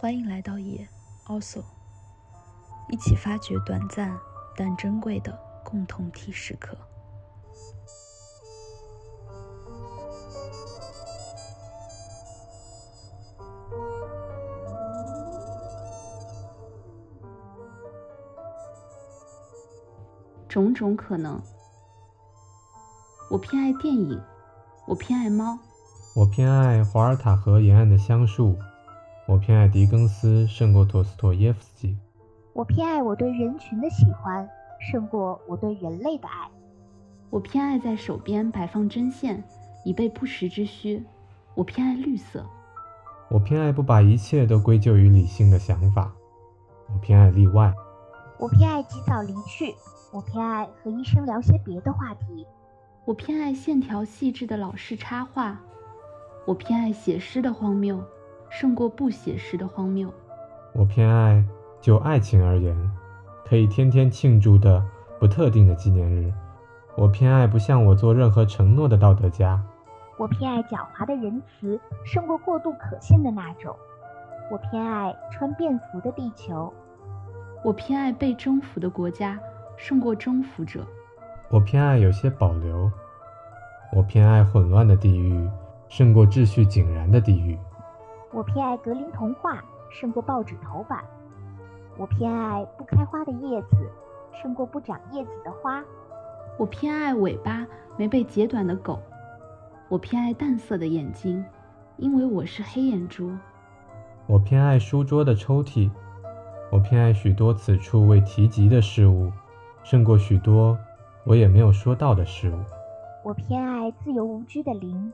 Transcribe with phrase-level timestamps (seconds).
[0.00, 0.88] 欢迎来到野
[1.26, 1.64] Also，
[2.88, 4.16] 一起发掘短暂
[4.56, 6.78] 但珍贵的共同体时刻。
[20.48, 21.42] 种种可能，
[23.32, 24.22] 我偏爱电影，
[24.86, 25.58] 我偏爱猫，
[26.14, 28.56] 我偏爱华尔塔河沿岸的香树。
[29.28, 31.94] 我偏爱狄更斯胜过陀思妥耶夫斯基。
[32.54, 34.48] 我偏爱我对人群的喜欢
[34.90, 36.50] 胜过我对人类的爱。
[37.28, 39.44] 我偏爱在手边摆放针线，
[39.84, 41.04] 以备不时之需。
[41.54, 42.42] 我偏爱绿色。
[43.28, 46.10] 我偏爱不把一切都归咎于理性的想法。
[46.90, 47.70] 我偏爱例外。
[48.38, 49.74] 我偏爱及早离去。
[50.10, 52.46] 我偏爱和医生聊些别的话题。
[53.04, 55.60] 我偏爱线条细致的老式插画。
[56.46, 58.02] 我偏爱写诗的荒谬。
[58.50, 60.12] 胜过不写实的荒谬。
[60.72, 61.44] 我偏爱
[61.80, 62.76] 就爱情而言，
[63.44, 64.84] 可以天天庆祝的
[65.18, 66.32] 不特定的纪念日。
[66.96, 69.62] 我偏爱不向我做任何承诺的道德家。
[70.18, 73.74] 我偏爱狡猾的仁慈，胜过过度可信的那种。
[74.50, 76.72] 我偏爱穿便服的地球。
[77.64, 79.38] 我偏爱被征服的国家，
[79.76, 80.84] 胜过征服者。
[81.50, 82.90] 我偏爱有些保留。
[83.92, 85.48] 我偏爱混乱的地狱，
[85.88, 87.58] 胜过秩序井然的地狱。
[88.30, 91.02] 我偏爱格林童话胜过报纸头版，
[91.96, 93.90] 我偏爱不开花的叶子
[94.32, 95.82] 胜过不长叶子的花，
[96.58, 99.00] 我偏爱尾巴没被截短的狗，
[99.88, 101.42] 我偏爱淡色的眼睛，
[101.96, 103.32] 因为我是黑眼珠。
[104.26, 105.90] 我偏爱书桌的抽屉，
[106.70, 109.32] 我偏爱许多此处未提及的事物，
[109.82, 110.76] 胜过许多
[111.24, 112.58] 我也没有说到的事物。
[113.24, 115.10] 我偏爱自由无拘的零，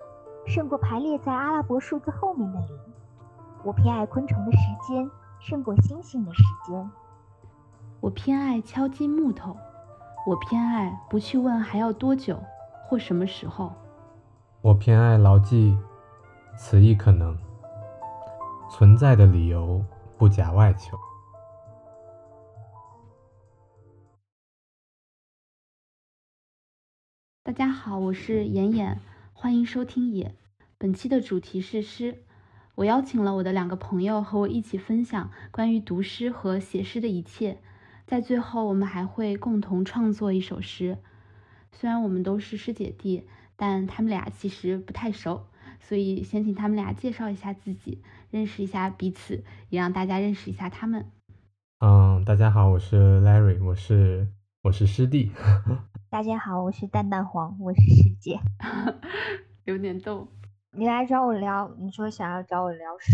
[0.46, 2.68] 胜过排列在阿拉伯数字后面的零。
[3.64, 5.10] 我偏爱昆虫的时间
[5.40, 6.90] 胜过星星的时间。
[7.98, 9.56] 我偏爱敲击木头。
[10.26, 12.38] 我偏爱不去问还要多久
[12.86, 13.72] 或什么时候。
[14.60, 15.78] 我偏爱牢记，
[16.58, 17.34] 此亦可能
[18.70, 19.82] 存在的理由，
[20.18, 20.98] 不假外求。
[27.42, 29.00] 大家好，我是妍妍，
[29.32, 30.34] 欢迎收听野。
[30.76, 32.24] 本期的主题是诗。
[32.76, 37.58] 我邀请了我的两个朋友和我一起分享关于读诗和写诗的一切，
[38.04, 40.98] 在最后我们还会共同创作一首诗。
[41.70, 45.46] 虽然我们都是师姐弟，但他们俩其实不太熟，
[45.78, 48.02] 所以先请他们俩介绍一下自己，
[48.32, 51.06] 认识一下彼此，也让大家认识一下他们。
[51.78, 54.26] 嗯，大家好，我是 Larry，我是
[54.62, 55.30] 我是师弟。
[56.10, 58.40] 大家好，我是蛋蛋黄，我是师姐，
[59.64, 60.26] 有点逗。
[60.76, 63.12] 你来找我聊，你说想要找我聊诗，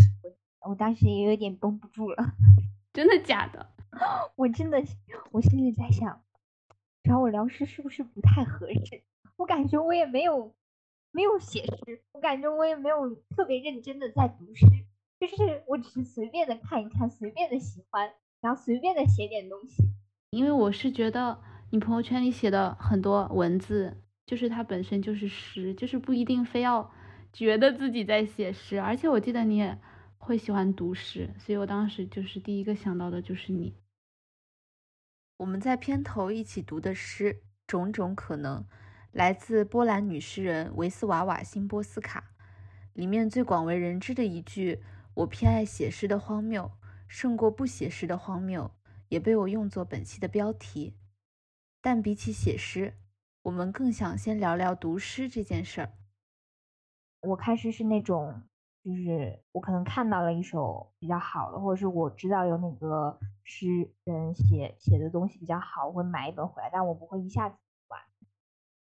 [0.63, 2.17] 我我当时也有点绷不住了。
[2.91, 3.75] 真的假的？
[4.35, 4.83] 我真的，
[5.31, 6.23] 我心里在想，
[7.03, 9.03] 找我聊诗是不是不太合适？
[9.37, 10.55] 我感觉我也没有
[11.13, 14.67] 没有写诗，我感觉我也没有特别认真的在读诗，
[15.21, 18.11] 就是我只是随便的看一看，随便的喜欢，
[18.41, 19.85] 然后随便的写点东西。
[20.31, 21.39] 因为我是觉得
[21.71, 26.91] 你朋友圈里写的很多文字，就是它本身就是诗，就是不一定非要。
[27.33, 29.79] 觉得自己在写诗，而且我记得你也
[30.19, 33.75] 会喜欢读诗，所以我当时就是第一个想到的就是你。
[35.39, 37.35] 我们在片头一起读的诗
[37.67, 38.63] 《种种可能》，
[39.13, 42.33] 来自波兰女诗人维斯瓦瓦辛波斯卡。
[42.93, 44.83] 里面最广为人知的一句
[45.15, 46.73] “我偏爱写诗的荒谬，
[47.09, 48.71] 胜过不写诗的荒谬”，
[49.09, 50.97] 也被我用作本期的标题。
[51.81, 52.95] 但比起写诗，
[53.43, 55.93] 我们更想先聊聊读诗这件事儿。
[57.23, 58.43] 我开始是那种，
[58.83, 68.01] 就是我可能看到了一首比较好的，或者是我知道有哪个诗人写写的东西比较好，我会买一本回来，但我不会一下子读完。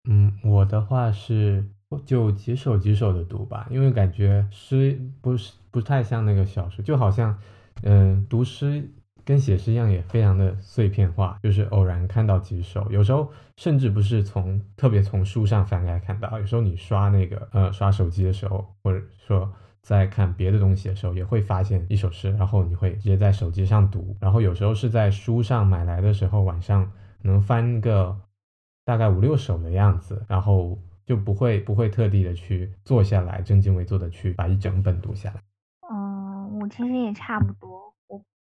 [0.09, 1.69] 嗯，我的话是
[2.05, 7.39] 就几首几首的读吧，因为感觉诗不是不太像那个小说，就好像
[7.83, 8.91] 嗯读诗。
[9.27, 19.53] 跟写诗一样，也非常的碎片化，就是偶然看到几首，有时候甚至不是从特别从书上翻开看到，有时候你刷那个呃刷手机的时候，或者说
[19.83, 26.89] 在看别的东西的时候，也会发现一首诗，然后你会直接在手机上读，然后有时候是在书上买来的时候，晚上
[27.23, 28.17] 能翻个
[28.85, 35.41] 大概五六首的样子，然后就不会不会特地的去坐下来正襟危坐的去把一整本读下来。
[35.91, 37.76] 嗯，我其实也差不多。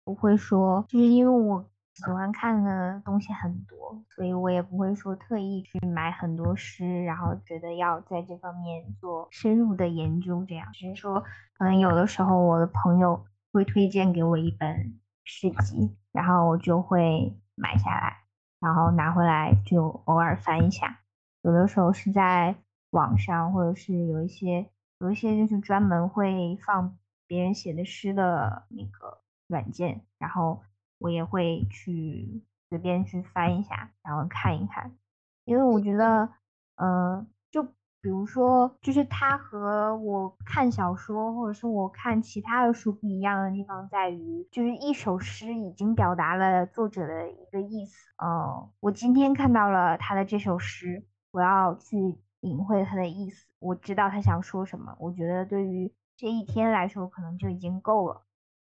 [0.05, 1.65] 不会说，就是因为我
[1.95, 10.45] 喜欢看的东西很多，所以我也不会说特意去买很多诗，然后觉得要在这方面做深入的研究。
[10.47, 11.23] 这样只是说，
[11.57, 18.25] 可能有的时候我的朋友会推荐给我一本诗集，然后我就会买下来，
[18.61, 21.01] 然后拿回来就偶尔翻一下。
[21.43, 22.57] 有的时候是在
[22.91, 24.69] 网上，或者是有一些
[24.99, 26.97] 有一些就是专门会放
[27.27, 30.63] 别人写的诗的那个软件，然后
[30.99, 34.97] 我也会去随便去翻一下，然后看一看，
[35.45, 36.29] 因为我觉得，
[36.77, 47.95] 嗯，就比如说，就是它和我看小说或者是我看其他的书不一样的地方在于，就是一首诗已经表达了作者的一个意思。
[48.23, 51.07] 嗯，我今天看到了他的这首诗。
[51.35, 51.97] 我要去
[52.39, 54.95] 领会他的意思，我知道他想说什么。
[55.01, 58.25] 我觉得对于这一天来说，可能就已经够了。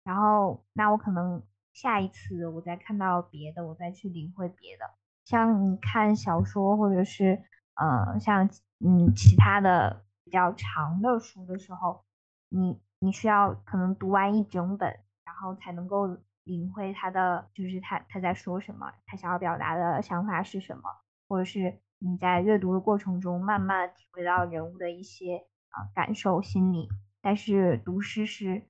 [0.09, 1.43] 然后，那我可能
[1.75, 4.89] 下一次我再看到别的，我再去领会别的。
[5.27, 7.43] 像你看小说，或者是
[7.75, 8.49] 嗯，像
[8.81, 12.05] 嗯其他的比较长的书的时候，
[12.49, 14.89] 你你需要可能读完一整本，
[15.27, 16.07] 然后才能够
[16.45, 20.85] 领会他的，就是他他在说什么，他想要表达的想法是什么，
[21.29, 21.79] 或者是。
[22.01, 25.39] 你在阅读的过程中，慢慢体会到人物的一些
[25.71, 26.89] 啊感受、心理。
[27.21, 28.63] 但是读诗是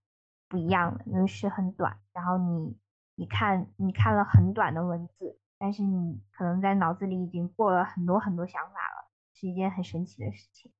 [0.49, 2.77] 不一样的，因为是很短，然后你
[3.15, 10.73] 你看你看了很短的文字，但是你可能在脑子里已经过了很多很多想法了，是一件很神奇的事情。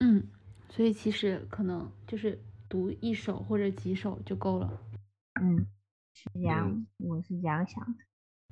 [0.00, 0.28] 嗯，
[0.68, 4.80] 所以其实可能就是读一首或者几首就够了。
[5.40, 5.66] 嗯，
[6.12, 8.04] 是这样，我是这样想的。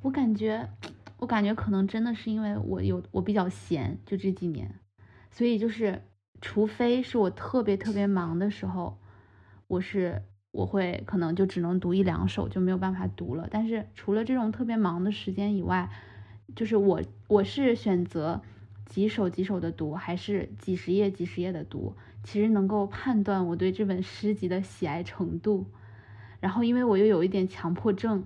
[0.02, 0.68] 我感觉。
[1.16, 4.80] 我感觉可能真的是因为我有我比较闲，就这几年，
[5.30, 6.02] 所以就是，
[6.42, 8.98] 除非是我特别特别忙的时候，
[9.68, 10.22] 我是
[10.54, 13.48] 我会可能就只能读一两首，就没有办法读了。
[13.50, 15.90] 但是除了这种特别忙的时间以外，
[16.54, 18.40] 就是我我是选择
[18.86, 25.66] 几首几首的读，还是几十页几十页的读，其实能够判断我对这本诗集的喜爱程度。
[26.38, 28.24] 然后因为我又有一点强迫症。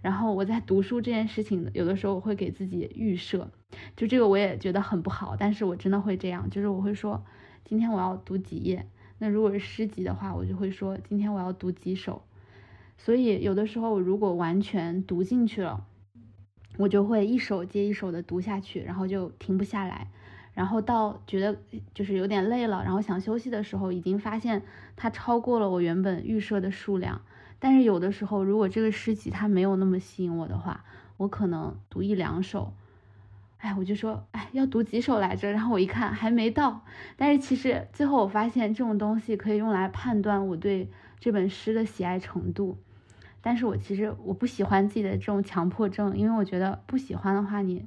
[0.00, 3.50] 然后我在读书这件事情，有的时候我会给自己预设，
[3.96, 7.24] 就这个我也觉得很不好，但是我真的会这样，就是我会说
[7.64, 8.86] 今天我要读几页，
[9.18, 12.22] 那如果是诗集的话，我就会说今天我要读几首，
[12.96, 15.84] 所以有的时候如果完全读进去了，
[16.76, 20.08] 我就会一首接一首的读下去，然后就停不下来，
[20.54, 21.58] 然后到觉得
[21.92, 24.62] 就是有点累了，然后想休息的时候，已经发现
[24.94, 27.20] 它超过了我原本预设的数量。
[27.58, 30.84] 但是有的时候，如果这个诗集它没有那么吸引我的话，
[31.16, 32.72] 我可能读一两首，
[33.58, 35.50] 哎，我就说，哎，要读几首来着？
[35.52, 36.84] 然后我一看还没到。
[37.16, 40.88] 但是其实最后我发现，这种东西可以用来判断我对
[41.18, 42.78] 这本诗的喜爱程度。
[43.40, 47.86] 但是我其实我不喜欢自己的这种强迫症，因为我觉得不喜欢的话你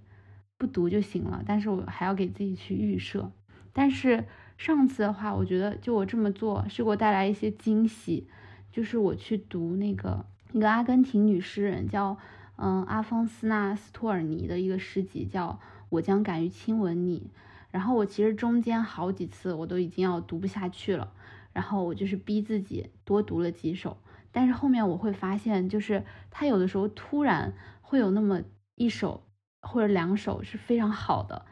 [0.58, 1.44] 不读就行了。
[1.46, 3.32] 但是我还要给自己去预设。
[3.74, 4.26] 但是
[4.58, 8.28] 上次的话，我觉得就我这么做是给我带来一些惊喜。
[8.72, 12.18] 就是我去读那个一个阿根廷女诗人叫
[12.64, 15.60] 嗯阿方斯纳斯托尔尼的一个诗集，叫
[15.90, 17.32] 我将敢于亲吻你。
[17.72, 21.12] 然后我其实中间好几次我都已经要读不下去了，
[21.54, 23.98] 然后我就是逼自己多读了几首。
[24.32, 28.42] 但是后面我会发现，就是他有的时候突然会有那么
[28.76, 29.24] 一首
[29.62, 31.46] 或者两首是非常好的，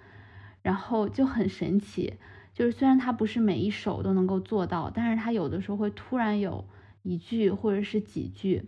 [0.61, 2.13] 然后就很神奇。
[2.53, 6.65] 就是虽然他不是每一首都能够做到，但是他有的时候会突然有。
[7.01, 8.65] 一句或者是几句，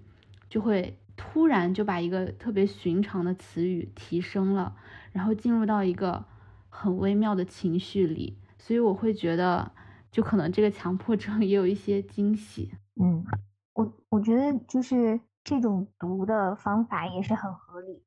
[0.49, 4.75] 就会突然就把一个特别寻常的词语提升了，
[5.11, 6.25] 然后进入到一个
[6.67, 9.71] 很微妙的情绪里，所以我会觉得，
[10.09, 12.73] 就可能这个强迫症也有一些惊喜。
[12.99, 13.23] 嗯，
[13.73, 18.03] 我我觉得就是这种读的方法也是很合理，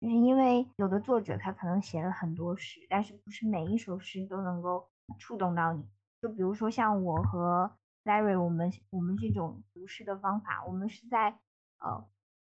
[0.00, 4.88] 就是因为有的作者他可能写了很多诗，但是不是每一首诗都能够
[5.20, 5.84] 触动到你，
[6.20, 7.70] 就比如说像我和。
[8.06, 11.36] Larry，我们我们这种读诗的方法，我们是在
[11.80, 12.06] 呃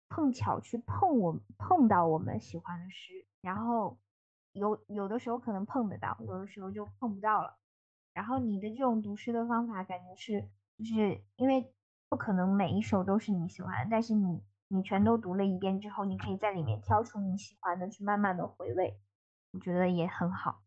[0.09, 3.97] 碰巧去碰我碰到我们喜欢的诗，然后
[4.53, 7.57] 有有的时候可能碰得到，有的时候就碰不到了。
[8.13, 11.71] 然后你的这种读诗的方法，感觉是就是因为
[12.09, 18.99] 不可能每一首都是你喜欢，但是你你全都读了一遍之后，你可以在里面挑出你喜欢的去慢慢的回味，
[19.51, 20.63] 我觉得也很好。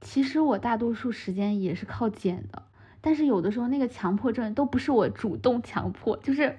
[0.00, 2.70] 其实我大多数时间也是靠捡的。
[3.00, 6.58] 但是有的时候那个强迫症都不是我主动强迫，就是，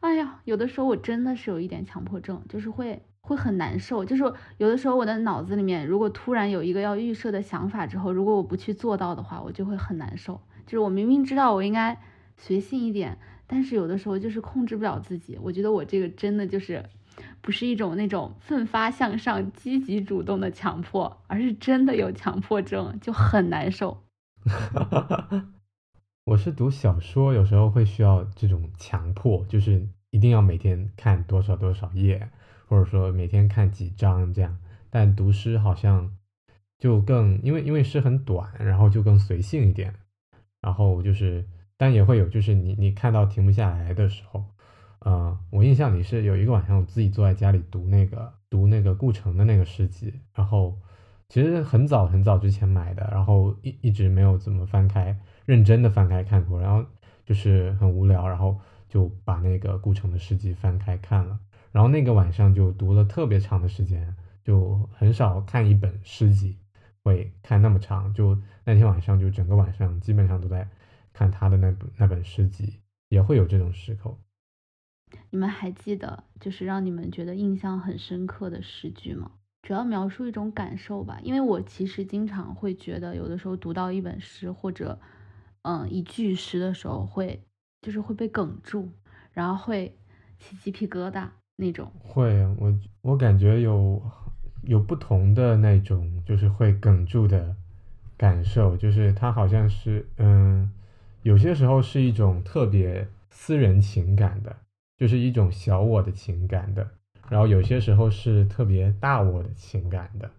[0.00, 4.04] 哎呀，有的时候我真的是有一点强迫症，就是会会很难受。
[4.04, 4.22] 就是
[4.56, 10.40] 有的时候我的脑子里面如果突然有一个要预设的想法之后，如果我不去做到的话，我就会很难受。
[10.66, 11.98] 就是我明明知道我应该
[12.36, 15.38] 随性一点，但是有的时候就是控制不了自己。
[15.42, 16.82] 我觉得我这个真的就是
[17.42, 24.02] 不是一种那种奋发向上、积极主动的强迫，而是真的有强迫症，就很难受。
[24.46, 25.59] 哈哈哈哈
[26.24, 32.28] 我是读小说，有时候会需要这种强迫，就是一定要每天看多少多少页，
[32.68, 34.58] 或者说每天看几章这样。
[34.90, 36.14] 但读诗好像
[36.78, 39.94] 就更，因为因为诗很短，然后就更随性一点。
[40.60, 41.48] 然后就是，
[41.78, 44.44] 但也会有，就是你你看到停不下来的时候，
[44.98, 50.76] 呃，我印象里是有一个晚上，我自己坐在家里读那个读那个顾城的那个诗集，然后
[51.30, 55.18] 其实很早很早之前买的，然后一一直没有怎么翻开。
[55.50, 56.86] 认真的翻开看过，然后
[57.26, 58.56] 就是很无聊，然后
[58.88, 61.40] 就把那个顾城的诗集翻开看了，
[61.72, 64.14] 然后那个晚上就读了特别长的时间，
[64.44, 66.56] 就很少看一本诗集
[67.02, 70.68] 会看那么长，就那天晚上就整个晚上基本上都在
[71.12, 72.78] 看他的那本那本诗集，
[73.08, 74.16] 也会有这种时刻。
[75.30, 79.32] 你们还记得就是让你们觉得印象很深刻的诗句吗？
[79.62, 84.96] 主要描述一种感受吧，因为我其实经常会觉得有的时候读到一本诗或者。
[85.62, 87.42] 嗯，一句诗的时候会，
[87.82, 88.88] 就是会被哽住，
[89.32, 89.94] 然后会
[90.38, 91.92] 起鸡皮疙瘩那种。
[91.98, 94.02] 会，我我感觉有
[94.62, 97.54] 有不同的那种，就是会哽住的
[98.16, 100.70] 感受，就是它好像是，嗯，
[101.22, 104.56] 有些时候是一种特别私人情感的，
[104.96, 106.88] 就是一种小我的情感的，
[107.28, 110.30] 然后有些时候是特别大我的情感的，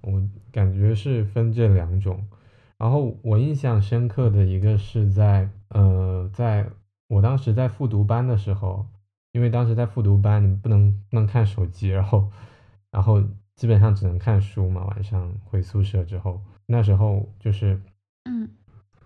[0.00, 2.26] 我感觉是分这两种。
[2.80, 6.66] 然后我印象深刻的一个是在，呃，在
[7.08, 8.86] 我当时在复读班的时候，
[9.32, 12.32] 因为当时在复读班，你不能不能看手机，然后，
[12.90, 13.22] 然后
[13.54, 14.82] 基本上只能看书嘛。
[14.86, 17.78] 晚上回宿舍之后，那时候就是，
[18.24, 18.48] 嗯，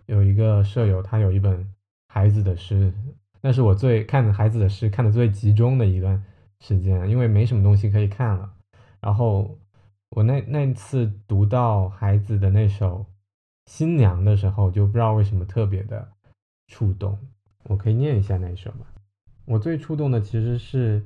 [0.06, 1.68] 有一个舍友，他有一本
[2.06, 2.94] 孩子的诗，
[3.40, 6.24] 那是我最看孩子的诗看的最集中的一段
[6.60, 8.52] 时间，因为没什么东西可以看了。
[9.00, 9.58] 然后
[10.10, 13.04] 我那那次读到孩子的那首。
[13.66, 16.08] 新娘的时候就不知道为什么特别的
[16.68, 17.18] 触动，
[17.64, 18.86] 我可以念一下那首吗？
[19.46, 21.02] 我最触动的其实是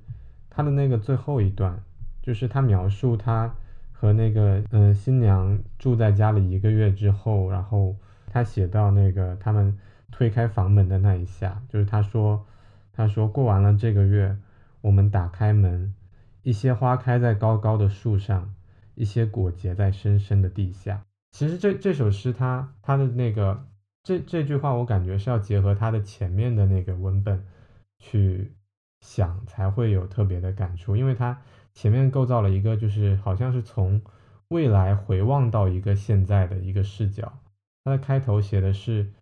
[0.51, 1.81] 他的那个最后一段，
[2.23, 3.55] 就是他描述他
[3.93, 7.97] 和那个嗯新娘住在家里一个月之后，然后
[8.27, 9.79] 他写到那个他们
[10.11, 12.47] 推开房门的那一下，就是他说
[12.93, 14.37] 他说过完了这个月，
[14.81, 15.95] 我们打开门，
[16.43, 18.55] 一些花开在高高的树上，
[18.95, 21.03] 一些果结在深深的地下。
[21.31, 23.69] 其实这这首诗，它它的那个
[24.03, 27.47] 这这句话，我感觉是要结合它的前面的那个文本
[27.99, 28.53] 去
[29.01, 30.97] 想，才会有特别的感触。
[30.97, 31.41] 因为它
[31.75, 34.03] 前面构造了一个，就是好像是从
[34.49, 37.39] 未来回望到一个现在的一个视角。
[37.85, 39.13] 它的开头写的是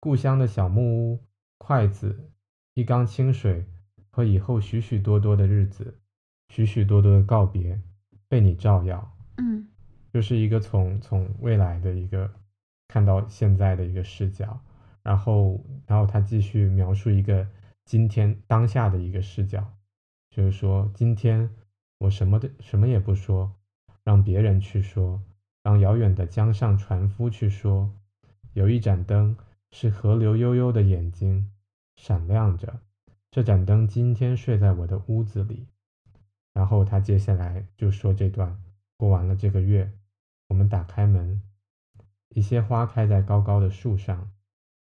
[0.00, 1.20] 故乡的小木屋、
[1.58, 2.30] 筷子、
[2.74, 3.66] 一缸清水
[4.10, 5.98] 和以后许许多多的日子、
[6.48, 7.80] 许许多多的告别
[8.28, 9.16] 被你照耀。
[9.36, 9.68] 嗯。
[10.14, 12.30] 就是一个从从未来的一个
[12.86, 14.60] 看到现在的一个视角，
[15.02, 17.44] 然后然后他继续描述一个
[17.84, 19.68] 今天当下的一个视角，
[20.30, 21.50] 就是说今天
[21.98, 23.52] 我什么的什么也不说，
[24.04, 25.20] 让别人去说，
[25.64, 27.90] 让遥远的江上船夫去说，
[28.52, 29.36] 有一盏灯
[29.72, 31.50] 是河流悠悠的眼睛
[31.96, 32.78] 闪亮着，
[33.32, 35.66] 这盏灯今天睡在我的屋子里，
[36.52, 38.56] 然后他接下来就说这段
[38.96, 39.90] 过完了这个月。
[40.54, 41.42] 我们打开门，
[42.28, 44.30] 一些花开在高高的树上，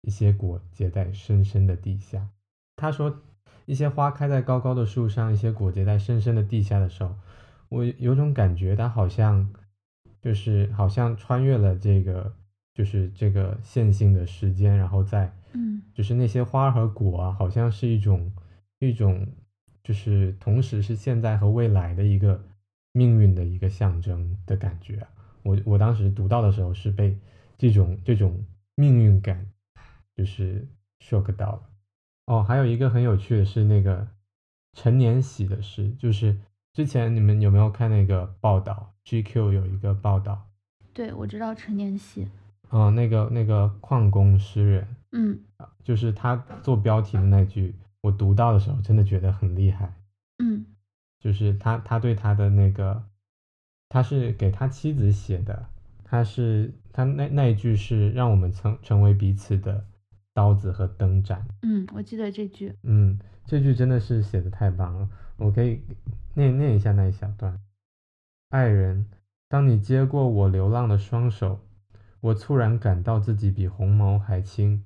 [0.03, 2.29] 一些果结在深深的地下。
[2.77, 3.21] 他说，
[3.65, 7.17] 一些花开在高高的树上，一些果结在深深的地下的时候，
[7.69, 9.53] 我有种感觉，他好像
[10.23, 12.33] 就是好像穿越了这个，
[12.73, 18.33] 就是这个线性的时间，然后在，嗯，就是那些花和果啊，好像是一种
[18.79, 19.27] 一种，
[19.83, 22.41] 就是同时是现在和未来的一个
[22.93, 25.05] 命运的一个象征的感觉。
[25.47, 27.17] 我我当时读到的时候是被
[27.57, 29.47] 这种这种命运感
[30.17, 30.67] 就是
[30.99, 31.63] shock 到了
[32.27, 34.09] 哦，还有一个很有趣的是那个
[34.73, 36.37] 陈年喜的诗，就是
[36.73, 40.49] 之前你们有没有看那个报道？GQ 有一个报道，
[40.93, 42.27] 对我知道陈年喜，
[42.73, 45.39] 嗯，那个那个矿工诗人，嗯，
[45.85, 49.95] 就是他做标题的那句，我读到的时候真的觉得很厉害，
[50.39, 50.67] 嗯，
[51.21, 53.05] 就是他他对他的那个。
[53.89, 55.67] 他是给他妻子写的，
[56.05, 59.85] 他是他那那一句是让我们成成为彼此的
[60.35, 61.47] 刀子和灯盏。
[61.63, 62.75] 嗯，我记得这句。
[62.83, 65.81] 嗯，这句真的是写的太棒了，我可以
[66.35, 67.61] 念念一下那一小段。
[68.51, 69.07] 爱人，
[69.49, 71.61] 当你接过我流浪的双手，
[72.21, 74.85] 我猝然感到自己比鸿毛还轻，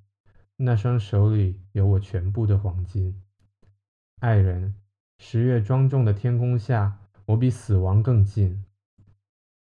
[0.56, 3.20] 那双手里有我全部的黄金。
[4.20, 4.74] 爱人，
[5.18, 8.64] 十月庄重的天空下，我比死亡更近。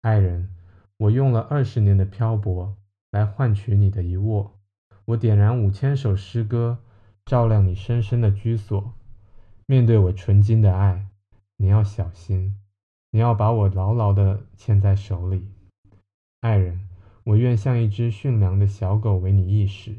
[0.08, 0.48] 爱人，
[0.96, 2.78] 我用了二十年的漂泊
[3.12, 4.58] 来换取你的一握，
[5.04, 6.78] 我点燃五千首诗歌，
[7.26, 8.94] 照亮你深深的居所。
[9.66, 11.08] 面对我纯金的爱，
[11.58, 12.56] 你要小心，
[13.12, 15.46] 你要把我牢牢地牵在手里。
[16.40, 16.88] 爱人，
[17.26, 19.94] 我愿像一只驯良的小狗为你意识，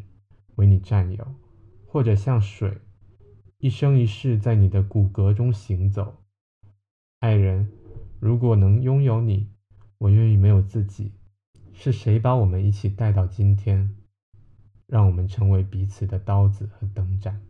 [0.55, 1.35] 为你占有，
[1.87, 2.79] 或者像水，
[3.59, 6.17] 一生一世在你的骨骼中行走。
[7.21, 7.71] 爱人，
[8.19, 9.49] 如果能拥有你，
[9.99, 11.13] 我愿意没有自己。
[11.73, 13.95] 是谁把我们一起带到今天，
[14.87, 17.41] 让我们成为彼此的刀子和灯盏？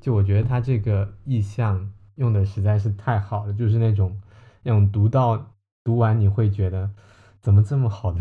[0.00, 4.20] 就我觉得他这个意象用的实在是太好了，就是那种
[4.62, 6.90] 那种读到读完你会觉得
[7.40, 8.20] 怎么这么好的，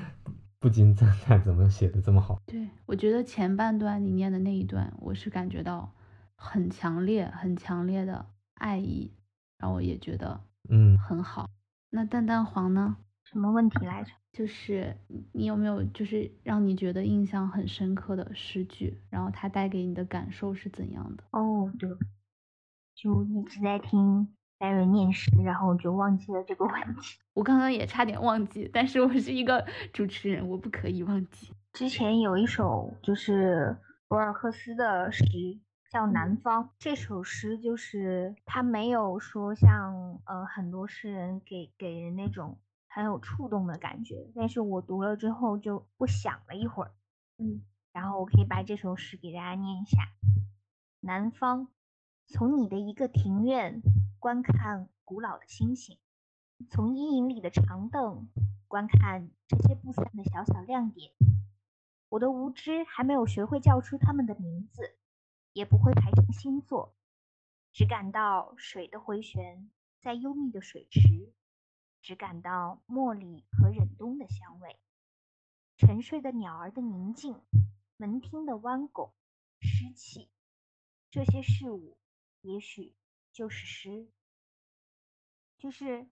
[0.60, 2.38] 不禁赞叹怎么写的这么好。
[2.44, 5.90] 对我觉得前半段你念的那一段，我是感觉到
[6.34, 9.10] 很强烈、很强烈的爱意，
[9.58, 11.48] 然后我也觉得嗯很好。
[11.90, 12.96] 那蛋蛋黄呢？
[13.24, 14.10] 什么问题来着？
[14.32, 14.96] 就是
[15.32, 21.24] 你有没有就是让你觉得印象很深刻的诗句，然后它带给你的感受是怎样的？
[21.30, 21.90] 哦，对，
[22.94, 24.28] 就一直在听
[24.58, 27.18] 白人念诗，然后就忘记了这个问题。
[27.34, 31.52] 我刚刚也差点忘记，但是我是一个主持人，我不可以忘记。
[31.72, 33.76] 之前有一首就是
[34.06, 35.24] 博尔赫斯的诗，
[35.88, 36.64] 叫《南方》。
[36.78, 42.58] 这首诗就是它没有说像呃很多诗人给给人那种。
[42.90, 46.90] 很有触动的感觉，但是我读了之后就我想了一会儿，
[47.36, 49.98] 嗯，然后我可以把这首诗给大家念一下。
[50.98, 51.68] 南方，
[52.26, 53.82] 从你的一个庭院
[54.18, 55.98] 观看古老的星星，
[56.70, 58.26] 从阴影里的长凳
[58.66, 61.12] 观看这些不散的小小亮点。
[62.08, 64.96] 我的无知还没有学会叫出它们的名字，
[65.52, 66.94] 也不会排成星座，
[67.72, 71.32] 只感到水的回旋在幽密的水池。
[72.00, 74.78] 只感到茉莉和忍冬的香味，
[75.76, 77.42] 沉睡的鸟儿的宁静，
[77.96, 79.12] 门厅的弯拱，
[79.60, 80.30] 湿气，
[81.10, 81.98] 这些事物
[82.40, 82.94] 也许
[83.32, 84.08] 就是诗。
[85.58, 86.08] 就是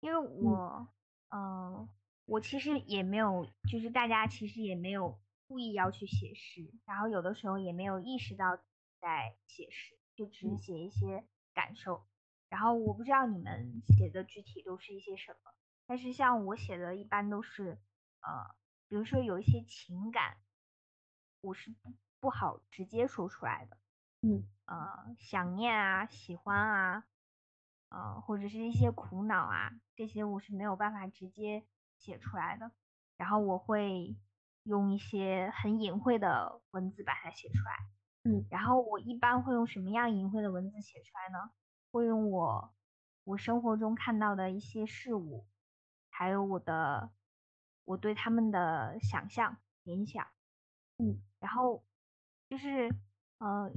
[0.00, 0.88] 因为我，
[1.28, 1.88] 嗯，
[2.24, 8.58] 我其实也没有，就是大家其实也没有故意要去写诗，然后有的时候也没有意识到
[9.06, 12.08] 在写诗，就只是写一些感受。
[12.48, 15.52] 然后我不知道你们写的具体都是一些什么，
[15.86, 17.80] 但是像我写的一般都是，
[18.18, 18.56] 呃，
[18.88, 20.38] 比如说有一些情感，
[21.40, 23.78] 我是不不好直接说出来的，
[24.22, 27.04] 嗯，呃，想念啊，喜欢啊，
[27.90, 31.64] 呃，或者是一些苦恼啊，这些我是没有办法直接
[31.96, 32.72] 写出来的，
[33.16, 34.16] 然后我会
[34.64, 37.88] 用一些很隐晦的文字把它写出来，
[38.26, 41.52] 嗯，然后我一般会用什么样隐晦的文字写出来呢？
[41.92, 42.74] 会用我
[43.24, 45.46] 我生活中看到的一些事物，
[46.10, 47.12] 还有我的
[47.84, 50.26] 我对他们的想象联想，
[50.98, 51.84] 嗯，然后
[52.48, 52.90] 就是
[53.38, 53.70] 呃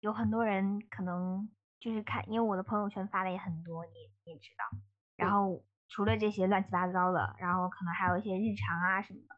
[0.00, 1.48] 有很多人可能
[1.80, 3.92] 就是看，因为我的朋友圈发的也很多，你
[4.24, 4.78] 你也知道，
[5.16, 9.36] 然后除了这些乱七八糟的，然后可能还有一些日常啊什么的，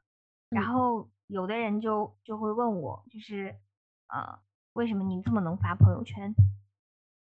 [0.50, 3.58] 然后有的人就就会问我，就是
[4.08, 4.40] 呃
[4.72, 6.34] 为什么你这么能发朋友圈？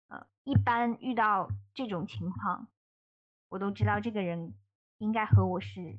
[0.08, 2.68] 呃一般遇到这种情况，
[3.48, 4.54] 我都知道这个人
[4.98, 5.98] 应该和我是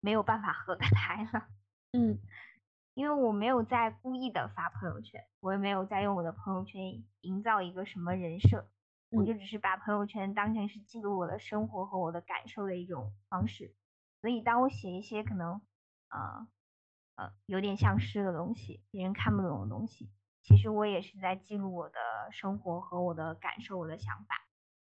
[0.00, 1.48] 没有办法合得来了。
[1.92, 2.18] 嗯，
[2.94, 8.68] 因为我没有在故意的发朋友圈，我也没有在用我的朋友圈营造一个什么人设，
[9.10, 13.74] 我就只是把朋友圈当成是记录我的生活和我的感受的一种方式。
[14.20, 15.62] 所以当我写一些可能
[16.08, 16.48] 啊
[17.14, 20.10] 呃有点像诗的东西，别人看不懂的东西。
[20.48, 21.98] 其实我也是在记录我的
[22.32, 24.34] 生活和我的感受，我的想法。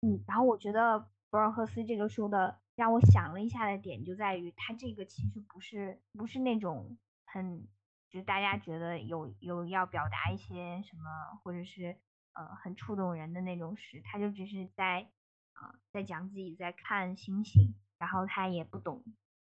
[0.02, 7.68] 嗯，然后我觉得博尔赫斯这个说的让我想了一下的点就在于，他这个其实不是不是那种很
[8.10, 11.96] 就是大家觉得有有要表达一些什么，或者是
[12.34, 15.12] 呃很触动人的那种诗，他就只是在
[15.54, 19.04] 啊在讲自己在看星星，然后他也不懂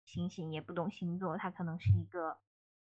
[0.04, 2.36] 星星，也不懂星座，他可能是一个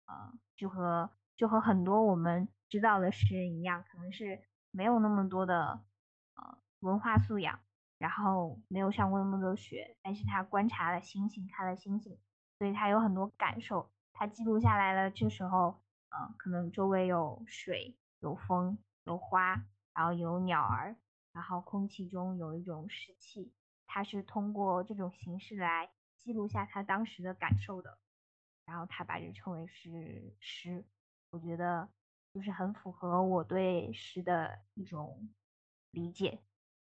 [0.08, 2.48] 呃就和就和很多我们。
[2.70, 5.84] 知道的诗人一样，可能是没有那么多的
[6.36, 7.60] 呃文化素养，
[7.98, 12.20] 然后没有上过那么多学，但是他观察了星星，看了星星，
[12.60, 15.10] 所以他有很多感受，他记录下来了。
[15.10, 20.96] 这时候，嗯，可能周围有水、有风、有花，然后有鸟儿，
[21.34, 23.52] 然后空气中有一种湿气，
[23.88, 27.98] 他是通过这种形式来记录下他当时的感受的，
[28.66, 30.86] 然后他把这称为是诗，
[31.32, 31.90] 我觉得。
[32.40, 35.28] 就是很符合我对诗的一种
[35.92, 36.40] 理解，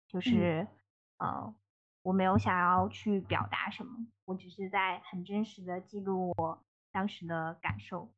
[0.07, 0.69] 就是，
[1.17, 1.55] 呃，
[2.03, 8.11] 我没有想要去表达什么，我只是在很真实的记录我当时的感受，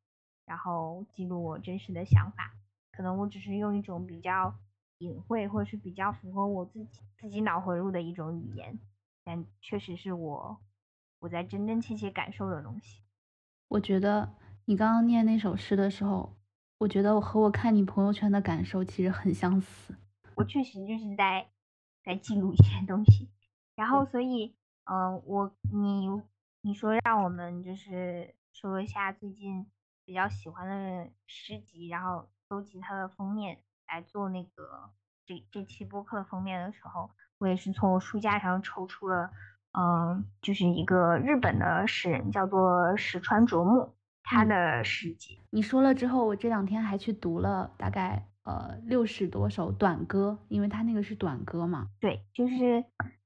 [0.44, 2.52] 然后记录我真实的想法。
[2.90, 4.52] 可能我只是用一种比较
[4.98, 8.76] 隐晦或者是比较符合我自己自己脑回路的一种语言，
[9.22, 10.60] 但确实是我
[11.20, 13.04] 我在真真切切感受的东西。
[13.68, 16.34] 我觉得你刚刚念那首诗的时候，
[16.80, 19.94] 我觉得我和我看你朋友圈的感受其实很相似。
[20.34, 21.46] 我确实就是在
[22.02, 23.28] 在记录一些东西，
[23.76, 26.08] 然后所以，嗯，我你
[26.62, 29.66] 你说让我们就是说一下最近
[30.06, 34.88] 比较喜欢的诗集，然后搜集它的封面来做那个
[35.26, 39.30] 这这期播客的封面的时候，我也是从我书架上抽出了。
[39.78, 45.40] 嗯，就是一个日本的诗人，叫做石川啄木，他的诗集。
[45.50, 51.88] 你说了之后，我这两天还去读了大概呃六十多首短歌，因为他那个是短歌嘛。
[52.00, 52.84] 对，就是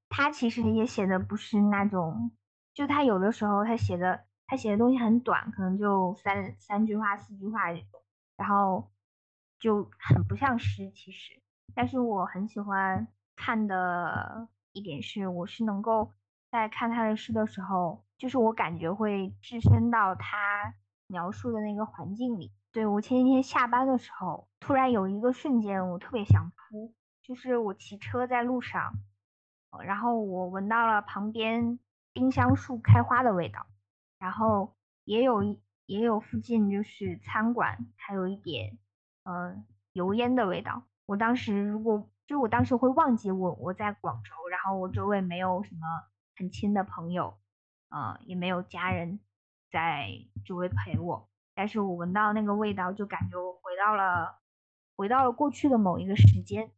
[0.09, 2.31] 他其实也写的不是那种，
[2.73, 8.01] 就他有的时候他写的他写的东西很短，可能就三三句话、四句话这种，
[8.37, 8.91] 然后
[9.59, 10.91] 就很不像诗。
[10.95, 11.41] 其实，
[11.75, 16.13] 但是我很喜欢看的一点是，我是能够。
[16.51, 20.73] 在看他的诗的时候，就是我感觉会置身到他
[21.07, 22.53] 描述的那个环境里。
[22.73, 26.95] 对我前几天下班的时候，突然有一个瞬间，我特别想哭。
[27.23, 28.95] 就是我骑车在路上，
[29.85, 31.79] 然后我闻到了旁边
[32.13, 33.67] 丁香树开花的味道，
[34.19, 38.79] 然后也有一也有附近就是餐馆，还有一点
[39.25, 40.83] 嗯油烟的味道。
[41.07, 45.81] 我当时如果就我当时会忘记我我在广州，然后我周围没有什么。
[46.37, 47.39] 很亲的朋友，
[47.91, 49.21] 呃，也没有家人
[49.75, 50.09] 在
[50.45, 54.39] 周围陪我，但是我闻到那个味道，就感觉我回到了
[54.95, 56.71] 回到了过去的某一个时间，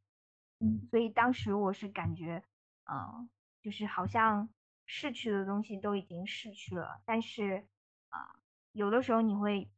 [0.61, 2.43] 嗯，所以当时我是感觉，
[2.91, 3.29] 嗯，
[3.61, 4.49] 就是好像
[4.87, 7.67] 逝去的东西都已经逝去了，但是
[8.09, 8.41] 啊，
[8.73, 9.71] 有的时候你会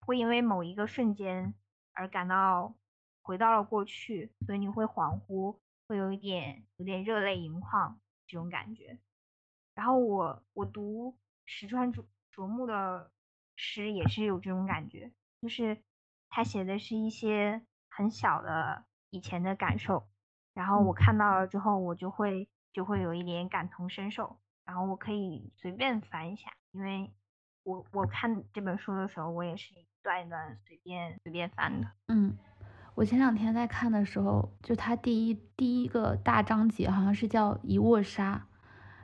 [0.00, 1.52] 会因为某一个瞬间
[1.92, 2.74] 而感到
[3.20, 8.98] 回到了过去，所以你会恍惚，会有一点有点热泪盈眶这种感觉。
[9.74, 12.02] 然后我我读石川啄
[12.36, 13.10] 啄木的
[13.56, 15.82] 诗也是有这种感觉，就是
[16.28, 20.06] 他写的是一些很小的以前的感受，
[20.52, 27.10] 然后我看到了之后，我就会就会有一点感同身受，然后我可以随便翻一下，因为
[27.62, 31.90] 我我看这本书的时候，我也是一段一段随便随便翻的。
[32.08, 32.36] 嗯，
[32.94, 38.46] 我前两天在看的时候，就他第一第一个大章节好像是叫一卧沙。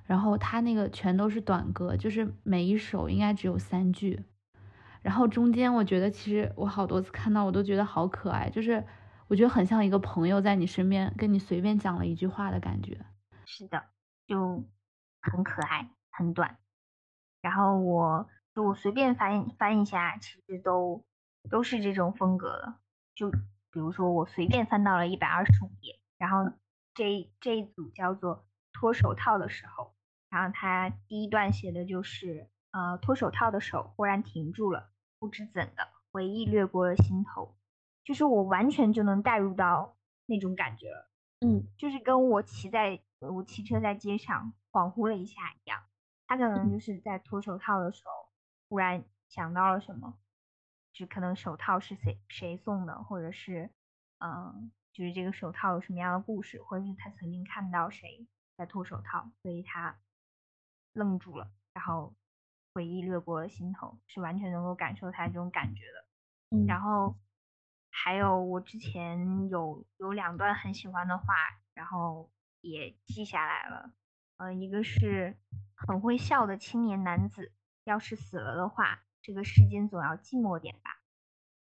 [0.05, 4.25] 然后他那个全都是短歌，就是每一首应该只有三句。
[5.01, 8.85] 然后中间我觉得其实我好多次看到我都觉得好可爱，就是
[9.29, 12.99] 我觉得很像一个朋友在你身边跟你随便讲了一句话的感觉。
[13.47, 13.85] 是的，
[14.27, 14.65] 就
[15.21, 16.59] 很可爱，很短。
[17.41, 21.05] 然后我就我随便翻翻一下，其实都
[21.49, 22.75] 都是这种风格的。
[23.15, 26.53] 就比如说我随便翻到了一百二十五页，然后
[26.95, 28.45] 这这一组叫做。
[28.83, 29.95] 脱手套的时候，
[30.29, 34.91] 然后他第一段写的就是，呃，脱手套的手忽然停住了，
[35.21, 37.55] 不知怎的回忆掠过了心头，
[38.03, 41.09] 就是我完全就能带入到那种感觉了，
[41.43, 45.85] 嗯，就是跟我骑在我骑车在街上恍惚了一下一样，
[46.27, 48.33] 他可能就是在脱手套的时候
[48.69, 50.19] 忽然想到了什么，
[50.93, 53.71] 就可能手套是谁谁送的，或者是，
[54.19, 58.27] 嗯，就是这个手套有什么样的故事，或者是他曾经看到谁。
[58.57, 59.99] 在脱手套，所以他
[60.93, 62.15] 愣住了，然后
[62.75, 66.57] 回忆掠过了心头，是完全能够感受他这种感觉的。
[66.57, 67.17] 嗯然后
[67.91, 71.25] 还有我之前有有两段很喜欢的话，
[71.75, 73.93] 然后也记下来了。
[74.37, 75.39] 呃，一个是
[75.77, 77.53] 很会笑的青年男子，
[77.85, 81.01] 要是死了的话，这个世间总要寂寞点吧。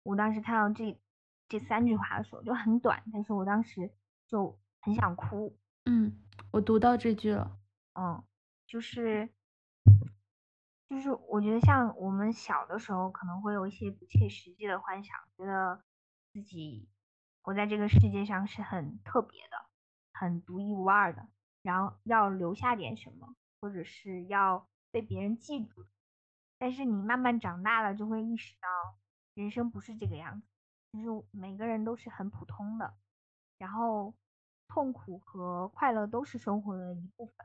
[0.03, 0.99] 我当时看到这
[1.47, 3.93] 这三句话的时候就很短，但是我当时
[4.27, 5.59] 就很想哭。
[5.85, 6.17] 嗯。
[6.51, 7.57] 我读到这句了，
[7.93, 8.21] 嗯，
[8.67, 9.29] 就是，
[10.89, 15.81] 就是我觉得像我们小的时候可能会有一些不切实际的幻想，觉得
[16.33, 16.89] 自己
[17.41, 19.65] 活在这个世界上是很特别的，
[20.11, 21.29] 很独一无二的，
[21.61, 25.85] 然后要留下点什么，或者是要被别人记住。
[26.57, 28.97] 但是你慢慢长大了，就会意识到
[29.35, 30.47] 人生不是这个样子，
[30.91, 32.93] 就是每个人都是很普通的，
[33.57, 34.13] 然后。
[34.73, 37.35] 痛苦和快乐都是生活的一部分。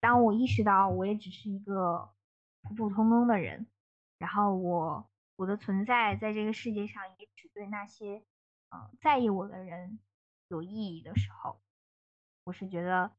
[0.00, 2.08] 当我意识到我也只是一个
[2.62, 3.66] 普普通通的人，
[4.16, 8.22] 然后我我的存在在这个世界上也只对那些
[8.70, 9.98] 嗯在意我的人
[10.48, 11.60] 有意义的时候，
[12.44, 13.10] 我是觉得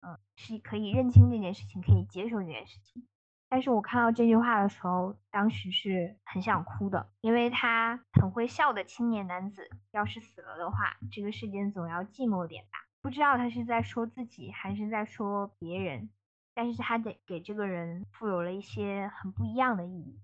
[0.00, 3.08] 嗯是可以认清这件事情，可以接受这件事情。
[3.48, 12.83] 但是我看到这句话的时候，当时是很想哭的，因为他很会笑的青年男子，要是死了的话，这个世间总要寂寞点吧。
[13.04, 16.08] 不知道他是在说自己，还是在说别人，
[16.54, 20.18] 但是他得给这个人赋有了一些很不一样的意义，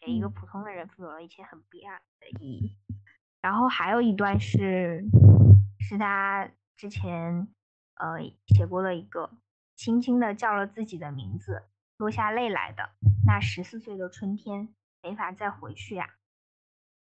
[0.00, 2.74] 给一个普通的人赋有了一些很不一样的意义。
[3.42, 5.04] 然后还有一段是，
[5.78, 7.48] 是他之前
[7.96, 9.28] 呃写过的一个，
[9.76, 11.64] 轻轻的叫了自己的名字。
[11.98, 12.94] 落下泪来的
[13.26, 16.14] 那十四岁的春天，没法再回去呀。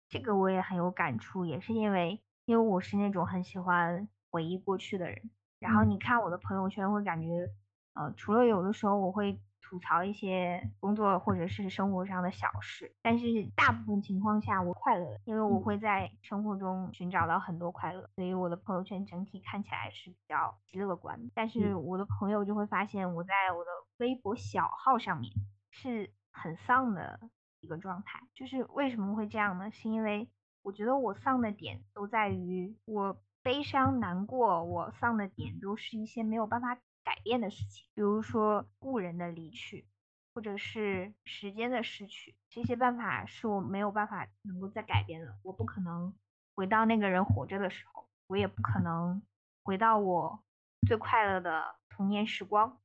[0.07, 5.29] 这个我也很有感触，也是因为，因为我是那种很喜欢回忆过去的人。
[5.59, 7.47] 然后你看我的朋友圈，会感觉，
[7.93, 9.39] 呃，除了有的时候我会。
[9.63, 21.31] 吐槽一些工作或者是生活上的小事，但是大部分情况下我快乐，因为我会在生活中寻找到很多快乐，所以我的朋友圈整体看起来是比较乐观。
[21.33, 25.31] 但是我的朋友就会发现我在我的微博小号上面
[25.69, 27.21] 是很丧的
[27.61, 29.71] 一个状态，就是为什么会这样呢？
[29.71, 30.27] 是因为
[30.63, 36.77] 我觉得我丧的点都在于我悲伤难过，我丧的点都是一些没有办法。
[37.03, 39.87] 改变的事情，比如说故人的离去，
[40.35, 45.35] 或者是时间的逝去，这些办法是我没有办法能够再改变的。
[45.41, 46.13] 我不可能
[46.53, 49.19] 回到那个人活着的时候，我也不可能
[49.63, 50.43] 回到我
[50.87, 52.79] 最快乐的童年时光，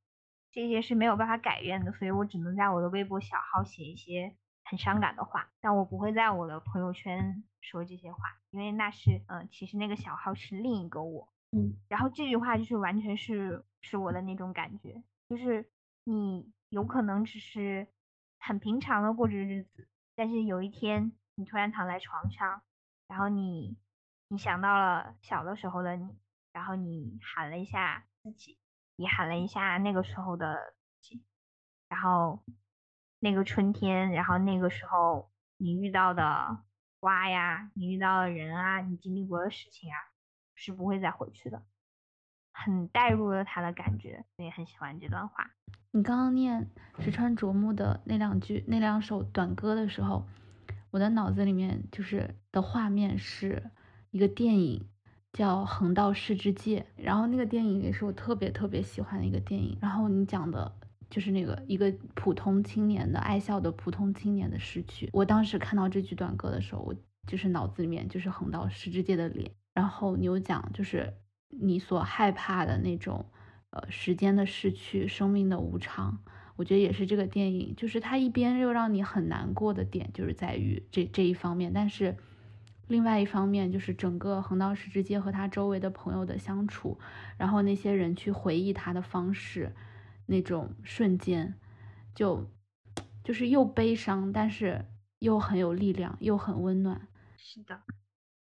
[0.51, 1.93] 这些是没有办法改变的。
[1.93, 4.35] 所以我只能在我的微博小号写一些
[4.69, 8.19] 很伤感的话，但我不会在我的朋友圈说这些话，
[8.51, 11.33] 因为那是，嗯，其实那个小号是另一个我。
[11.53, 15.71] 嗯，然后这句话就是完全是是我的那种感觉，就是
[16.05, 17.87] 你有可能只是
[18.41, 22.63] 很平常的过着日子，但是有一天你突然躺在床上，
[23.07, 23.79] 然后你
[24.29, 26.19] 你想到了小的时候的你，
[26.53, 28.59] 然后你喊了一下自己，
[28.97, 31.25] 你喊了一下那个时候的自己，
[31.89, 32.43] 然后
[33.27, 36.59] 那个春天，然后那个时候你遇到的
[37.01, 39.97] 花呀，你遇到的人啊，你经历过的事情啊。
[40.59, 41.63] 是不会再回去的，
[42.51, 45.51] 很带入了他的感觉，所以很喜欢这段话。
[45.91, 50.27] 你刚刚念石川啄木的那两句、那两首短歌的时候，
[50.91, 53.71] 我的脑子里面就是的画面是
[54.11, 54.89] 一个电影，
[55.31, 59.77] 叫《横道世之介》，然后那个电影也是我特别特别喜欢的一个电影。
[59.83, 60.75] 然后你讲的
[61.09, 65.09] 就是那个一个普通青年的爱笑的普通青年的逝去。
[65.13, 66.95] 我当时看到这句短歌的时候，我
[67.27, 69.51] 就是脑子里面就是横道世之介的脸。
[69.75, 71.13] 然后你又讲，就是
[71.51, 73.27] 你所害怕的那种，
[73.71, 76.19] 呃，时间的逝去，生命的无常。
[76.57, 81.71] 我觉得也是这个电影，就是它一边又让你很难过的点，就是在于这这一方面。
[81.75, 82.17] 但是
[82.89, 86.99] 另外一方面，就是整个横道世之介和他周围的朋友的相处，
[87.37, 89.75] 然后那些人去回忆他的方式，
[90.27, 91.55] 那种瞬间，
[92.15, 92.51] 就
[93.25, 94.85] 就是又悲伤，但是
[95.19, 97.09] 又很有力量，又很温暖。
[97.37, 97.81] 是的。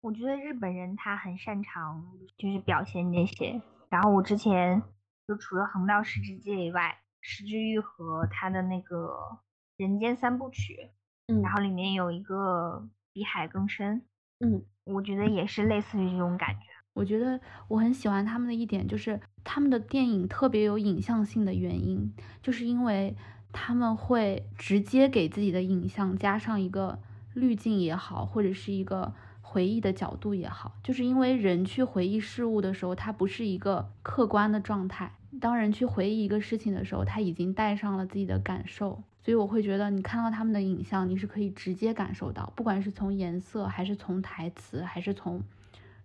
[0.00, 2.04] 我觉得日本人他很擅长
[2.38, 4.82] 就是表现这些，然后我之前
[5.26, 9.40] 就除了横道世之介以外，石之玉和他的那个
[9.76, 10.90] 人间三部曲，
[11.26, 14.06] 嗯，然后里面有一个比海更深，
[14.38, 16.66] 嗯，我觉得也是类似于这种感觉。
[16.96, 23.14] 我觉得我很喜欢他们的一点就是他们的电影特别有影像性的原因，就是因为
[23.52, 26.98] 他们会直接给自己的影像加上一个
[27.34, 29.12] 滤镜也好，或者是一个。
[29.48, 35.12] 回忆的角度也好，就是因为人去回忆事物的时候，它不是一个客观的状态。
[35.40, 45.40] 当人去回忆一个事情的时候，他已经带上了自己的感受，所以我会觉得，你看到他们的影像，你是可以直接感受到，不管是从颜色，还是从台词，还是从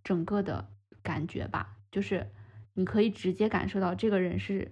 [0.04, 0.69] 整个的
[1.04, 2.32] 感觉吧，就是
[2.74, 4.72] 你可以直接感受到这个人是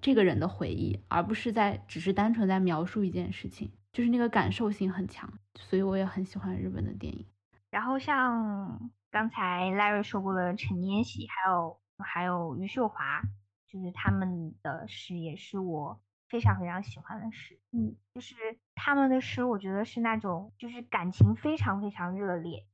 [0.00, 5.32] 这个人的回忆，而不是在只是单纯在描述一件事情，就是那个感受性很强。
[5.56, 7.26] 所以我也很喜欢日本的电影。
[7.70, 13.20] 然后像刚才 Larry 说过的陈年喜，还有还有余秀华，
[13.66, 17.58] 就是他们的诗也是我非常非常喜欢的诗。
[17.72, 18.34] 嗯，就是
[18.74, 22.64] 他们的诗，我觉得是那种就是感情非常非常热烈，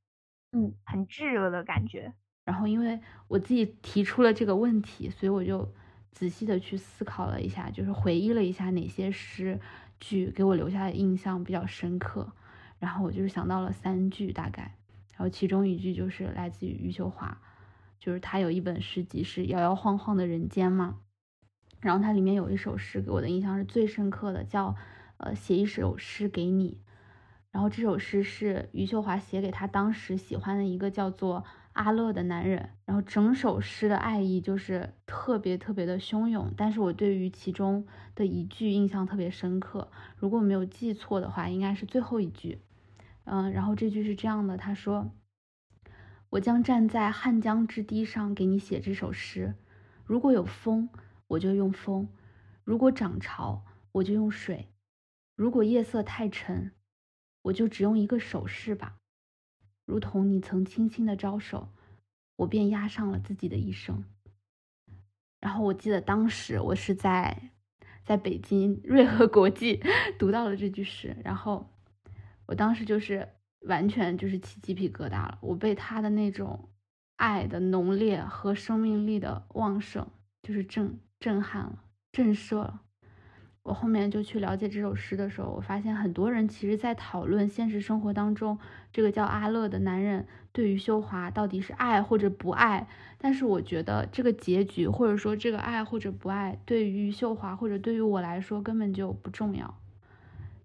[0.53, 2.15] 嗯，很炙热的感觉。
[2.47, 5.75] 然后因为我自己提出了这个问题，所以我就
[6.13, 9.61] 仔细的去思考了一下，就是回忆了一下哪些诗
[10.01, 12.33] 句给我留下的印象比较深刻。
[12.79, 14.77] 然后我就是想到了三句大概。
[15.11, 17.41] 然后其中一句就是来自于余秀华，
[17.99, 20.99] 就是他有一本诗集是《摇摇晃晃的人间》嘛，
[21.81, 24.77] 然后它里面有一首诗给我的印象是最深刻的，叫
[25.17, 26.79] 呃写一首诗给你。
[27.51, 31.43] 然后这首诗是余秀华写给他当时喜欢的一个叫做
[31.77, 42.63] 阿乐的男人，然后整首诗的爱意就是特别特别的汹涌，但是我对于其中的一句印象特别深刻，如果没有记错的话，应该是最后一句，
[43.25, 45.11] 嗯，然后这句是这样的，他说
[46.31, 49.55] ：“我将站在汉江之堤上给你写这首诗，
[50.07, 50.89] 如果有风，
[51.29, 52.07] 我就用风；
[52.65, 54.69] 如果涨潮，我就用水；
[55.35, 56.73] 如果夜色太沉，
[57.43, 58.97] 我就只用一个手势吧。”
[59.87, 61.69] 如同你曾轻轻的招手，
[62.37, 64.05] 我便押上了自己的一生。
[65.41, 67.51] 然后我记得当时我是在
[68.05, 69.81] 在北京瑞和国际
[70.19, 71.71] 读到了这句诗，然后
[72.47, 73.29] 我当时就是
[73.61, 76.69] 完全就是起鸡皮疙瘩了，我被他的那种
[77.17, 80.07] 爱的浓烈和生命力的旺盛
[80.43, 82.83] 就是震震撼了，震慑了。
[83.67, 88.57] 我后面就去了解这首诗的时候，我发现很多人其实在讨论现实生活当中
[88.93, 92.87] 这个叫阿乐的男人对于秀华到底是爱或者不爱。
[93.19, 99.75] 但是我觉得这个结局或者说这个爱或者不爱，对于秀华或者对于我来说根本就不重要。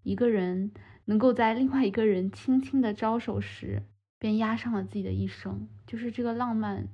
[0.04, 0.72] 一个人
[1.06, 3.82] 能够在另外一个人轻轻的招手时，
[4.20, 6.88] 便压上了自己的一生，就是这个浪漫，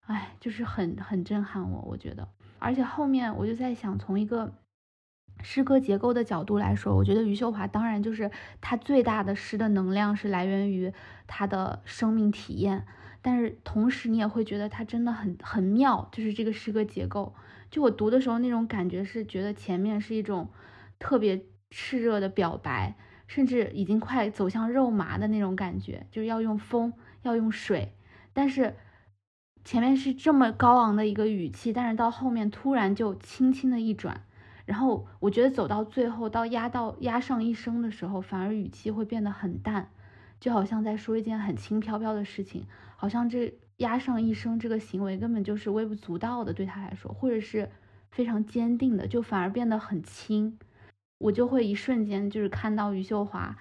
[0.00, 1.82] 哎，就是很很震撼我。
[1.82, 2.26] 我觉得，
[2.58, 4.52] 而且后面我就在想，从一个。
[5.42, 10.92] 诗歌结构的角度来说，我觉得余秀华当然就是他最大的诗的能量是来源于
[11.26, 12.86] 他的生命体验，
[13.22, 17.34] 但是同时你也会觉得他真的很很妙，就是这个诗歌结构。
[17.70, 20.48] 就我读的时候那种感觉是觉得前面是一种
[20.98, 22.94] 特别炽热的表白，
[23.26, 27.92] 甚至已经快走向肉麻的那种感觉，就是要用风，要用水，
[28.32, 28.74] 但是
[29.64, 34.22] 前面是这么高昂的一个语气，但是到后面突然就轻轻的一转。
[34.66, 39.88] 然后我觉得走到最后，到压到压上一生的时候，反而语气会变得很淡，
[40.40, 47.70] 就好像在说一件很轻飘飘的事情，好像这压上一生这个行为根本就是微不足道的对他来说，或者是
[48.10, 50.58] 非常坚定的，就反而变得很轻。
[51.18, 53.56] 我就会一瞬间就是看到余秀华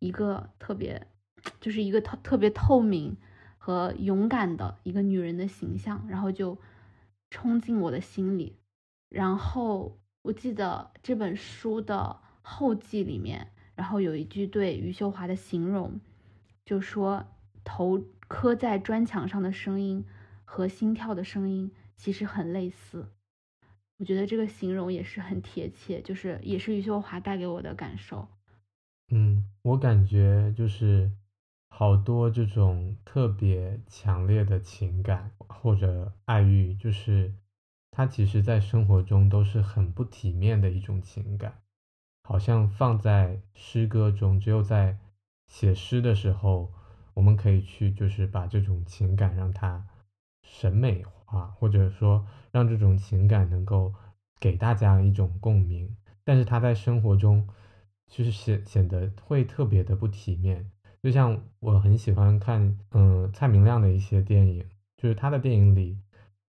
[0.00, 1.06] 一个特别，
[1.60, 3.16] 就是一个特特别透明
[3.56, 6.58] 和勇敢的一个女人的形象，然后就
[7.30, 8.56] 冲进我的心里，
[9.08, 9.99] 然后。
[10.22, 15.98] 我记得这本书的后记里面，然后有一句对余秀华的形容，
[16.64, 17.26] 就说
[17.64, 20.04] 头磕在砖墙上的声音
[20.44, 23.08] 和心跳的声音其实很类似。
[23.96, 28.28] 我觉得这个形容也是很贴切，就是也是余秀华带给我的感受。
[29.10, 31.10] 嗯，我感觉就是
[31.68, 37.32] 好多这种特别强烈的情感或者爱欲，就是。
[38.00, 41.60] 它其实，在生活中都是很不体面的一种情感，
[42.22, 44.96] 好像放在诗歌中，只有在
[45.48, 46.72] 写诗的时候，
[47.12, 49.86] 我们可以去，就是把这种情感让它
[50.42, 53.92] 审美化，或者说让这种情感能够
[54.40, 55.94] 给大家一种共鸣。
[56.24, 57.46] 但是它在生活中，
[58.06, 60.70] 就是显显得会特别的不体面。
[61.02, 64.64] 就像我很喜欢看，嗯，蔡明亮的一些电影，
[64.96, 65.98] 就是他的电影里。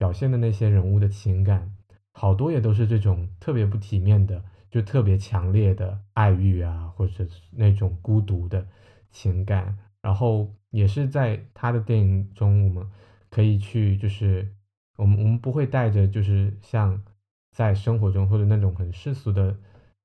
[0.01, 1.75] 表现的那些人物的情感，
[2.11, 8.65] 好多也都是这种特别不体面的，就特别强烈的爱欲啊，或者是那种孤独的
[9.11, 9.77] 情感。
[10.01, 12.89] 然后也是在他的电影中，我们
[13.29, 14.51] 可以去，就是
[14.97, 16.99] 我们我们不会带着就是像
[17.51, 19.55] 在生活中或者那种很世俗的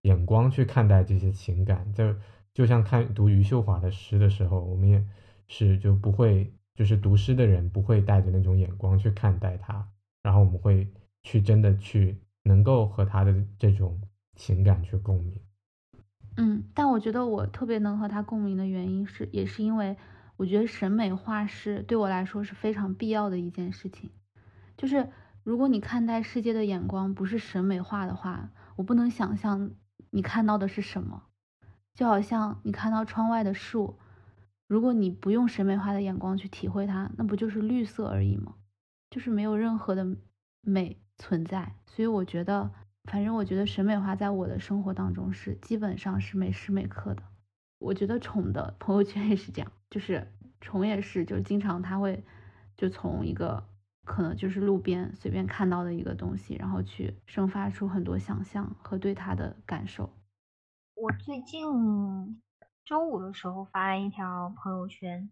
[0.03, 1.91] 眼光去看待这些情感。
[1.95, 2.15] 就
[2.53, 5.03] 就像看读余秀华的诗的时候，我们也
[5.49, 6.53] 是就不会。
[6.77, 9.89] 就是读诗的人不会带着那种眼光去看待他，
[10.23, 10.87] 然后我们会
[11.23, 13.99] 去真的去能够和他的这种
[14.35, 15.41] 情感去共鸣。
[16.37, 19.97] 嗯，但我觉得我特别能和他共鸣的原因是，也是因为
[20.37, 24.11] 我觉得审美化是对我来说是非常必要的一件事情。
[24.77, 25.09] 就是
[25.43, 29.71] 如果你看待世界的眼光不是审美化的话，我不能想象
[30.11, 31.23] 你看到的是什么。
[31.95, 33.99] 就好像你看到窗外的树。
[34.69, 38.55] 如果你不用审美化的眼光去体会它，那不就是绿色而已吗？
[39.11, 40.05] 就是没有任何的
[40.61, 41.75] 美存在。
[41.87, 42.73] 所以我觉得，
[43.05, 47.23] 反正我觉得审美化在我的生活当中是基本上是每时每刻的。
[47.79, 52.25] 我觉得宠的朋友圈也是这样，就是宠也是，就是经常他会
[52.77, 53.63] 就从一个
[54.05, 60.11] 可能就是路边随便看到的一个东西，然后去生发出很多想象和对它的感受。
[60.95, 62.43] 我最近。
[62.87, 65.29] 周五的时候发了一条朋友圈，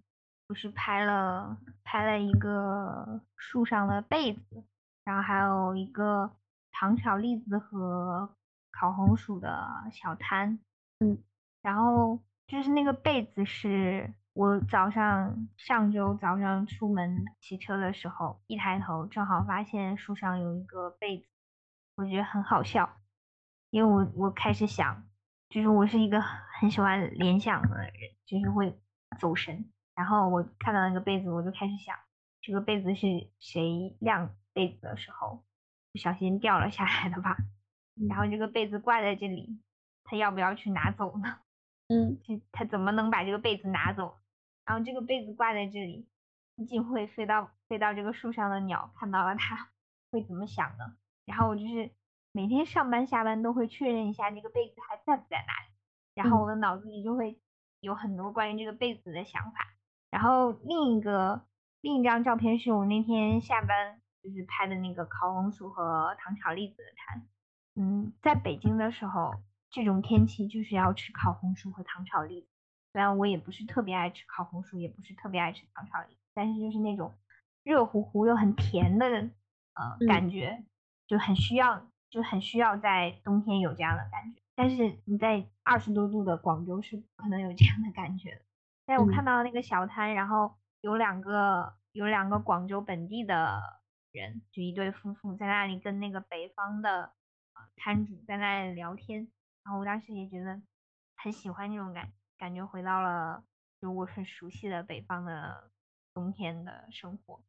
[0.48, 4.64] 不是拍了拍了一个树上的被子，
[5.04, 6.32] 然后还有一个
[6.72, 8.28] 糖炒栗子和
[8.72, 10.58] 烤红薯的小摊，
[10.98, 11.16] 嗯，
[11.62, 21.28] 然后就是那个被子是我早上上周早上出门骑车的时候，一抬头正好发现树上有一个被子，
[21.94, 22.96] 我觉得很好笑，
[23.70, 25.04] 因为我我开始想，
[25.48, 27.92] 就是我是一个很喜欢联想的人，
[28.26, 28.78] 就是会
[29.18, 31.96] 走神，然后我看到那个被子，我就开始想，
[32.40, 33.06] 这个被子是
[33.38, 35.44] 谁晾被子的时候
[35.92, 37.36] 不小心掉了下来的吧？
[38.08, 39.60] 然后这个被子挂在这里，
[40.02, 41.38] 他要不要去拿走呢？
[41.88, 42.18] 嗯，
[42.50, 44.18] 他怎么能把这个被子拿走？
[44.64, 46.08] 然后这个被子挂在这里，
[46.56, 49.70] 一定会飞到飞到这个树上的鸟看到了它
[50.10, 50.96] 会怎么想呢？
[51.26, 51.92] 然后我就是
[52.36, 55.70] 每天上班下班都会确认一下这个被子还在不在那里，
[56.16, 57.38] 然后我的脑子里就会
[57.78, 59.60] 有很多关于这个被子的想法。
[60.10, 61.44] 然后另一个
[61.80, 67.28] 另一张照片是我那天下班就是拍的那个烤红薯和糖炒栗子的摊。
[67.76, 69.34] 嗯，在北京的时候，
[69.70, 72.48] 这种天气就是要吃烤红薯和糖炒栗子。
[72.92, 77.14] 虽然我也不是特别爱吃烤红薯，也不是特别爱吃糖炒栗子，但是就是那种
[77.62, 80.64] 热乎乎又很甜的呃感觉，
[81.06, 84.40] 就很需要，就很需要在冬天有这样的感觉。
[84.54, 88.42] 但是你在二十多度的广州是不可能有这样的感觉的。
[88.86, 93.60] 在我看到那个小摊，然后有两个有两个广州本地的
[94.12, 97.12] 人，就一对夫妇在那里跟那个北方的
[97.74, 99.26] 摊主在那里聊天，
[99.64, 100.62] 然后我当时也觉得
[101.16, 102.12] 很喜欢那种感。
[102.38, 103.42] 感觉回到了
[103.80, 105.70] 就我很熟悉的北方的
[106.12, 107.42] 冬天的生活，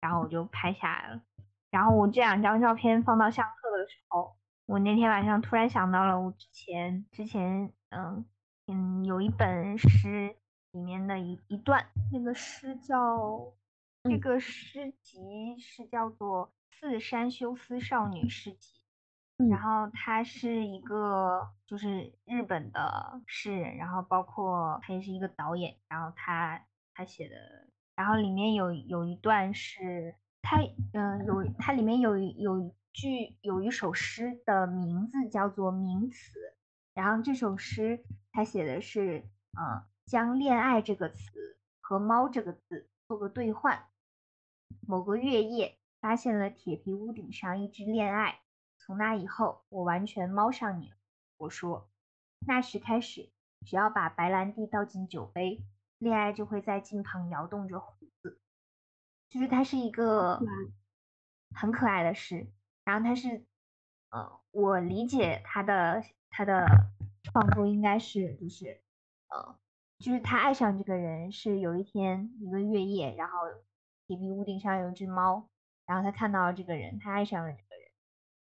[0.00, 1.22] 然后我就拍下来了。
[1.70, 8.24] 然后我这两张照片放到相册的时候，我那天晚上突然想到了我之前之前嗯
[8.66, 10.36] 嗯有一本诗
[10.72, 13.52] 里面的一一段，那个诗叫
[14.04, 18.76] 这个诗集是叫做《四山修斯少女诗集》。
[19.48, 26.62] 然后他是一个就是日本的诗人，然后包括他也是一个导演，然后他
[26.92, 27.36] 他写的，
[27.96, 30.58] 然后里面有有一段是它
[30.92, 36.38] 嗯有它里面有有一句有一首诗的名字叫做名词，
[36.94, 39.28] 然后这首诗它写的是
[39.58, 43.86] 嗯将恋爱这个词和猫这个字做个兑换，
[44.86, 48.40] 某个月夜发现了铁皮屋顶上一只恋爱。
[48.78, 50.96] 从那以后，我完全猫上你了。
[51.36, 51.88] 我说，
[52.46, 53.30] 那时开始，
[53.64, 55.62] 只要把白兰地倒进酒杯，
[55.98, 57.82] 恋爱就会在近旁摇动着。
[59.30, 60.38] 就是它是一个
[61.54, 62.46] 很可爱的诗。
[62.84, 63.46] 然后它是，
[64.10, 66.66] 呃，我理解他的他的
[67.22, 68.82] 创作应该是就是，
[69.28, 69.56] 呃，
[69.98, 73.38] 就是他爱上这个人是有一天一个月夜，然后
[74.06, 75.48] 铁皮屋顶上有一只猫，
[75.86, 77.90] 然后他看到了这个人，他爱上了这个人。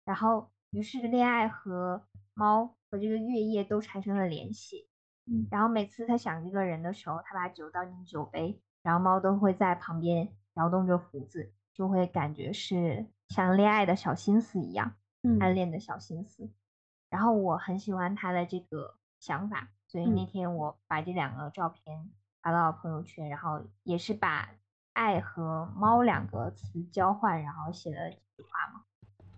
[0.05, 4.89] 然后，于是恋爱和猫和这个月夜都产生了联系。
[5.27, 16.50] 嗯，然后每次他想这个人的时候，他把酒倒进酒杯，然后猫都会在旁边摇动着胡子，就会感觉是像恋爱的小心思一样，嗯暗恋的小心思。
[17.11, 22.11] 然后我很喜欢他的这个想法，所以那天我把这两个照片
[22.42, 24.50] 发到朋友圈，然后也是把
[24.92, 28.84] 爱和猫两个词交换，然后写了几句话嘛。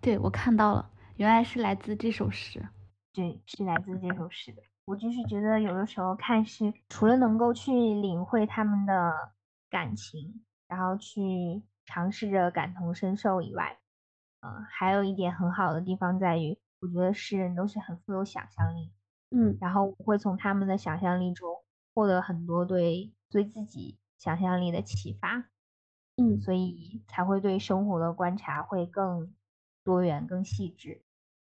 [0.01, 2.67] 对，我看到了，原来是来自这首诗。
[3.13, 4.61] 对，是来自这首诗的。
[4.85, 9.33] 我就是觉得有的时候看诗，除了能够去领会他们的
[9.69, 13.79] 感情，然后去尝试着感同身受以外，
[14.41, 18.91] 嗯，还有一点很好的地方在于，我觉得诗人都是很富有想象力，
[19.31, 21.49] 嗯，然后我会从他们的想象力中
[21.93, 25.49] 获得很多对对自己想象力的启发，
[26.17, 29.33] 嗯，所以才会对生活的观察会更。
[29.83, 31.01] 多元更细致，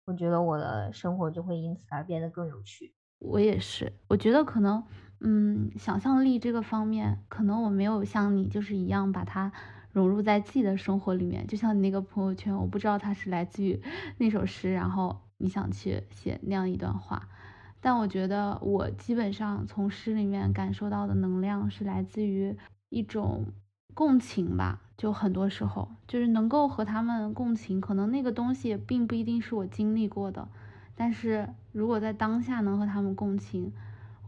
[0.04, 2.94] 我觉得我的生活就会因此而变得更有趣。
[3.18, 4.80] 我也是，我觉得可能，
[5.20, 9.50] 嗯，想象力这个方面，可能我没有像你就是一样把它
[9.92, 11.46] 融入在自己的生活里面。
[11.46, 13.80] 就像你那个朋友圈，我不知道它是来自于
[14.18, 17.28] 那首诗，然后你想去写那样一段话。
[17.80, 22.56] 但我觉得我基本上从诗里面感受到的能量是来自于
[22.88, 23.44] 一种
[23.94, 24.80] 共情吧。
[24.96, 30.48] 就很多时候，就是能够和他们共情，可能那个东西并不一定是我经历过的，
[30.96, 33.72] 但是如果在当下能和他们共情，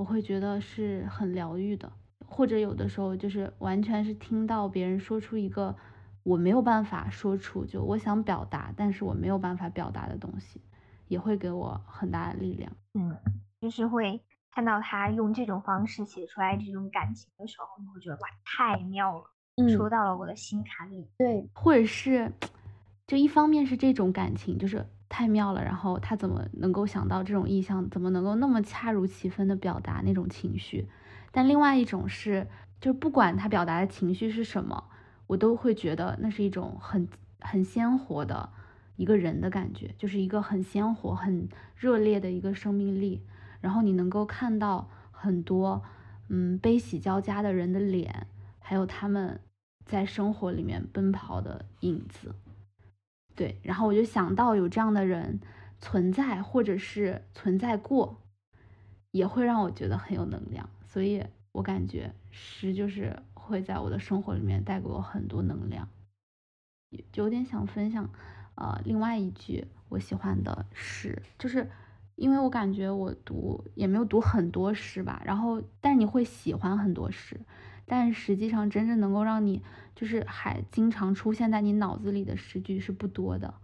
[0.01, 1.93] 我会觉得是很疗愈的。
[2.27, 5.77] 或者有的时候就是完全是听到别人说出一个
[6.23, 10.59] 我没有办法说出，就我想表达，但是我没有办法表达的东西，
[11.09, 12.73] 也会给我很大的力量。
[12.95, 13.15] 嗯，
[13.61, 14.19] 就是会
[14.51, 19.69] 看到他用这种方式写出来这种感情的时候，你会觉得哇，太妙了。
[19.77, 22.33] 说到了我的心坎里，对，或者是，
[23.07, 30.89] 就一方面是这种感情，就是太妙了，然后他怎么能够想到这种意象，怎么能够那么恰如其分的表达那种情绪？
[31.33, 32.47] 但另外一种是，
[32.81, 34.85] 就是不管他表达的情绪是什么，
[35.27, 37.09] 我都会觉得那是一种很
[37.41, 38.49] 很鲜活的
[38.97, 43.21] 一个人的感觉，就是一个很鲜活、很热烈的一个生命力。
[43.61, 45.83] 然后你能够看到很多
[46.29, 48.29] 嗯悲喜交加的人的脸，
[48.61, 49.41] 还有他们
[49.85, 52.33] 在生活里面奔跑的影子。
[53.35, 55.41] 对，然后我就想到有这样的人
[55.81, 58.17] 存在，或者是存在过。
[59.13, 61.21] 也会让我觉得很有能量，所以
[61.51, 65.89] 我感觉诗就是会在我的生活里面带给我很多能量。
[67.15, 68.09] 有点想分享，
[68.55, 71.69] 呃，另外一句我喜欢的诗，就是
[72.15, 77.41] 因为我感觉我读也没有读很多诗吧，然后但你会喜欢很多诗，
[77.91, 79.61] 但实际上真正能够让你
[79.97, 83.55] 就是还经常出现在你脑子里的诗句是不多的。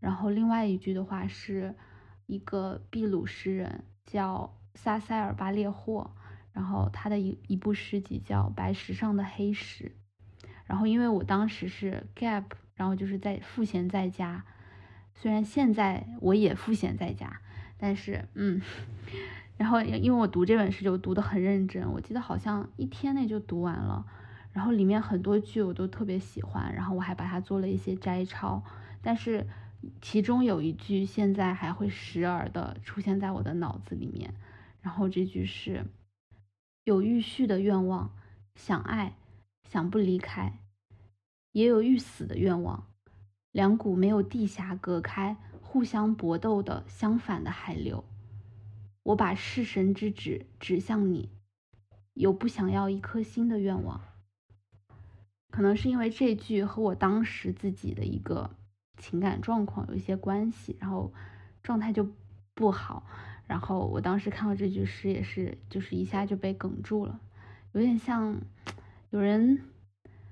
[0.00, 1.76] 然后另外一句的话是
[2.26, 4.58] 一个秘鲁诗人叫。
[4.74, 6.10] 萨塞尔巴列霍，
[6.54, 9.92] 然后他的一一部诗集叫《白石上的黑石》，
[10.64, 12.44] 然后因为我当时是 gap，
[12.74, 14.46] 然后就是在赋闲在家，
[15.14, 17.42] 虽然现在我也赋闲在家，
[17.76, 18.62] 但是嗯，
[19.56, 24.04] 然后因为我读这本诗就读得很认真，我记得好像一天内就读完了，
[24.52, 28.62] 然后里面很多句我都特别喜欢，然后我还把它做了一些摘抄，
[29.00, 29.46] 但是
[30.00, 34.34] 其中有一句现在还会时而的出现在我的脑子里面。
[34.80, 35.84] 然后这句是：
[36.84, 38.10] 有欲续的愿望，
[38.56, 39.14] 想爱，
[39.70, 40.58] 想不离开；
[41.52, 42.88] 也有欲死的愿望，
[43.52, 48.04] 两股没有地峡隔开、互相搏斗的相反的海流。
[49.02, 51.28] 我把弑神之指指向你，
[52.14, 54.00] 有不想要一颗心的愿望。
[55.50, 58.50] 可能是因为这句和我当时自己的一个
[58.96, 61.12] 情感状况有一些关系，然后
[61.62, 62.08] 状态就
[62.54, 63.06] 不好。
[63.46, 67.20] 然后我当时看到这句诗也是，就是一下就被哽住了，
[67.72, 68.40] 有点像
[69.10, 69.62] 有人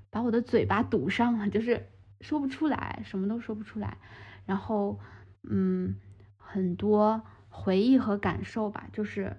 [0.08, 1.86] 把我的嘴巴堵上了，就是
[2.20, 3.98] 说不出来，什么都说不出来。
[4.46, 4.98] 然后，
[5.42, 5.96] 嗯，
[6.38, 9.36] 很多回忆和感受吧，就是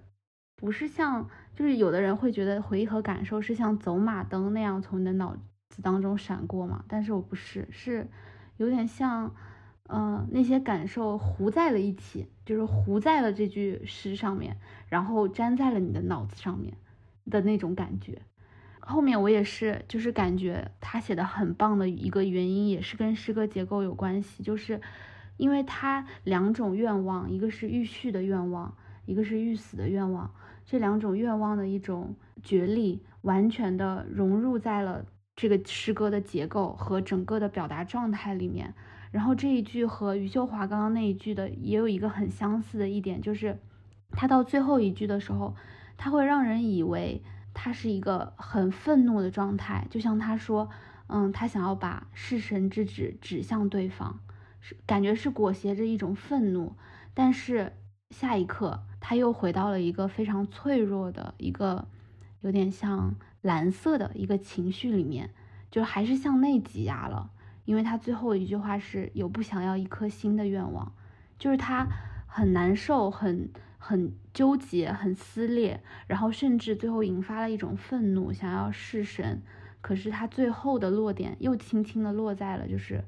[0.56, 5.36] 不是像，就是有的人会觉得回忆和感受是像走马灯那样从你的脑
[5.70, 8.08] 子当中闪过嘛，但是我不是，是
[8.58, 9.34] 有点像。
[9.94, 14.56] 嗯，那些感受糊在了一起，就是糊在了这句诗上面，
[14.88, 16.78] 然后粘在了你的脑子上面
[17.30, 18.22] 的那种感觉。
[18.80, 24.80] 后面我也是，就是感觉他写的很棒的一个原因，也是跟诗歌结构有关系，就是
[25.38, 28.76] 因为他两种愿望，一个是欲续的愿望，
[29.06, 30.32] 一个是欲死的愿望，
[30.66, 35.06] 这两种愿望的一种角力，完全的融入在了
[35.36, 38.74] 这个诗歌的结构和整个的表达状态里面。
[39.12, 43.58] 然后这一句和余秀华刚刚那一句的也有一个很相似的一点，就是
[44.12, 45.54] 他到最后一句的时候，
[45.98, 47.22] 他会让人以为
[47.54, 50.70] 他是一个很愤怒的状态，就像他说，
[51.08, 54.20] 嗯，他想要把弑神之指指向对方，
[54.62, 56.74] 是感觉是裹挟着一种愤怒，
[57.14, 57.74] 但是
[58.12, 61.88] 下一刻他又回到了一个非常脆弱的一个
[62.40, 65.32] 有点像蓝色的一个情绪里面，
[65.70, 67.32] 就还是向内挤压了。
[67.66, 70.94] 因为他最后一句话是有不想要一颗心的愿望，
[71.38, 71.88] 就是他
[72.26, 79.42] 很难受、很很纠结、很撕裂，然后甚至最后引发了一种愤怒，想要弑神。
[79.80, 83.04] 可是他最后的落点又轻轻的落在了，就是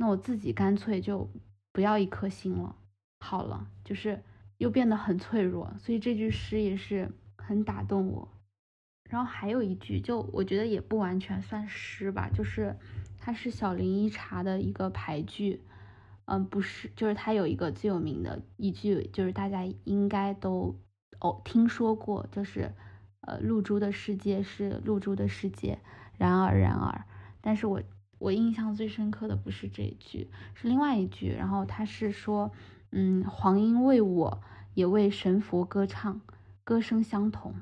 [0.00, 1.30] 那我自己干脆就
[1.72, 2.74] 不要一颗心了，
[3.18, 4.24] 好了，就是
[4.56, 5.74] 又变得很脆弱。
[5.76, 8.26] 所以这句诗也是很打动我。
[9.10, 12.74] 然后还有一句，就我觉得也不完全算诗吧，就是。
[13.22, 15.60] 它是小林一茶的一个牌句，
[16.24, 20.74] 嗯，不是，就是它有一个最有名的一句，就是大家应该都
[21.20, 22.72] 哦听说过，就是
[23.20, 25.80] 呃露珠的世界是露珠的世界，
[26.16, 27.04] 然而然而，
[27.42, 27.82] 但是我
[28.20, 32.52] 我印象最深刻的不是这一句，是另外一句，然后他是说，
[32.90, 34.42] 嗯，黄莺为我
[34.74, 36.20] 也为神佛歌唱，
[36.62, 37.54] 歌声相同，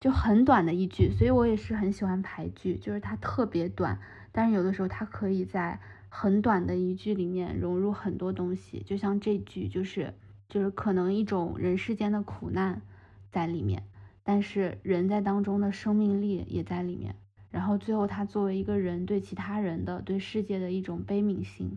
[0.00, 4.00] 就很短的一句，所以我也是很喜欢排句，就是它特别短。
[4.32, 10.14] 但是有的时候，它可以在很短的一句里面融入很多东西，就像这句，就是
[10.48, 12.80] 就是可能一种人世间的苦难
[13.30, 13.82] 在里面，
[14.22, 17.14] 但是人在当中的生命力也在里面。
[17.50, 21.76] 然后最后，他作为一个人对其他人的、对世界的一种悲悯心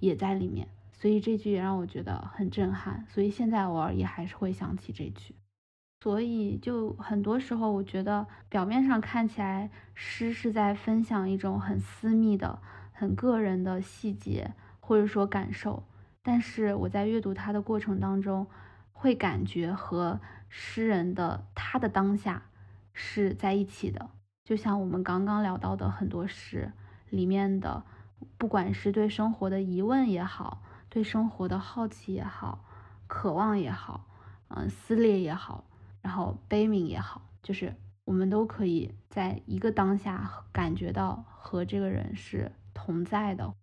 [0.00, 0.68] 也在里面。
[0.92, 3.04] 所以这句也让我觉得很震撼。
[3.08, 5.34] 所以现在偶尔也还是会想起这句。
[6.02, 12.58] 所以，就很多时候，我觉得表面上看起来诗是在分享一种很私密的、
[12.92, 15.84] 很个人的细节或者说感受，
[16.20, 18.48] 但是我在阅读它的过程当中，
[18.92, 22.42] 会感觉和诗人的他的当下
[22.92, 24.10] 是在一起的。
[24.44, 26.72] 就像我们刚刚聊到的很多诗
[27.10, 27.84] 里面的，
[28.36, 32.64] 不管是对生活的疑问也好，对生活的好奇也好，
[33.06, 34.04] 渴望也好，
[34.48, 35.64] 嗯，撕裂也好，
[36.00, 37.72] 然后悲悯也好，就是
[38.04, 43.54] 我们都可以在一个当下感觉到和这个人是同在的。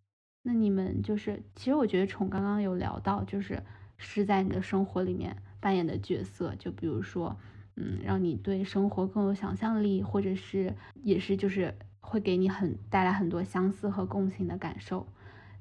[0.43, 3.61] 那你们就是，其实我觉得宠刚刚有聊到，就是
[3.97, 7.36] 诗在你的生活里面扮演的角色，就比如说。
[7.80, 15.07] 嗯，让你对生活更有想象力，或者是也是就是会给你很带来很多相似和共情的感受，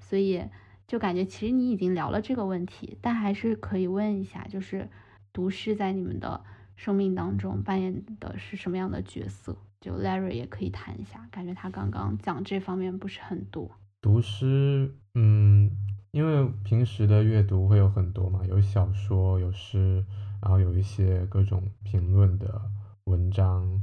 [0.00, 0.42] 所以
[0.86, 4.88] 就感觉其实你已经聊了这个问题，但还是可以问一下，就是
[5.32, 6.42] 读诗在你们的
[6.74, 9.56] 生命当中扮演的是什么样的角色？
[9.80, 13.70] 就 Larry 也可以谈一下，感觉他刚刚讲这方面不是很多。
[14.00, 15.70] 读诗，嗯，
[16.10, 20.04] 因为平时的阅读会有很多嘛，有小说，有诗。
[20.40, 22.60] 然后有一些各种评论的
[23.04, 23.80] 文章，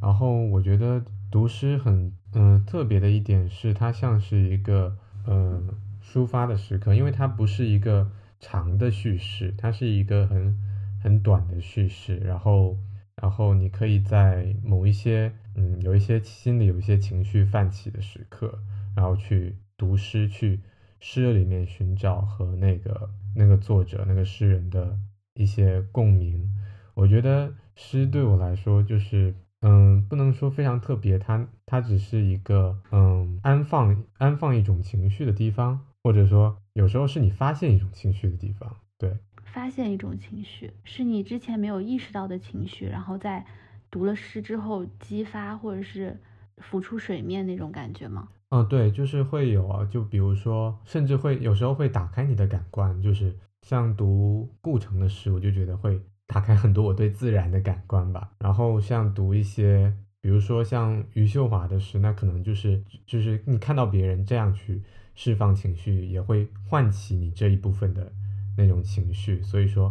[0.00, 4.96] 然后我觉得读诗很嗯特别的一点是，它像是一个
[5.26, 5.66] 嗯
[6.02, 10.54] 抒发的时刻，因为它不是一个长的叙事，它是一个很
[11.02, 12.76] 很短的叙事，然后
[13.16, 18.58] 然后你可以在某一些嗯有一些心里有一些情绪泛起的时刻，
[18.94, 20.60] 然后去读诗，去
[21.00, 24.98] 诗里面寻找和那个那个作者那个诗人的。
[25.34, 26.48] 一些共鸣，
[26.94, 43.44] 我觉得诗对我来说就是，嗯，不能说非常特别，它它只是一个，嗯，安放安放一种情绪的地方，或者说有时候是你发现一种情绪的地方，对，发现一种情绪是你之前没有意识到的情绪，然后在
[43.90, 46.16] 读了诗之后激发或者是
[46.58, 48.28] 浮出水面那种感觉吗？
[48.50, 53.36] 嗯，对，就是会有啊，就比如说，甚至会有时候会打开你的感官，就是。
[53.64, 58.30] 像读顾城的诗，我就觉得会打开很多我对自然的感官吧。
[58.38, 59.90] 然后像读一些，
[60.20, 64.82] 比如说像余秀华的诗，那可能就是就是你看到别人这样去
[65.14, 68.12] 释放情绪，也会唤起你这一部分的
[68.58, 69.42] 那种情绪。
[69.42, 69.90] 所以说，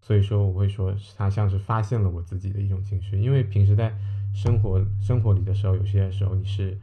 [0.00, 3.16] 所以说我会说他像是发现了我自己的一种情绪。
[3.20, 3.96] 因为平时在
[4.34, 6.76] 生活生活里的时候，有些时候你是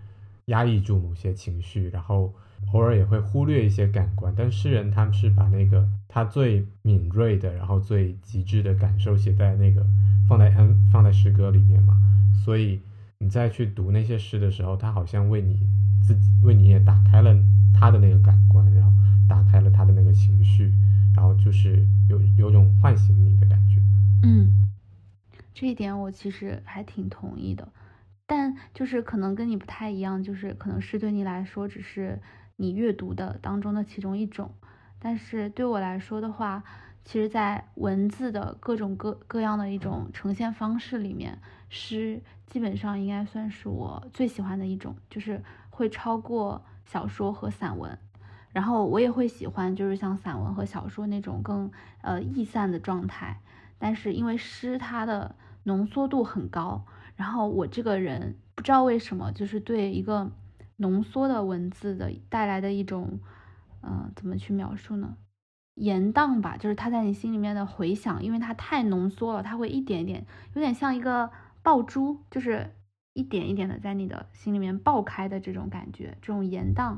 [0.46, 2.34] 压抑住某些情绪，然后。
[2.72, 9.84] 偶尔也会忽略一些感官，但诗人他们是把那个他最敏锐的，然后最极致的感受写在那个
[10.28, 10.52] 放在
[10.92, 11.98] 放在诗歌里面嘛。
[12.46, 12.80] 所以
[13.18, 15.68] 你再去读那些诗的时候，他好像为你
[16.04, 17.36] 自己为你也打开了
[17.74, 18.92] 他的那个感官，然后
[19.28, 20.72] 打开了他的那个情绪，
[21.16, 23.82] 然后就是有有种唤醒你的感觉。
[24.22, 24.52] 嗯，
[25.56, 27.68] 这一点我其实还挺同意的，
[28.28, 32.20] 但就是可能跟你不太一样，就是可能诗对你来说只是。
[32.62, 34.52] 你阅读的当中的其中一种，
[35.00, 36.62] 但是对我来说的话，
[37.06, 41.40] 其实，在文字的各种各各样的一种呈现方式里面，
[41.70, 47.98] 诗基本上应该算是我最喜欢的一种，就是会超过小说和散文。
[48.52, 53.40] 然后我也会喜欢，就是像散文和小说那种更呃易散的状态。
[53.78, 55.34] 但是因为诗它的
[55.64, 56.84] 浓缩度很高，
[57.16, 60.30] 然后我这个人不知道为什么，就是对一个。
[60.80, 63.20] 浓缩的文字的带来的一种，
[63.82, 65.16] 嗯，怎么去描述呢？
[65.76, 71.30] 延宕吧，就是它在你心里面的回响，因为它太浓缩了，它会一点一点，有点像一个
[71.62, 72.70] 爆珠，就是
[73.14, 76.18] 一点一点的在你的心里面爆开的这种感觉。
[76.22, 76.98] 这种延宕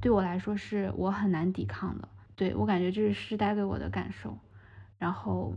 [0.00, 4.38] 对我来说是我很难抵抗的，对我感觉这是诗带给我的感受。
[4.98, 5.54] 然后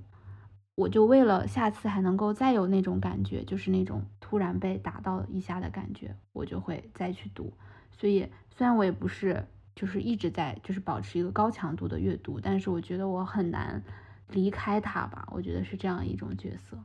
[0.75, 7.53] 我就为了下次还能够再有那种感觉，就是那种突然被打到一下的感觉，我就会再去读。
[7.91, 9.41] 所以，虽然我也不是
[9.73, 13.81] 就是一直在就是保持一个高强度的阅读，但是我觉得我很难
[14.31, 15.25] 离开它吧。
[15.31, 16.77] 我觉得是这样一种角色。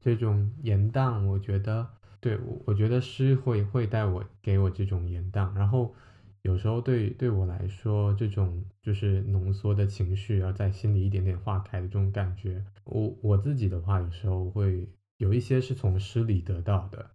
[0.00, 1.88] 这种延宕，我觉得
[2.20, 5.54] 对我，觉得诗会会带我给我这种延宕。
[5.54, 5.94] 然后
[6.42, 17.10] 有时候对对我来说，这种就是浓缩的情绪要在心里一点点化开的这种感觉，我我自己的话，有时候会有一些是从诗里得到的，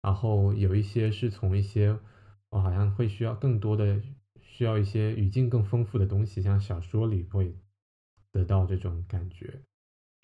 [0.00, 1.98] 然后有一些是从一些。
[2.50, 4.00] 我好像会需要更多的，
[4.40, 7.52] 需要一些语境更丰富的东西，像小说里会
[8.30, 9.60] 得到这种感觉。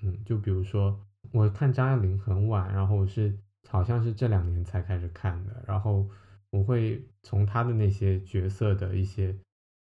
[0.01, 3.37] 嗯，就比如说我看张爱玲很晚，然后是
[3.69, 6.09] 好像是这两年才开始看的，然后
[6.51, 9.37] 我会从她的那些角色的一些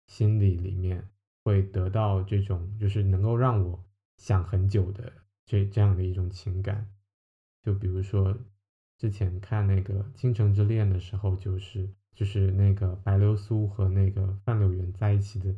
[0.09, 1.09] 心理里面，
[1.45, 3.85] 会得到这种就是能够让我
[4.21, 5.13] 想很久的
[5.45, 6.87] 这这样的一种情感。
[7.65, 8.39] 就比如说
[8.97, 11.89] 之前看那个《倾城之恋》的时候，就是。
[12.13, 15.55] 就是那个白流苏和那个范柳原在一起的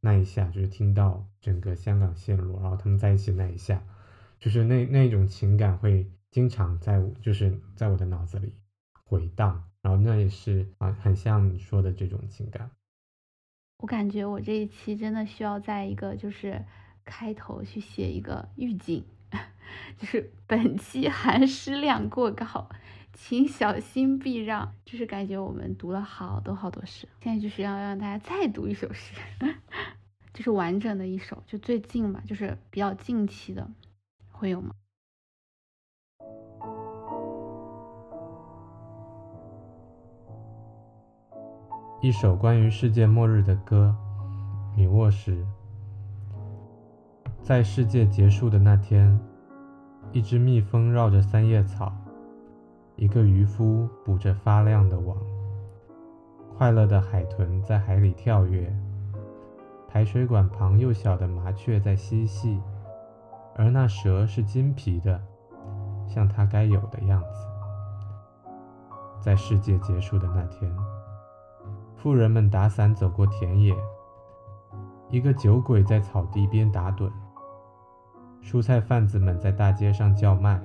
[0.00, 3.82] 那一下，就是听到整个香港陷落，然后他们在一起那一下，
[4.38, 8.54] 就是那那种情感会经常在就是在我的脑子里
[9.04, 12.70] 回荡，然后那也是啊，很像你说的这种情感。
[13.78, 16.64] 我感觉我这一期真的需要在一个就是
[17.06, 19.02] 开头去写一个预警，
[19.96, 22.68] 就是本期含诗量过高，
[23.14, 24.74] 请小心避让。
[24.84, 29.14] 就是感觉我们读了好多好多诗，现在就是要让大家再读一首诗，
[30.34, 33.70] 就是完整的一首，就最近吧，就是比较近期的，
[34.32, 34.74] 会有吗？
[42.02, 43.96] 一首关于世界末日的歌，
[44.76, 45.55] 米沃什。
[47.46, 49.16] 在世界结束的那天，
[50.10, 51.92] 一只蜜蜂绕着三叶草，
[52.96, 55.16] 一个渔夫捕着发亮的网，
[56.58, 58.76] 快乐的海豚在海里跳跃，
[59.86, 62.60] 排水管旁幼小的麻雀在嬉戏，
[63.54, 65.22] 而那蛇是金皮的，
[66.08, 67.46] 像它该有的样子。
[69.20, 70.68] 在世界结束的那天。
[71.94, 73.72] 富人们打伞走过田野，
[75.10, 77.08] 一个酒鬼在草地边打盹。
[78.46, 80.62] 蔬菜贩子们在大街上叫卖，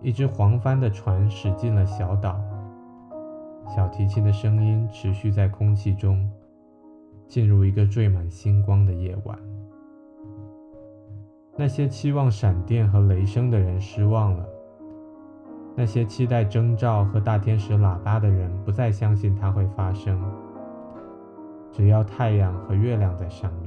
[0.00, 2.40] 一只黄帆的船驶进了小岛。
[3.68, 6.26] 小提琴的声音持续在空气中，
[7.28, 9.38] 进入一个缀满星光的夜晚。
[11.58, 14.42] 那些期望闪电和雷声的人失望了。
[15.76, 20.18] 那些期待征兆和大天使喇叭的人不再相信它会发生。
[21.70, 23.61] 只要太阳和月亮在上面，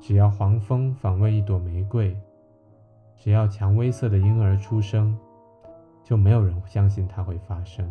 [0.00, 2.16] 只要黄蜂访问一朵玫瑰，
[3.16, 5.16] 只要蔷薇色的婴儿出生，
[6.02, 7.88] 就没有人相信它会发生。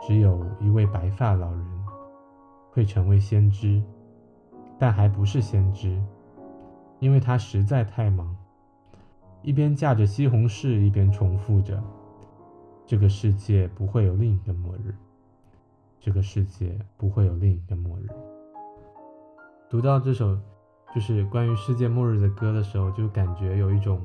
[0.00, 1.84] 只有一位白发老人
[2.72, 3.82] 会成为先知，
[4.78, 6.02] 但还不是先知，
[6.98, 8.34] 因为他实在太忙。
[9.42, 11.82] 一边架着西红柿，一边重复着
[12.86, 14.94] ：“这个世界不会有另一个末日。
[16.00, 18.08] 这个世界不会有另一个末日。”
[19.70, 20.34] 读到这首
[20.94, 24.00] 就是关于世界末日的歌的时候，就感觉有一种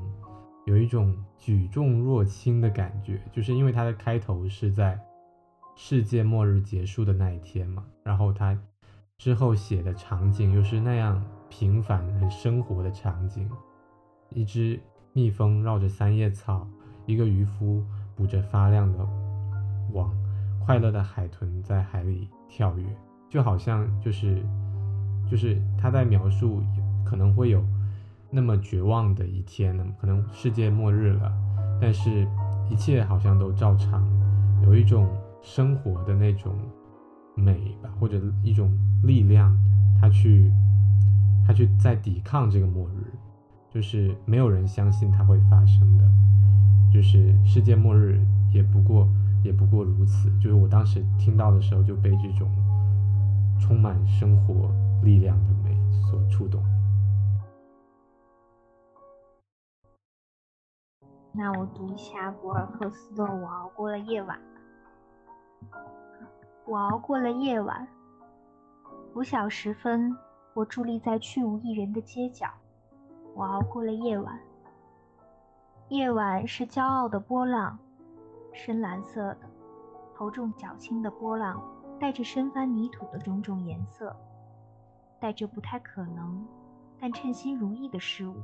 [0.66, 5.00] 有一种举重若轻的感觉，就是因为它的开头是在
[5.74, 8.58] 世界末日结束的那一天嘛，然后它
[9.16, 13.50] 之后写的场景又是那样平凡、很生活的场景，
[14.30, 14.80] 一只。
[15.16, 16.66] 蜜蜂绕着三叶草，
[17.06, 17.84] 一个渔夫
[18.16, 18.98] 捕着发亮的
[19.92, 20.12] 网，
[20.66, 22.84] 快乐的海豚在海里跳跃，
[23.30, 24.44] 就好像就是
[25.30, 26.62] 就是他在描述
[27.04, 27.62] 可能会有
[28.30, 31.32] 那么绝望的一天呢，可能世界末日了，
[31.80, 32.26] 但是
[32.70, 34.02] 一切好像都照常，
[34.62, 35.08] 有一种
[35.42, 36.52] 生活的那种
[37.34, 38.70] 美吧，或者一种
[39.02, 39.56] 力量，
[40.00, 40.50] 他去
[41.46, 43.12] 他去在抵抗这个末日。
[43.70, 46.08] 就是没有人相信它会发生的，
[46.92, 49.08] 就是世界末日也不过
[49.42, 50.30] 也不过如此。
[50.38, 52.48] 就是我当时听到的时候就被这种
[53.58, 54.72] 充满生活
[55.04, 55.76] 力量的美
[56.10, 56.62] 所触动。
[61.30, 64.38] 那我读一下博尔赫斯的《我熬过了夜晚》。
[66.64, 67.86] 我熬过了夜晚，
[69.12, 70.16] 拂晓时分，
[70.54, 72.48] 我伫立在去无一人的街角。
[73.34, 74.40] 我熬过了夜晚。
[75.88, 77.78] 夜晚是骄傲的波浪，
[78.54, 79.40] 深蓝色的，
[80.14, 81.62] 头重脚轻的波浪，
[82.00, 84.16] 带着深翻泥土的种种颜色，
[85.24, 86.46] 带着不太可能，
[87.00, 88.36] 但称心如意的事物。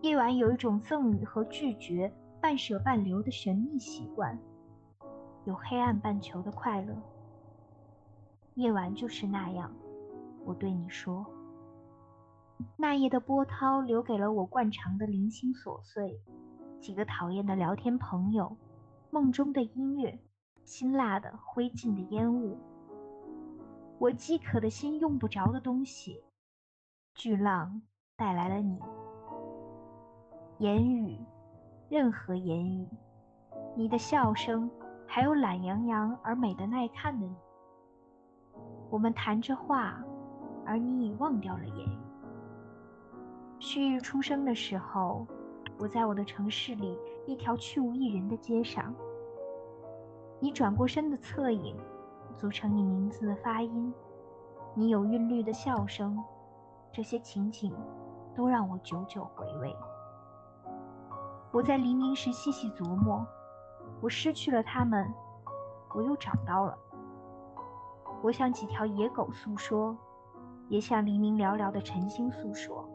[0.00, 4.36] 夜晚有一种赠予和拒绝、半舍半留的神秘习惯，
[5.44, 6.92] 有黑暗半球的快乐。
[8.54, 9.70] 夜晚就是那样，
[10.44, 11.24] 我对你说。
[12.76, 16.20] 那夜的波涛留给了我惯常的零星琐碎，
[16.80, 18.56] 几个讨厌的聊天朋友，
[19.12, 20.18] 梦中的音乐，
[20.64, 22.58] 辛辣的灰烬的烟雾。
[23.98, 26.22] 我饥渴的心用不着的东西，
[27.14, 27.80] 巨浪
[28.14, 28.78] 带来了你。
[30.58, 31.18] 言语，
[31.88, 32.86] 任何言语，
[33.74, 34.70] 你的笑声，
[35.06, 37.34] 还有懒洋洋而美的耐看的你。
[38.90, 40.04] 我们谈着话，
[40.66, 41.98] 而你已忘掉了言语。
[43.58, 45.26] 旭日初升的时候，
[45.78, 48.94] 我在我的城市里一条去无一人的街上。
[50.38, 51.74] 你转过身的侧影，
[52.36, 53.92] 组成你名字的发音。
[54.74, 56.22] 你有韵律的笑声，
[56.92, 57.74] 这些情景
[58.34, 59.74] 都让我久久回味。
[61.50, 63.26] 我在黎明时细细琢磨，
[64.02, 65.10] 我失去了他们，
[65.94, 66.76] 我又找到了。
[68.22, 69.96] 我向几条野狗诉说，
[70.68, 72.86] 也向黎明寥寥的晨星诉说。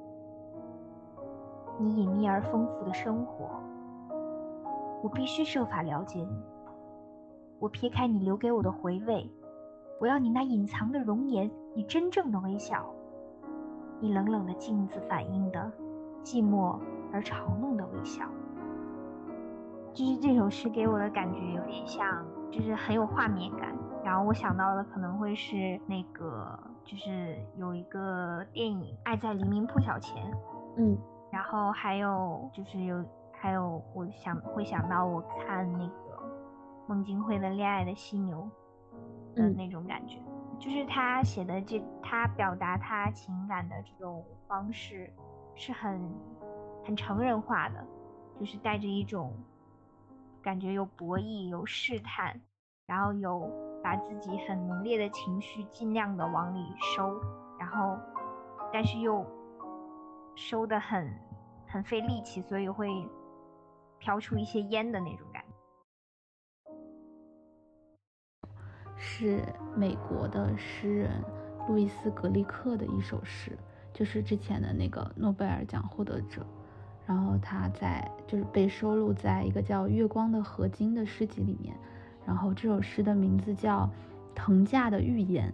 [1.79, 3.49] 你隐秘而丰富的生活。
[5.01, 6.50] 我必须设法了解你。
[7.61, 9.29] 我撇开你留给我的回味，
[9.99, 12.83] 我要你那隐藏的容颜，你真正的微笑，
[13.99, 15.71] 你冷冷的镜子反映的
[16.23, 16.79] 寂寞
[17.13, 18.25] 而嘲弄的微笑。
[19.93, 23.77] 就是这首诗给我的感觉有点像，就是很有画面感。
[24.03, 30.25] 然后我想到的可能会是那个，就是有一个电影《爱在黎明破晓前》，
[30.77, 30.97] 嗯，
[31.29, 35.93] 然后还有就是有还有我想会想到我看那个
[36.91, 38.45] 孟京辉的《恋爱的犀牛》
[39.33, 40.21] 的那种感觉，
[40.59, 45.09] 就是他写的这他表达他情感的这种方式
[45.55, 46.11] 是很
[46.83, 47.87] 很成人化的，
[48.37, 49.33] 就是带着一种。
[50.43, 52.41] 感觉有博弈，有试探，
[52.87, 53.47] 然后有
[53.83, 56.65] 把自己很浓烈的情绪尽量的往里
[56.95, 57.21] 收，
[57.59, 57.95] 然后
[58.73, 59.23] 但是又
[60.35, 61.07] 收的很
[61.67, 62.89] 很费力气，所以会
[63.99, 65.40] 飘出一些烟的那种感觉。
[69.03, 69.43] 是
[69.75, 71.23] 美国的诗人
[71.67, 73.57] 路易斯·格利克的一首诗，
[73.91, 76.45] 就是之前的那个诺贝尔奖获得者。
[77.07, 81.75] 然后他在就是被收录在一个叫《月光的合金》的诗集里面，
[82.27, 83.85] 然后这首诗的名字叫
[84.35, 85.51] 《藤架的预言》。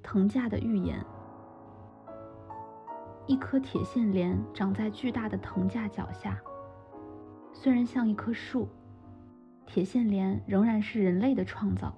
[0.00, 1.04] 藤架的预言，
[3.26, 6.40] 一棵铁线莲长在巨大的藤架脚下，
[7.52, 8.68] 虽然像一棵树，
[9.66, 11.94] 铁线莲仍然是人类的创造。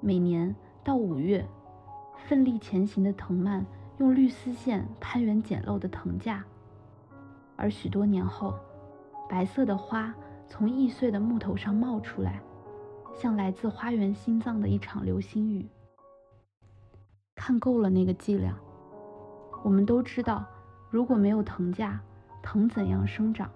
[0.00, 0.54] 每年
[0.84, 1.46] 到五月，
[2.26, 3.64] 奋力前行的藤蔓。
[3.98, 6.44] 用绿丝线攀援简陋的藤架，
[7.56, 8.54] 而许多年后，
[9.26, 10.14] 白色的花
[10.46, 12.38] 从易碎的木头上冒出来，
[13.14, 15.66] 像来自花园心脏的一场流星雨。
[17.34, 18.54] 看够了那个伎俩，
[19.64, 20.44] 我们都知道，
[20.90, 21.98] 如果没有藤架，
[22.42, 23.50] 藤怎样生长，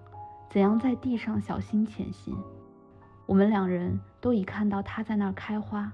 [0.51, 2.37] 怎样在地上小心前行？
[3.25, 5.89] 我们两人都已看到它在那儿开花，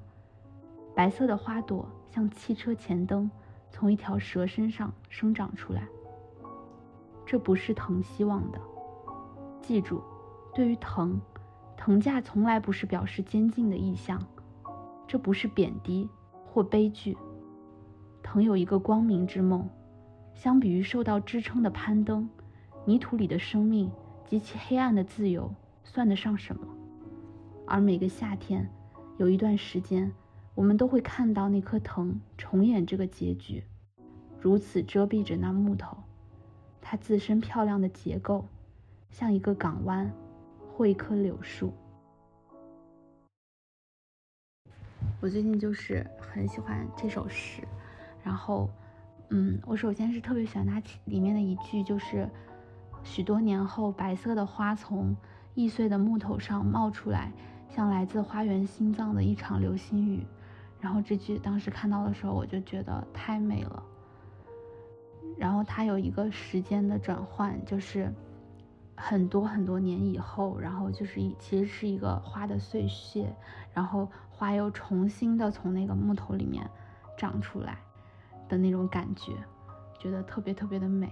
[0.96, 3.30] 白色的花朵像汽车前灯。
[3.70, 5.88] 从一条蛇身上生长出来，
[7.24, 8.60] 这不是藤希望的。
[9.62, 10.02] 记住，
[10.56, 11.20] 对于藤，
[11.76, 14.20] 藤架从来不是表示监禁的意象，
[15.06, 16.10] 这不是贬低
[16.48, 17.16] 或悲剧。
[18.24, 19.70] 藤有一个光明之梦，
[20.34, 22.28] 相比于受到支撑的攀登，
[22.86, 23.92] 泥土里的生命
[24.28, 25.52] 及其黑暗的自由
[25.84, 26.68] 算得上什么？
[27.66, 28.70] 而每个夏天，
[29.18, 30.14] 有一段时间。
[30.54, 33.64] 我们都会看到那棵藤重演这个结局，
[34.42, 35.96] 如此遮蔽着那木头，
[36.82, 38.44] 它自身漂亮的结构，
[39.12, 40.12] 像一个港湾
[40.74, 41.72] 或一棵柳树。
[45.22, 47.62] 我最近就是很喜欢这首诗，
[48.24, 48.68] 然后，
[49.30, 52.28] 嗯，我首先是特别喜欢它里面的一句，就是
[53.08, 55.16] 许多年后，白色的花从
[55.56, 57.32] 易碎的木头上冒出来，
[57.70, 60.28] 像来自花园心脏的一场流星雨。
[60.80, 63.82] 然后这句当时看到的时候，我就觉得太美了。
[65.38, 68.14] 然后它有一个时间的转换，就是
[68.96, 73.34] 很多很多年以后，然后就是其实是一个花的碎屑，
[73.74, 76.70] 然后花又重新的从那个木头里面
[77.18, 77.80] 长出来
[78.50, 79.32] 的那种感觉，
[79.98, 81.10] 觉得特别特别的美。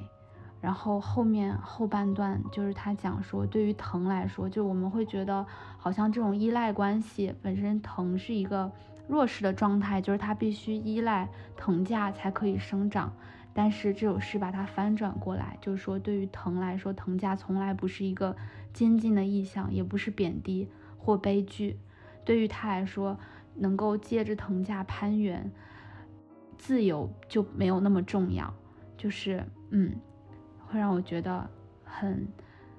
[0.62, 5.46] 然后后面后半段就是他讲说，对于藤来说，就我们会觉得
[5.78, 8.72] 好像这种依赖关系本身，藤是一个。
[9.08, 13.14] 弱势的状态就是它必须依赖藤架才可以生长，
[13.54, 18.36] 但是这首诗把它翻转过来，就是说对于藤来说，藤架从来不是一个
[18.74, 21.78] 监禁的意象，也不是贬低或悲剧。
[22.24, 23.16] 对于他来说，
[23.54, 25.52] 能够借着藤架攀援，
[26.58, 28.52] 自由就没有那么重要。
[28.98, 29.96] 就是嗯，
[30.76, 31.50] 会让我觉得
[31.86, 32.28] 很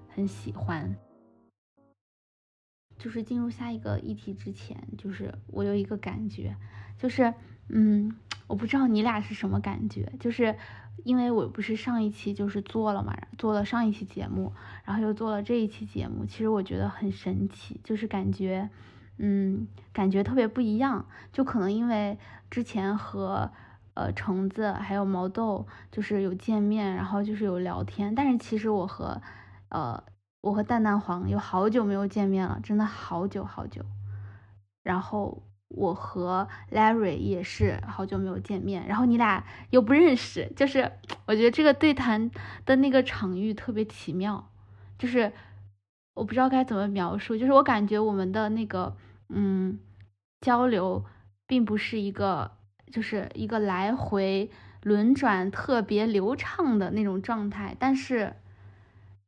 [0.07, 0.95] 很喜欢。
[2.99, 6.55] 就是进入下一个议题之前，就是我有一个感觉，
[6.99, 7.33] 就是，
[7.69, 8.15] 嗯，
[8.47, 10.55] 我不知道你俩是什么感觉，就是
[11.05, 14.53] 因为我不是上一期就是做了嘛，做了上一期节目，
[14.85, 18.69] 然后又做了这一期节目，其实我觉得很神奇，就是感觉，
[19.17, 22.19] 嗯，感觉特别不一样，就可能因为
[22.51, 23.51] 之前和
[23.97, 29.21] 呃橙子还有毛豆就是有见面，然后就是有聊天，但是其实我和
[29.71, 30.01] 呃。
[30.43, 33.85] 我和蛋蛋黄有好久没有见面了，真的好久好久。
[34.85, 40.93] 然后我和 Larry 也是好久没有见面，然后你俩又不认识，就是
[41.27, 42.31] 我觉得这个对谈
[42.65, 44.49] 的那个场域特别奇妙，
[44.97, 45.33] 就是
[46.15, 48.97] 我不知道该怎么描述，就是我感觉我们的那个
[49.31, 49.81] 嗯
[50.41, 51.05] 交流
[51.49, 52.53] 并不是一个，
[52.91, 54.51] 就是一个来回
[54.83, 58.35] 轮转特别流畅的那种状态，但是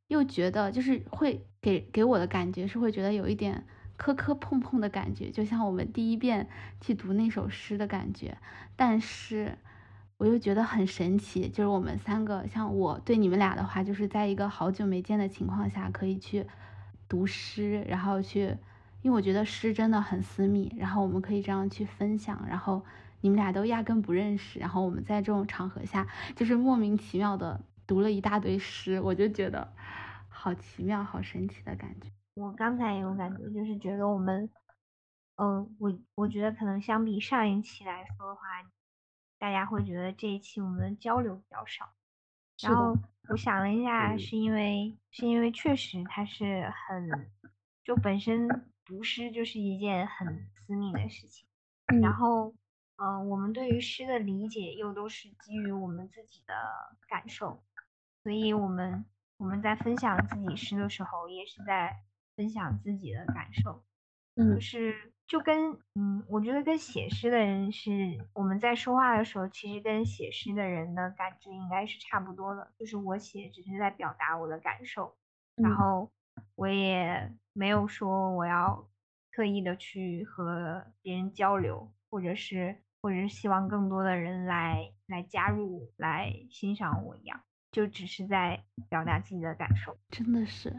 [0.07, 3.65] 又觉得就是会给给我的感觉是会觉得有一点
[3.97, 6.47] 磕磕碰碰的感觉，就像我们第一遍
[6.79, 8.37] 去读那首诗的感觉。
[8.77, 9.57] 但是
[10.17, 16.47] 我又觉得很神奇，就是我们三个，像我对你们俩的话，就是在一个好久没见的情况下可以去
[17.09, 18.55] 读诗，然后去，
[19.01, 22.81] 因为我觉得诗真的很私密，然后我们可以这样去分享，然后。
[23.21, 29.73] 你们俩都压根不认识，然后我们在这种场合下，就是莫名其妙的读了一大堆诗，我就觉得
[30.29, 32.09] 好奇妙、好神奇的感觉。
[32.35, 34.49] 我刚才也有感觉，就是觉得我们，
[35.35, 38.41] 嗯，我我觉得可能相比上一期来说的话，
[39.37, 41.89] 大家会觉得这一期我们的交流比较少。
[42.61, 42.97] 然后
[43.27, 47.29] 我想了一下，是因为是因为确实它是很，
[47.83, 48.47] 就本身
[48.85, 51.45] 读诗就是一件很私密的事情，
[52.01, 52.53] 然后。
[53.01, 56.53] 嗯，我们对于诗的理解又都是基于我们自己的
[57.07, 57.63] 感受，
[58.23, 59.05] 所以我们
[59.37, 62.03] 我们在分享自己诗的时候，也是在
[62.35, 63.85] 分享自己的感受。
[64.35, 67.91] 嗯，就是就跟嗯，我觉得跟写诗的人是
[68.33, 72.73] 我们在说话的时候，其实跟写诗的人的感觉应该是差不多的。
[72.77, 75.15] 就是我写只是在表达我的感受，
[75.55, 76.11] 然后
[76.55, 78.89] 我也没有说我要
[79.31, 82.83] 特意的去和别人交流，或者是。
[83.01, 87.39] 或者是希望更多的人来来加入来欣赏我一样，
[87.71, 89.97] 就只是在表达自己的感受。
[90.11, 90.75] 真的是，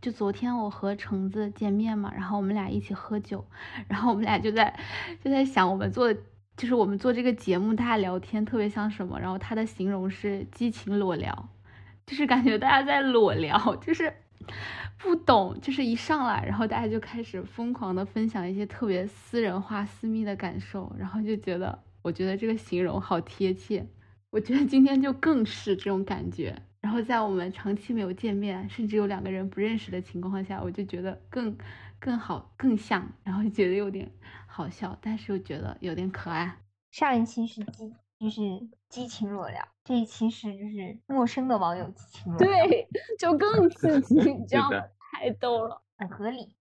[0.00, 3.46] 就昨天我和橙子见面嘛，然后我们俩一起喝酒，
[3.88, 4.78] 然后我们俩就在
[5.22, 6.12] 就在想，我们做
[6.56, 9.18] 就是我们做这个节目，大家聊天特别像什么？
[9.18, 11.48] 然后他的形容是激情裸聊，
[12.04, 14.12] 就是感觉大家在裸聊，就是。
[14.98, 23.86] 不懂，就是一上来，然后大家就开始疯狂的分享一些特别私人化、私密的感受，然后就觉得，我觉得这个形容好贴切。
[24.30, 26.56] 我觉得今天就更是这种感觉。
[26.80, 31.56] 然后在我们长期没有见面，甚至有两个人不认识的情况下，我就觉得更
[32.00, 34.10] 更好、更像，然后觉得有点
[34.46, 36.56] 好笑，但是又觉得有点可爱。
[36.90, 38.40] 上一期是激，就是
[38.88, 39.60] 激情裸聊。
[39.82, 46.54] 这一期是就是陌生的网友激情对， 就更刺激，你 知道吗太逗了，很合理。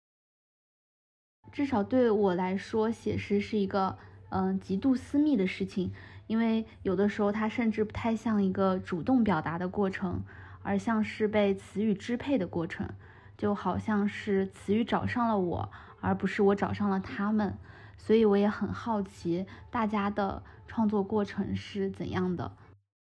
[1.52, 3.96] 至少对我来说，写诗是一个
[4.30, 5.94] 嗯极度私密的事情，
[6.26, 10.24] 因为有的时候它甚至不太像一个主动表达的过程，
[10.64, 12.90] 而像是被词语支配的过程，
[13.38, 17.56] 就好像是词语找上了我，而不是我找上了他们。
[18.04, 22.52] 所以我也很好奇大家的创作过程是怎样的。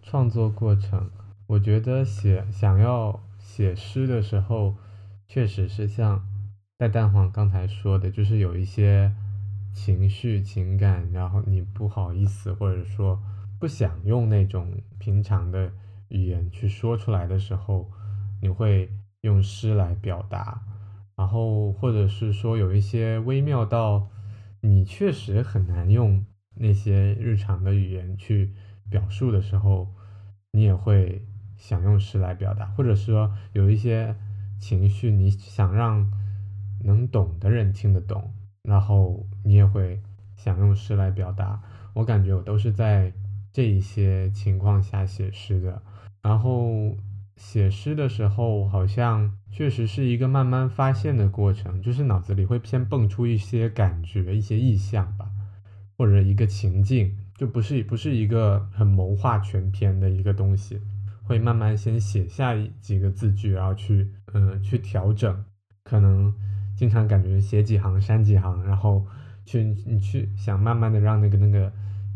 [0.03, 1.09] 创作过程，
[1.47, 4.75] 我觉得写想要写诗的时候，
[5.27, 6.23] 确实是像
[6.77, 9.11] 戴蛋黄刚才说的，就是有一些
[9.73, 13.19] 情绪情感，然后你不好意思，或者说
[13.59, 15.71] 不想用那种平常的
[16.09, 17.89] 语言去说出来的时候，
[18.41, 18.91] 你会
[19.21, 20.61] 用诗来表达，
[21.15, 24.07] 然后或者是说有一些微妙到
[24.63, 28.55] 你确实很难用那些日常的语言去。
[28.89, 29.87] 表述的时候，
[30.51, 31.25] 你也会
[31.57, 34.15] 想用诗来表达，或者说有一些
[34.59, 36.11] 情绪，你想让
[36.83, 39.99] 能懂的人听得懂，然后你也会
[40.35, 41.59] 想用诗来表达。
[41.95, 43.11] 我感觉我都是在
[43.51, 45.81] 这一些情况下写诗的。
[46.21, 46.95] 然后
[47.37, 55.29] 写诗的时候，好像确实是一个慢慢发现的过程，就是脑子里会先蹦出一些感觉、一些意象吧，
[55.95, 57.15] 或者一个情境。
[57.35, 60.79] 就不是不是一个很谋划全篇的一个东西，
[61.23, 65.43] 会慢慢先写下几个字句，然后去嗯去调整，
[65.83, 66.33] 可能
[66.75, 69.05] 经常感觉写几行删几行，然后
[69.45, 71.71] 去你去想慢慢的让那个那个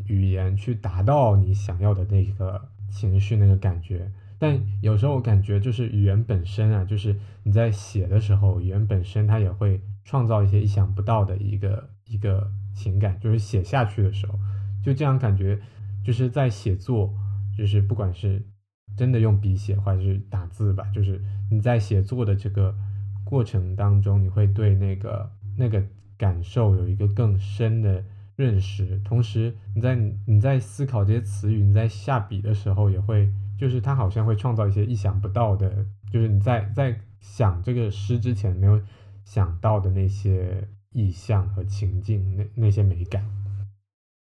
[0.06, 14.38] 语言去达到你想要的那个情绪那个感觉，但有时候我感觉就是语言本身啊，就是你在写的时候，语言本身它也会创造一些意想不到的一个一个情感，就是写下去的时候。
[14.84, 15.60] 就这样感觉，
[16.04, 17.14] 就是在写作，
[17.58, 18.42] 就是不管是
[18.96, 21.22] 真的用笔写，或者是打字吧，就是
[21.52, 22.74] 你在写作的这个
[23.26, 25.84] 过程当中，你会对那个那个
[26.18, 28.02] 感受有一个更深的
[28.36, 29.02] 认识。
[29.04, 38.82] 同时，你在你在思考这些词语，你在下笔的时候，也会就是它好像会创造一些意想不到的，就是你在在想这个诗之前没有
[39.26, 43.24] 想到的那些意象和情境，那那些美感。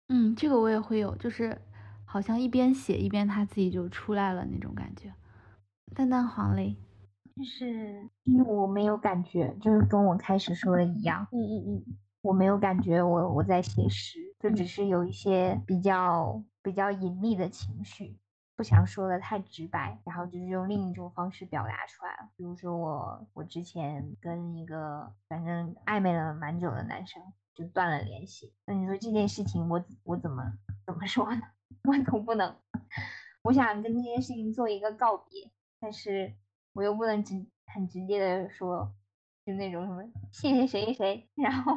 [0.09, 1.59] 嗯，这个我也会有，就是
[2.05, 5.12] 好像一边写一边他自己就出来了那种感觉。
[5.95, 6.77] 淡淡黄嘞，
[7.37, 11.27] 就是因为我没有感觉，就是跟我开始说的一样。
[11.33, 18.16] 嗯嗯嗯，我没有感觉我我在写诗，就只是有一些比较比较隐秘的情绪，
[18.57, 22.31] 不想说的太直白，然后就是用另一种方式表达出来了。
[22.37, 27.21] 比如说我我之前跟一个反正暧昧了蛮久的男生
[27.55, 30.43] 就断了联系，那你说这件事情我我怎么
[30.87, 31.43] 怎么说呢？
[31.85, 32.55] 我总不能，
[33.43, 35.51] 我想跟这件事情做一个告别，
[35.81, 36.35] 但是
[36.75, 38.95] 我又不能直很直接的说，
[39.45, 41.77] 就那种什么谢谢谁谁谁，然后。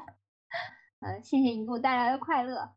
[1.08, 2.70] 嗯，谢谢你给我带来的快乐。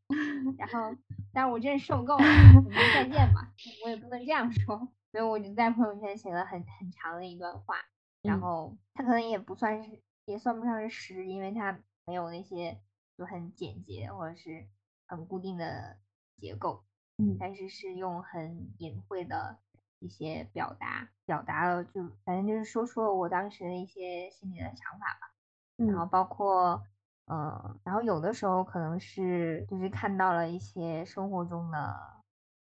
[0.57, 0.97] 然后，
[1.35, 2.24] 但是我真是受够了，
[2.64, 3.53] 我们再见吧。
[3.85, 4.78] 我也不能这样说，
[5.11, 7.74] 所以我就在朋友圈写了很很长的一段话。
[8.22, 12.78] 然后，它可能也不算是，也算不上是诗，因为它没有那些
[13.18, 14.64] 就很简洁或者是
[15.09, 15.97] 很固定的
[16.37, 16.85] 结构。
[17.18, 19.59] 嗯，但是是用很隐晦的
[19.99, 25.35] 一些表达，表达了就反正就是说出了我当时的一些心里的想法吧。
[25.78, 26.85] 然后包括。
[27.33, 31.97] 嗯，然后有的时候可能是就是看到了一些生活中的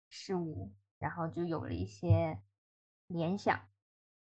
[0.08, 2.38] 事物，然后就有了一些
[3.08, 3.58] 联想，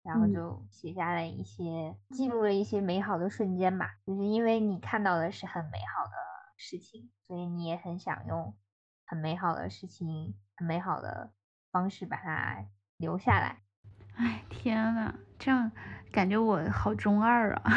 [0.01, 3.97] 然后就写下了一些记录了一些美好的瞬间吧。
[4.05, 6.13] 就是因为你看到的是很美好的
[6.55, 8.55] 事情，所以你也很想用
[9.05, 11.33] 很美好的事情、很美好的
[11.69, 12.65] 方式把它
[12.95, 13.61] 留下来。
[14.15, 15.69] 哎，天呐，这样
[16.13, 17.73] 感觉我好中二啊！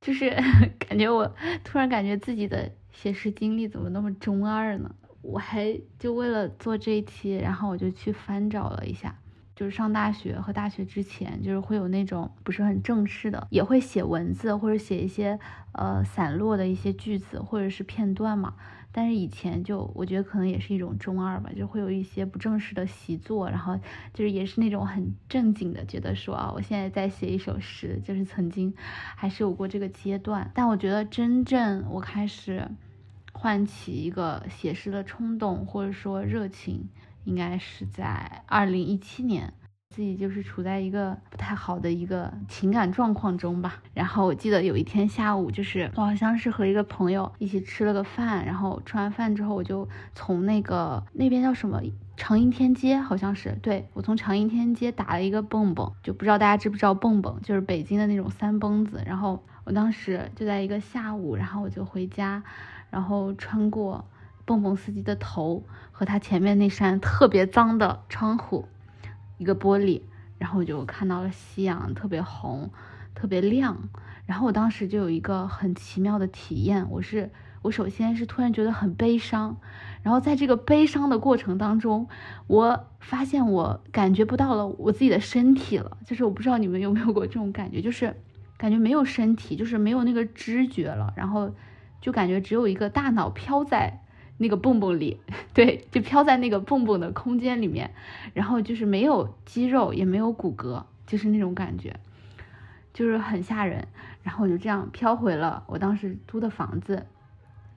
[0.00, 0.30] 就是
[0.78, 1.30] 感觉我
[1.62, 4.94] 突然感觉自己的写诗经历怎么那么中二呢？
[5.22, 9.14] 我还就为了做这一期，然后我就去翻找了一下，
[9.54, 15.38] 就是上大学和大学之前，就是会有那种不是很正式的，也会写文字或者写一些
[15.72, 18.54] 呃散落的一些句子或者是片段嘛。
[18.92, 23.78] 但是以前就我觉得可能也是一种中二吧，就会有一些不正式的习作，然后
[24.12, 30.50] 就是也是那种很正经的，觉得说啊，我现在在写一首诗，就是曾经还是有过这个阶段。
[30.54, 32.68] 但我觉得真正我开始
[33.32, 36.88] 唤起一个写诗的冲动或者说热情，
[37.24, 39.52] 应该是在二零一七年。
[39.90, 43.82] 自己就是处在一个不太好的一个情感状况中吧。
[43.92, 51.82] 然后我记得有一天下午，就是我好像是和一个朋友一起吃了个饭，然后吃完饭之后，我就从那个那边叫什么
[52.16, 59.02] 长阴天街，好像是对我从长阴天街打了一个蹦蹦，就不知道大家知不知道蹦蹦，就是北京的那种三蹦子。
[59.04, 62.40] 然后我当时就在一个下午，然后我就回家，
[62.90, 64.04] 然后穿过
[64.44, 68.68] 蹦蹦司机的头和他前面那扇特别脏的窗户。
[69.40, 70.02] 一个玻璃，
[70.36, 72.70] 然后我就看到了夕阳，特别红，
[73.14, 73.88] 特别亮。
[74.26, 77.30] 然后我当时就有一个很奇妙的体验，我是
[77.62, 79.56] 我首先是突然觉得很悲伤，
[80.02, 82.06] 然后在这个悲伤的过程当中，
[82.48, 88.14] 我发现我感觉不到了我自己的身体了，就是我不知道你们有没有过这种感觉，就是
[88.58, 91.50] 感觉没有身体，就是没有那个知觉了，然后
[92.02, 94.02] 就感觉只有一个大脑飘在。
[94.42, 95.20] 那个蹦蹦里，
[95.52, 97.90] 对，就飘在那个蹦蹦的空间里面，
[98.32, 102.00] 然后就是没有肌肉，也没有骨骼，就是那种感觉，
[102.94, 103.86] 就是很吓人。
[104.22, 107.04] 然后我就这样飘回了我当时租的房子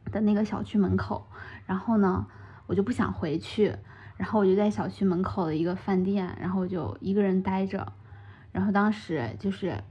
[0.09, 1.27] 的那个小区门口，
[1.65, 2.25] 然后呢，
[2.65, 3.75] 我就不想回去，
[4.15, 7.91] 然后我就在小区门口的一个饭店，然后就一个人待着，
[8.53, 9.83] 然后当时就是。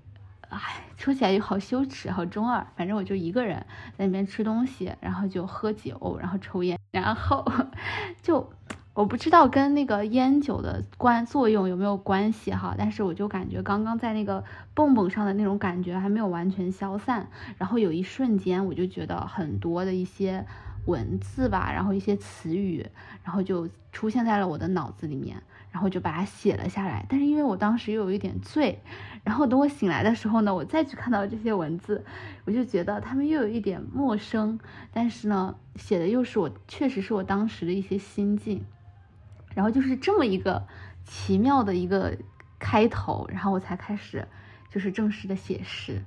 [0.56, 2.66] 哎，说起来就好羞耻，好中二。
[2.76, 3.56] 反正我就一个人
[3.96, 7.44] 在那边吃东西，然后就喝酒，然后抽烟，然后
[8.20, 8.52] 就
[8.94, 17.26] 我不知道跟那个烟酒的关作用有没有关系哈，但是我就感觉刚刚在那个蹦蹦上的那种感觉还没有完全消散，
[17.56, 20.44] 然后有一瞬间我就觉得很多的一些
[20.84, 22.86] 文字吧，然后一些词语，
[23.24, 25.42] 然后就出现在了我的脑子里面。
[25.72, 28.78] 然后就把它写了下来，但是因为我当时又有一点醉，
[29.24, 32.04] 然后等我醒来的时候呢，我再去看到这些文字，
[32.44, 34.60] 我就觉得他们又有一点陌生，
[34.92, 38.64] 但是呢，写的又是我确实是我当时的一些心境，
[39.54, 40.66] 然后就是这么一个
[41.04, 42.18] 奇妙的一个
[42.58, 44.28] 开头，然后我才开始
[44.70, 46.04] 就是正式的写诗，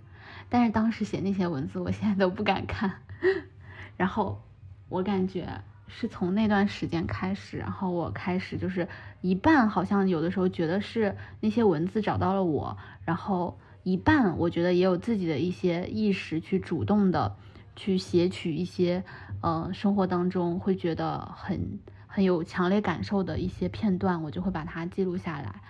[0.47, 3.01] 但是当时写那些文字，我现在都不敢看，
[3.97, 4.43] 然后
[4.89, 5.61] 我感觉。
[5.87, 8.87] 是从那段时间开始，然后我开始就是
[9.21, 17.35] 一半，好像有的时候觉得是那些文字找到了我，然后一半我觉得也有自己的一些意识去主动的
[17.75, 19.03] 去写取一些，
[19.41, 25.61] 呃，生活当中会觉得很很有强烈感受的一些片段，我就会把它记录下来。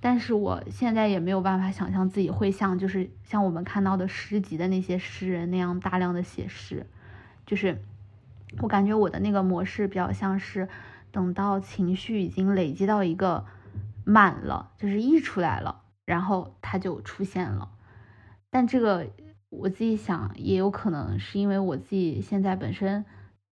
[0.00, 6.86] 但是我现在也没有办法想象自己会像就是像我们看到的诗集的那些诗人那样大量的写诗，
[7.46, 7.82] 就是。
[8.60, 10.68] 我感觉我的那个模式比较像是，
[11.10, 13.44] 等到情绪已经累积到一个
[14.04, 17.70] 满了，就是溢出来了，然后它就出现了。
[18.50, 19.06] 但这个
[19.50, 23.04] 我自己想，也有可能是因为我自己现在本身，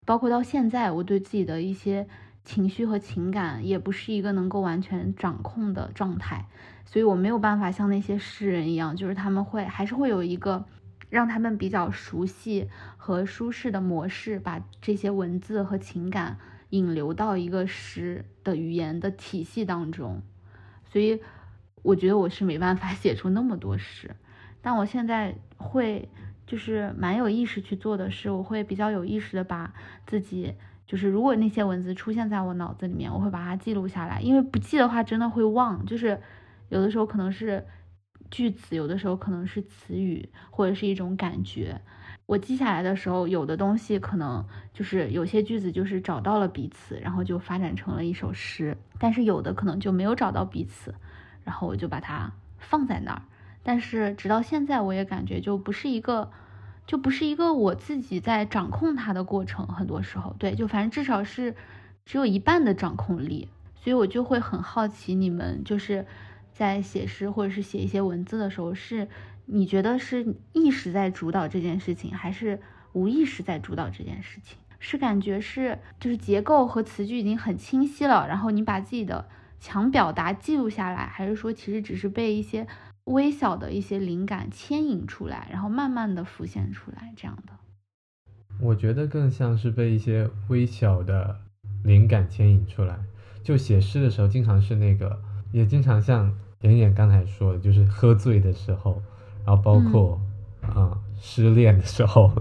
[0.06, 2.08] 包括到现在，我对自己的一些
[2.44, 6.46] 情绪和情感，也不是一个能够完全掌控的状态，
[6.86, 10.66] 所以我没有办法像那些诗人一样，就是他们会还是会有一个
[11.10, 16.38] 让他们比较熟悉和舒适的模式，把这些文字和情感
[16.70, 20.22] 引流到一个诗的语言的体系当中，
[20.86, 21.22] 所以
[21.82, 24.16] 我觉得我是没办法 写出那么多诗。
[24.62, 26.10] 但我现在会
[26.46, 29.74] 就是蛮有意识去做的是，我会比较有意识的把
[30.06, 30.54] 自己
[30.86, 35.86] 就是如果那些文字出现在我脑子里面，我会把它记录下来，因为不记的话真的会忘。
[35.86, 36.20] 就是
[36.70, 37.66] 有的时候可能是
[38.30, 41.82] 句子，有的时候可能是词语，或者是一种感觉。
[42.26, 50.94] 我记下来的时候，有的东西可能就是有些句子就是找到了彼此，然后就发展成了一首诗；但是有的可能就没有找到彼此，
[51.44, 53.22] 然后我就把它放在那儿。
[53.64, 56.32] 但是直到现在，我也感觉就不是一个，
[56.86, 59.66] 就不是一个我自己在掌控它的过程。
[59.68, 61.56] 很多时候，对，就反正至少是
[62.06, 63.48] 只有一半的掌控力。
[63.82, 66.06] 所以我就会很好奇，你们就是
[66.60, 69.08] 在写诗或者是写一些文字的时候，是
[69.46, 72.60] 你觉得是意识在主导这件事情，还是
[72.92, 74.58] 无意识在主导这件事情？
[74.80, 79.30] 是感觉是就是结构和词句已经很清晰了，然后你把自己的
[79.60, 82.68] 强表达记录下来，还是说其实只是被一些。
[83.06, 87.54] 微小的一些灵感牵引出来，然后慢慢的浮现出来，这样的。
[88.62, 91.40] 我觉得更像是被一些微小的
[91.84, 93.00] 灵感牵引出来。
[93.42, 95.20] 就写诗的时候，经常是那个，
[95.52, 99.02] 也经常像妍妍刚才说的，就是喝醉的时候，
[99.46, 100.20] 然后包括
[100.62, 102.32] 啊失恋的时候，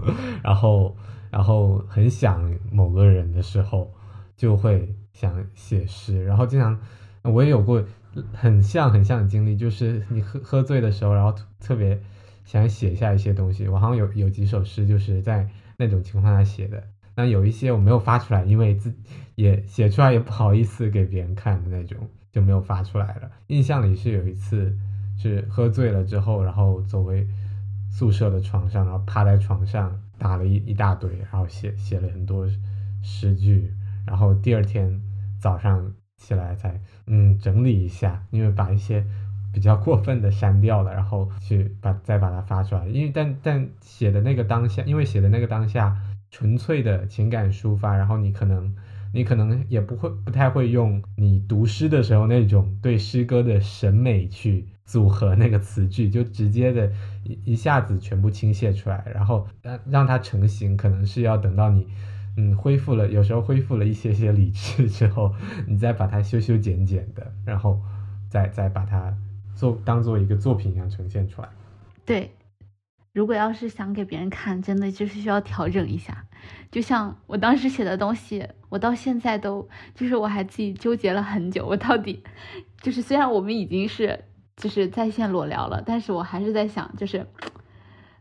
[0.43, 0.95] 然后
[1.29, 3.93] 然后很想某个人的时候，
[4.35, 6.25] 就会想写诗。
[6.25, 6.79] 然后经常
[7.23, 7.83] 我也有过。
[8.33, 12.01] 很像很像的经历，就是你喝喝醉的时候，然后特别
[12.43, 13.67] 想写下一些东西。
[13.67, 15.47] 我好像有有几首诗，就是在
[15.77, 16.83] 那种情况下写的。
[17.15, 18.91] 那有一些我没有发出来，因为自
[19.35, 21.99] 也写出来也不好意思给别人看的那种，
[22.39, 23.29] 就没有发出来了。
[23.47, 24.75] 印象里是有一次
[25.17, 27.27] 是喝醉了之后，然后走回
[27.91, 32.47] 宿舍的床上，然后趴在床上打了一一大堆，然后写写了很多
[33.01, 33.73] 诗句，
[34.05, 35.01] 然后第二天
[35.39, 35.91] 早上。
[36.21, 39.01] 起来才嗯整理一下，因为把一些
[39.53, 42.85] 比较过分的删掉了，然后去把再把它发出来。
[42.89, 45.95] 因为但但写的那个当下，因为写的那个当下
[46.29, 48.75] 纯粹的情感抒发，然后你可能
[49.13, 56.91] 你可能也不会不太会用你读诗的时候那种对诗歌的审美去组合那个词句，就直接的
[57.23, 61.87] 一一下子全部倾泻出来，然后让让它成型，可能是要等到你。
[62.37, 65.33] 嗯，恢复了，有时候恢复了一些些理智之后，
[65.67, 67.81] 你再把它修修剪剪的，然后
[68.29, 69.13] 再再把它
[69.55, 71.49] 做当做一个作品一样呈现出来。
[72.05, 72.31] 对，
[73.11, 76.25] 如果要是想给别人看，真的就是需要调整一下。
[76.71, 82.23] 就像我当时写的东西，我到现在都就是我还自己纠结了很久，我到底
[82.81, 84.25] 就是虽然我们已经是
[84.57, 87.25] 就是在线裸聊了，但是我还是在想，就是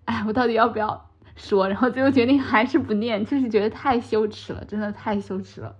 [0.04, 1.04] 哎，我到底要不要？
[1.36, 5.72] 说，然后最后决定还是不念，就是觉得太羞耻了，真的太羞耻了，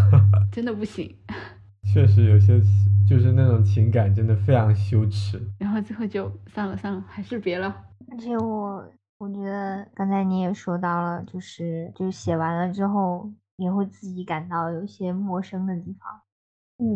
[0.50, 1.14] 真的不行。
[1.92, 2.58] 确实有些
[3.06, 5.38] 就是那种情感真的非常羞耻。
[5.58, 7.76] 然后最后就算了算了，还是别了。
[8.10, 8.82] 而且我
[9.22, 16.20] 我觉得刚才你也说到了，就是就是写完了之后也会自己感到有些陌生的地方。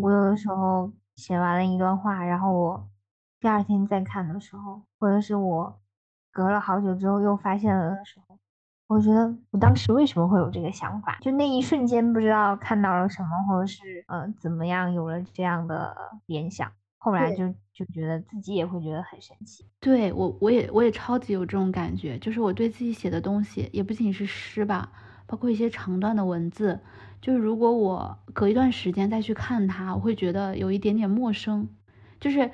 [0.03, 2.89] 我有的时候写完了一段话，然后我
[3.39, 5.79] 第二天再看的时候，或者是我。
[6.33, 8.39] 隔了好久之后又发现了的时候，
[8.89, 11.17] 我觉得我当时为什么会有这个想法？
[11.23, 15.97] 就那一瞬间不知道看到了什么，或者是呃怎么样有了这样的
[16.27, 16.71] 联想，
[17.07, 19.65] 后来就就觉得自己也会觉得很神奇。
[19.79, 24.91] 对我，我也我也超级有这种感觉，就是我对自己写的东西，也不仅是诗吧，
[25.25, 26.81] 包括一些长段的文字，
[27.21, 31.69] 就是如果我隔一段时间再去看它，我会觉得有一点点陌生，
[32.19, 32.51] 就是。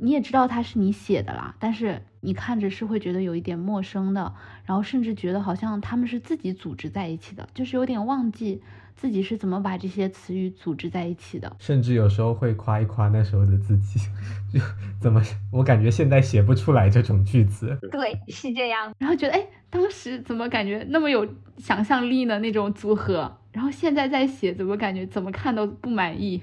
[0.00, 8.62] 你也知道它是你写的啦，但是你看着是会觉得有一点陌生的，然后甚至觉得好像他们是自己组织在一起的，就是有点忘记
[8.96, 11.54] 自己是怎么把这些词语组织在一起的。
[11.58, 14.00] 甚至有时候会夸一夸那时候的自己，
[14.52, 14.60] 就
[15.00, 15.22] 怎么
[15.52, 17.78] 我感觉现在写不出来这种句子。
[17.90, 18.94] 对，是这样。
[18.98, 21.28] 然后觉得哎，当时怎么感觉那么有
[21.58, 22.38] 想象力呢？
[22.38, 26.42] 那种组合，然后现在在写，怎么感觉怎么看都不满意？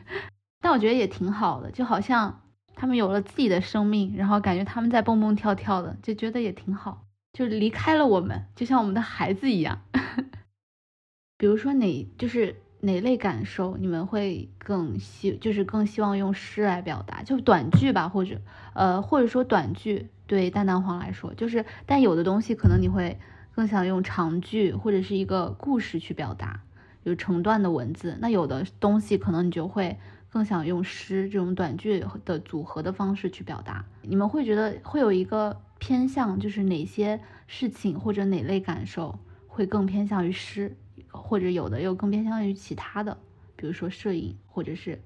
[0.62, 2.42] 但我觉得也挺好的，就好像。
[2.78, 7.04] 他们有了自己的生命，然后感觉他们在蹦蹦跳跳的，就觉得也挺好。
[7.34, 9.82] 就离开了我们，就像我们的孩子一样。
[11.38, 18.40] 比如说哪就是哪类感受，你们会更希就是更希望用诗来表达，就短句吧，或者
[18.74, 23.20] 呃或者说短句，对蛋蛋黄来说，就是但有的东西可能你会
[23.54, 26.62] 更想用长句或者是一个故事去表达，
[27.04, 28.18] 有成段的文字。
[28.20, 29.98] 那有的东西可能你就会
[30.30, 33.86] 更想用诗这种短句的组合的方式去表达。
[34.02, 39.18] 你们会觉得会有一个偏向，就是哪些事情或者哪类感受
[39.48, 40.76] 会更偏向于诗，
[41.10, 43.18] 或者有的又更偏向于其他的，
[43.56, 45.02] 比如说摄影或者是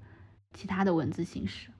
[0.52, 1.70] 其他的文字形式。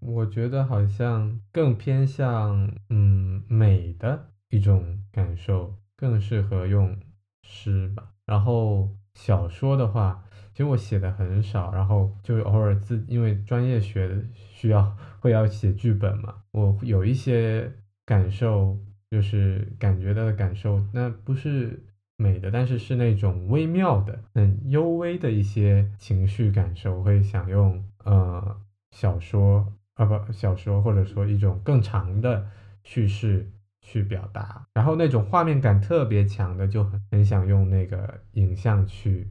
[0.00, 6.96] 我觉得好像更偏向嗯美的一种感受，更适合用
[7.42, 8.12] 诗吧。
[8.24, 10.22] 然后小说的话，
[10.58, 17.72] 其实我写的很少，然后就偶尔自因为专业学的需要会要写剧本嘛，我有一些
[18.04, 18.76] 感受，
[19.08, 21.80] 就是感觉到的感受，那不是
[22.16, 28.60] 美的，但是是那种微妙的、很幽微的一些情绪感受，我会想用呃
[28.90, 29.72] 小说。
[29.94, 32.44] 啊不，小说或者说一种更长的
[32.82, 33.48] 叙事
[33.80, 39.28] 去表达，然后那种画面感特别强的，就很很想用那个影像去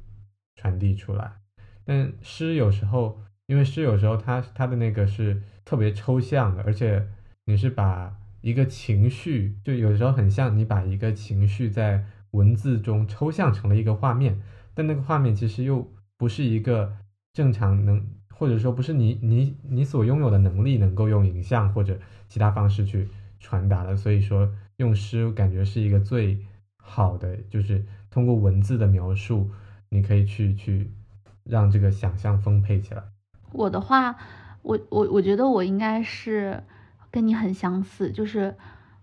[0.57, 1.31] 传递出来。
[1.85, 7.07] 但诗有时候，因为诗有时候它它的那个是特别抽象的，而且
[7.45, 14.41] 你是把一个情绪，就有时候很像你把一个情绪在文字中抽象成了一个画面，
[14.73, 16.97] 但那个画面其实又不是一个
[17.31, 18.05] 正常能。
[18.39, 21.97] 或者说不是你你你所拥有的能力能够用影像或者
[22.29, 23.09] 其他方式去
[23.39, 26.37] 传达的，所以说用诗感觉是一个最
[26.75, 29.49] 好的，就是通过文字的描述，
[29.89, 30.91] 你可以去去
[31.43, 33.03] 让这个想象丰沛起来。
[33.51, 34.17] 我的话，
[34.61, 36.63] 我我我觉得我应该是
[37.09, 38.55] 跟你很相似，就是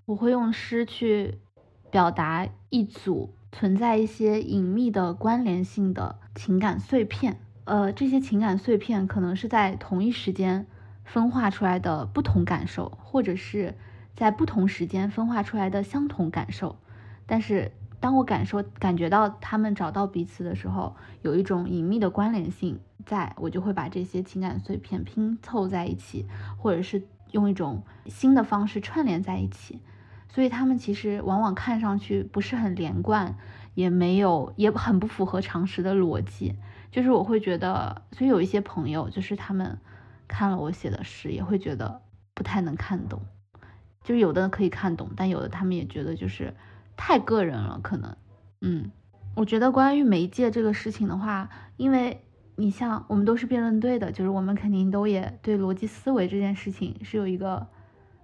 [0.05, 1.39] 我会用诗去
[1.91, 7.41] 表达一组存在一些隐秘的关联性的情感碎片。
[7.65, 10.67] 呃，这些情感碎片可能是在同一时间
[11.03, 13.75] 分化出来的不同感受，或者是
[14.15, 16.77] 在不同时间分化出来的相同感受。
[17.25, 17.73] 但是，
[18.05, 26.27] 当我感受感觉到他们找到彼此的时候，有一种隐秘的关联性，在我就会把这些情感碎片拼凑在一起，
[26.59, 29.81] 或者是用一种新的方式串联在一起。
[30.29, 33.39] 所以，他们其实往往看上去不是很连贯，
[33.73, 36.57] 也没有也很不符合常识的逻辑。
[36.91, 39.79] 就是我会觉得，所以有一些朋友，就是他们
[40.29, 42.03] 看了我写的诗，也会觉得
[42.35, 43.23] 不太能看懂。
[44.03, 46.55] 就是有的可以看懂，但有的他们也觉得就是
[46.97, 48.17] 太个人了，可能。
[48.61, 48.91] 嗯，
[49.35, 52.23] 我觉得关于媒介这个事情的话，因为
[52.57, 57.67] 你像我们都是辩论队的，就是我们肯定都也对逻辑思维这件事情是有一个。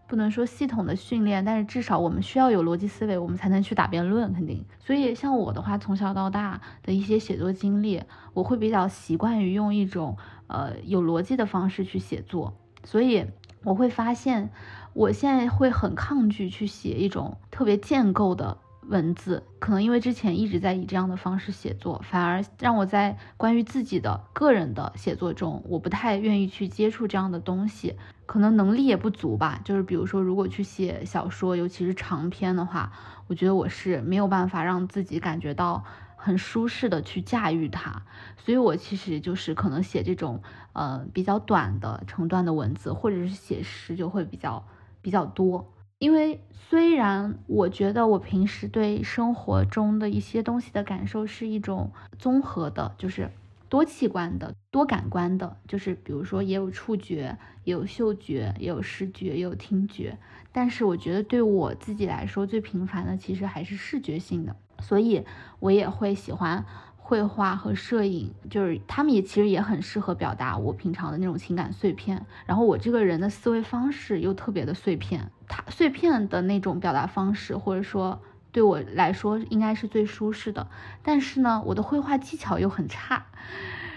[0.06, 4.64] 不能说系统的训练，但是至少我们需要有逻辑思维，我们才能去打辩论，肯定。
[4.80, 8.02] 所以像我的话，从小到大的一些写作经历，
[8.34, 10.16] 我会比较习惯于用一种
[10.48, 12.52] 呃有逻辑的方式去写作，
[12.82, 13.24] 所以
[13.62, 14.50] 我会发现，
[14.92, 18.56] 我现在会很抗拒去写一种特别建构的。
[18.88, 27.94] 文字可能因为之前一直在以这样的方式写作，反而让我在关于自己的个人的写作中，我不太愿意去接触这样的东西，
[28.26, 29.60] 可能能力也不足吧。
[29.64, 32.90] 就是比如说，如果去写小说，尤其是长篇的话，
[33.28, 35.84] 我觉得我是没有办法让自己感觉到
[36.16, 38.02] 很舒适的去驾驭它。
[38.38, 40.42] 所以我其实就是可能写这种
[40.72, 44.64] 呃比较短的成段的文字，或者是写诗就会比较
[45.02, 45.72] 比较多。
[45.98, 53.30] 因为虽然我觉得我平时对生活中的一些东西的感受是一种综合的，就是
[53.68, 60.16] 多器官的、多感官的，就是比如说也有触觉，也有嗅觉，也有视觉，也有听觉。
[60.52, 65.24] 但是我觉得对我自己来说最频繁的其实还是视觉性的，所以
[65.58, 66.64] 我也会喜欢。
[67.10, 72.24] 绘画和摄影，就是他们也其实也很适合表达我平常的那种情感碎片。
[72.46, 78.22] 然后我这个人的思维方式又特别的碎片，它碎片的那种表达方式，或者说
[78.52, 80.68] 对我来说应该是最舒适的。
[81.02, 83.26] 但是呢，我的绘画技巧又很差。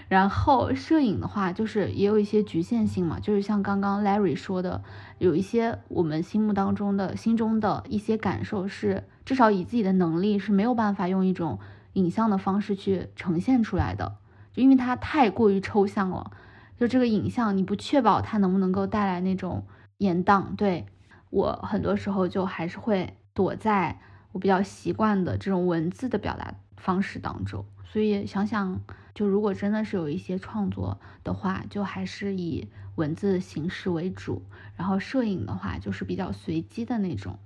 [0.08, 4.82] 然后摄影的话，就是也有一些局限性嘛，就是像刚刚 Larry 说的，
[5.18, 11.60] 有一些我们心目当中的心中的一些感受，是至少以自己的能力是没有办法用一种。
[11.94, 14.16] 影像的方式去呈现出来的，
[14.52, 16.30] 就因为它太过于抽象了，
[16.76, 19.64] 就这个影像你不确保它能不能够带来那种
[19.98, 20.54] 延宕。
[20.56, 20.86] 对
[21.30, 24.00] 我很多时候就还是会躲在
[24.32, 27.64] 我比较习惯的这种文字的表达方式当中。
[27.84, 28.80] 所以想想，
[29.14, 34.42] 就如果真的是有一些创作的话，就还是以文字形式为主，
[34.76, 37.38] 然后摄影的话就是比较随机的那种。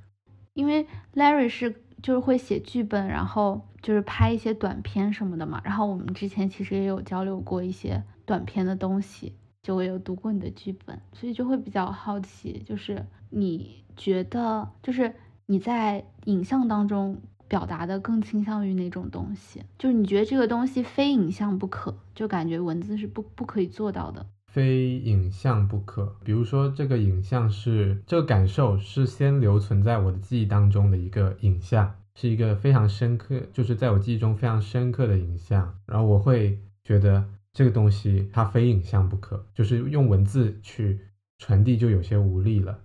[0.55, 1.83] 因为 Larry 是。
[2.03, 5.61] 就是会写剧本，然后就是拍一些短片什么的嘛。
[5.65, 15.15] 然后我们之前其实也有交流过一些短片的东西，就我有读过你的剧本，所以就会比较好奇，就是你觉得，就是
[15.47, 19.63] 你在影像当中表达的更倾向于哪种东西？
[19.79, 24.27] 就是你觉得这个东西非影像不可，就感觉文字是不不可以做到的。
[24.49, 37.25] 非影像不可，比如说这个影像是这个感受是先留存在我的记忆当中的一个影像，是一个非常深刻，就是在我记忆中非常深刻的影像，然后我会觉得。
[37.55, 41.01] 这个东西它非影像不可，就是用文字去
[41.39, 42.79] 传递就有些无力了，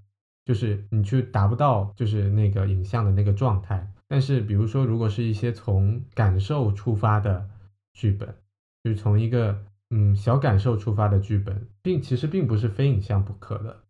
[0.46, 3.88] 就是你去达不到就是那个影像的那个状态。
[4.08, 7.48] 但是比如说，如果是一些从感受出发的
[7.94, 8.36] 剧本，
[8.84, 9.62] 就是从一个
[9.96, 13.84] 嗯小感受出发的剧本，并其实并不是非影像不可的，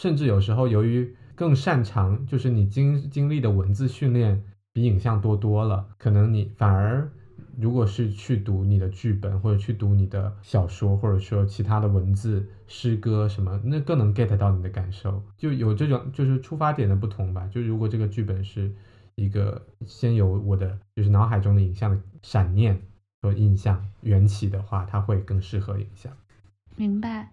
[0.00, 4.42] 甚至有时候由于更擅长，就是你经经历的文字训练
[4.72, 7.10] 比影像多多了，可能你反而。
[7.56, 17.46] 如果是去读你的剧本，或者去读你的小说，或者说其他的文字、诗歌什么，那更能 get 到你的感受，就有这种就是出发点的不同吧。
[17.46, 18.72] 就如果这个剧本是
[19.14, 22.80] 一个先有我的就是脑海中的影像的闪念
[23.24, 26.12] 和印象缘起的话，它会更适合影像。
[26.76, 27.30] 明白。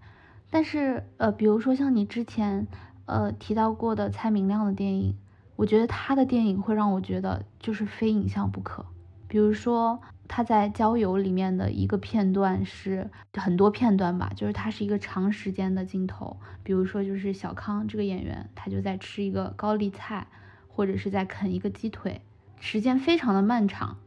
[0.49, 2.65] 但是呃，比如说像你之前
[3.05, 5.17] 呃提到过的蔡明亮的电影，
[5.57, 8.85] 我觉得他的电影会让我觉得就是非影像不可。
[9.27, 16.37] 比如说他在《郊游》里面的一个片段是很多片段吧，就是它是一个长时间的镜头。
[16.63, 20.27] 比如说就是小康这个演员，他就在吃一个高丽菜，
[20.69, 22.21] 或者是在啃一个鸡腿，
[22.61, 23.97] 时间非常的漫长，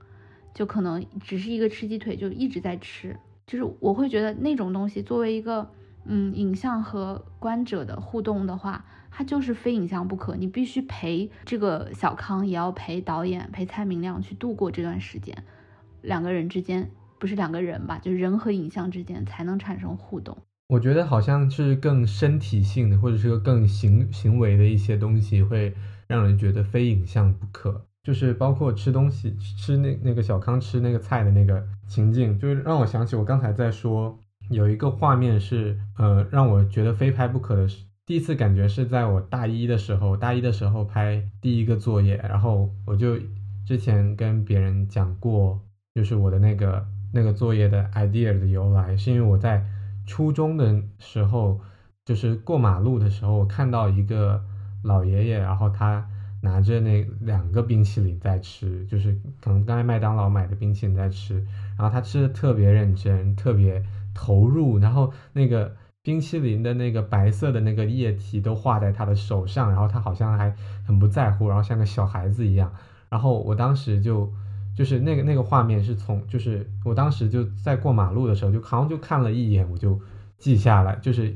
[0.55, 3.15] 就可能只是一个吃鸡腿就一直在吃。
[3.47, 5.69] 就是我会觉得那种东西作为一个
[6.07, 8.85] 嗯影像和观者的互动的话。
[9.17, 15.45] 它就是非影像不可，你必须陪这个小康，也要陪导演、陪蔡明亮去度过这段时间。
[16.03, 16.91] 两个人之间
[17.21, 20.37] 不是两个人吧，就是人和影像之间才能产生互动。
[20.67, 25.73] 我觉得好像是更身体性的，或者是个更行行为的一些东西，会
[26.09, 27.87] 让人觉得非影像不可。
[28.05, 34.17] 就是包括吃东西，吃那那个小康吃那个菜的那个情境，就是让我想起我刚才在说
[34.51, 37.83] 有一个画面是，呃，让我觉得非拍不可的是。
[38.05, 43.17] 第一次感觉是在我大一的时候，大一的时候拍第一个作业，然后我就
[43.67, 45.59] 之前跟别人讲过，
[45.95, 49.65] 就是我的那个那个作业的 idea 的由来，是因为我在
[50.07, 51.59] 初中的时候，
[52.05, 54.45] 就是过马路的时候，我看到一个
[54.83, 56.07] 老爷爷，然后他
[56.45, 61.45] 拿着那两个冰淇淋在吃，就是可能刚才麦当劳买的冰淇淋在吃，
[61.77, 63.83] 然后他吃的特别认真，特别
[64.15, 65.75] 投入，然后那个。
[66.05, 70.55] 冰淇淋的那个白色的那个液体都画在他的手上，然后他好像还
[70.87, 72.71] 很不在乎，然后像个小孩子一样。
[73.09, 74.31] 然后我当时就
[74.77, 79.99] 就是那个那个画面是从就是我当时就在过马路的时候就好像就看了一眼，我就
[80.37, 81.35] 记下来，就是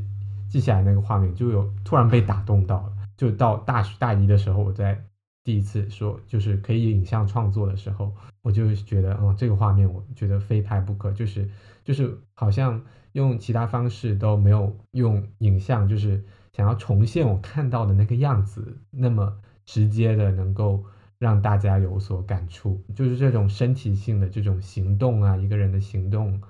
[0.50, 2.92] 记下来那个画面就有突然被打动到了。
[3.18, 5.04] 就到大学大一的时候，我在
[5.44, 11.46] 第一次说就是可以影像创作的时候，我就觉得嗯这个画面我觉得非拍不可，就是
[11.84, 12.82] 就是好像。
[13.12, 16.22] 用其他方式都没有用影像，就是
[16.52, 20.84] 想要重现我看到的那个样子，那么直接的能够
[21.18, 26.40] 让大家有所感触，就是这种身体性的这种行动啊，一个人的行动，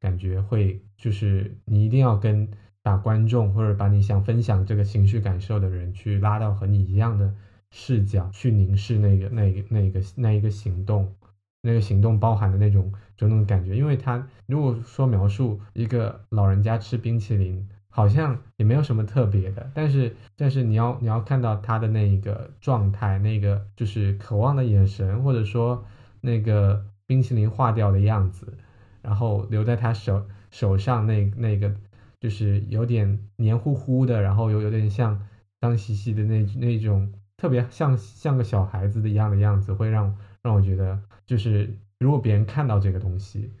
[0.00, 2.50] 感觉会就是你一定要跟
[2.90, 7.32] 把观众或者把你想分享这个情绪感受的人去拉到和你一样的
[7.70, 11.14] 视角去凝视那个那个那个那一个行动。
[11.62, 25.84] 那个行动包含的那种种种感觉，因为他如果说描述一个老人家吃冰淇淋，好像也没有什么特别的，但是但是你要你要看到他的那一个状态，那个就是渴望的眼神，或者说
[26.22, 28.54] 那个冰淇淋化掉的样子，
[29.02, 31.74] 然后留在他手手上那那个
[32.20, 35.26] 就是有点黏糊糊的，然后有有点像
[35.60, 41.00] 脏兮兮的那那种特别像像个小孩子的一样的样子，会让让我觉得。
[41.26, 43.52] 就是如果别人看到这个东西，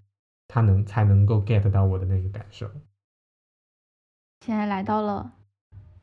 [0.48, 2.68] 他能才能够 get 到我的那个感受。
[4.44, 5.32] 现在来到了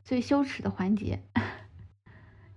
[0.02, 1.22] 最羞耻的环节，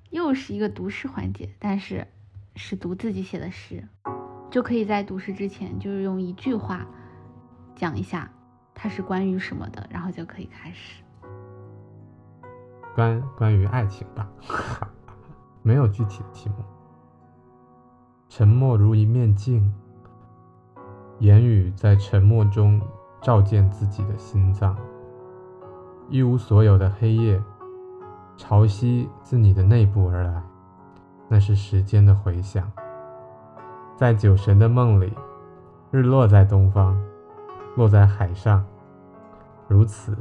[0.09, 2.07] 又是一个读诗环节，但是
[2.55, 3.87] 是读自己写的诗，
[4.49, 6.87] 就可以在读诗之前，就是用一句话
[7.75, 8.31] 讲一下
[8.73, 11.03] 它是关于什么的，然后就可以开始。
[12.95, 14.27] 关关于爱情吧，
[15.63, 16.55] 没有具体的题目。
[18.27, 19.73] 沉默如一面镜，
[21.19, 22.81] 言语在沉默中
[23.21, 24.75] 照见自己的心脏。
[26.09, 27.41] 一无所有的黑夜，
[28.35, 30.43] 潮汐自你的内部而来，
[31.29, 32.69] 那是时间的回响。
[33.95, 35.13] 在酒神的梦里，
[35.91, 37.01] 日落在东方，
[37.75, 38.65] 落在海上，
[39.67, 40.17] 如此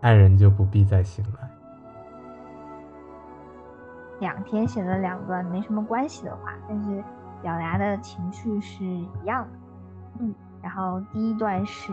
[0.00, 1.50] 爱人就不必再醒来。
[4.20, 7.04] 两天写了两段没什么关系的话，但是
[7.42, 9.58] 表达的情绪是一样的。
[10.20, 11.92] 嗯，然后第一段是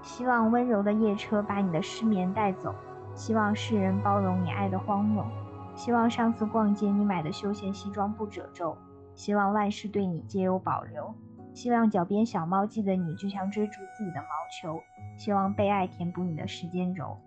[0.00, 2.72] 希望温柔的夜车把你的失眠带走，
[3.14, 5.26] 希望世人包容你爱的荒谬，
[5.74, 8.78] 希望上次逛街你买的休闲西装不褶皱，
[9.16, 11.12] 希望万事对你皆有保留，
[11.58, 14.80] 希望脚边小猫记得你就像追逐自己的毛球，
[15.16, 17.18] 希望被爱填补你的时间轴。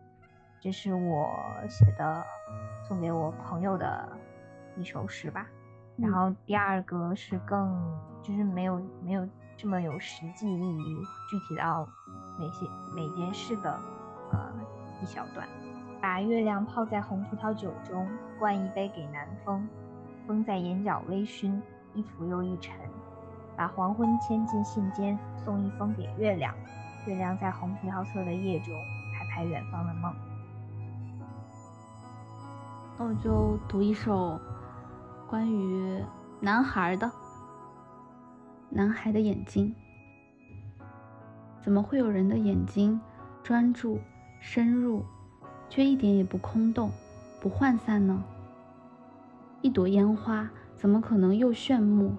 [0.61, 1.29] 这是我
[1.67, 2.23] 写的，
[2.87, 4.07] 送给我朋友的
[4.77, 5.45] 一首诗吧。
[5.97, 7.77] 然后第二个是更
[8.23, 9.27] 就是没有没有
[9.57, 10.95] 这么有实际意义，
[11.29, 11.85] 具体到
[12.39, 13.69] 每些每件事的
[14.31, 14.53] 呃
[15.01, 15.45] 一小段。
[16.01, 18.07] 把月亮泡在红葡萄酒中，
[18.39, 19.67] 灌一杯给南风，
[20.25, 21.59] 风在眼角微醺，
[21.93, 22.79] 一浮又一沉。
[23.61, 25.15] 把黄昏牵进信笺，
[25.45, 26.51] 送一封给月亮，
[27.05, 28.73] 月亮在红葡萄色的夜中
[29.13, 30.11] 拍拍远方的梦。
[32.97, 34.39] 那我就读一首
[35.29, 36.03] 关于
[36.39, 37.11] 男孩的。
[38.71, 39.75] 男孩的眼睛，
[41.59, 42.99] 怎么会有人的眼睛
[43.43, 43.99] 专注、
[44.39, 45.05] 深入，
[45.69, 46.89] 却一点也不空洞、
[47.39, 48.23] 不涣散呢？
[49.61, 52.15] 一朵烟花怎么可能又炫目，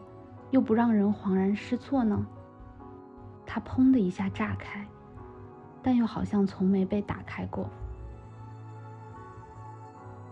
[0.53, 2.25] 又不让人恍然失措呢？
[3.47, 4.87] 它砰的一下炸开，
[5.83, 7.69] 但又好像从没被打开过。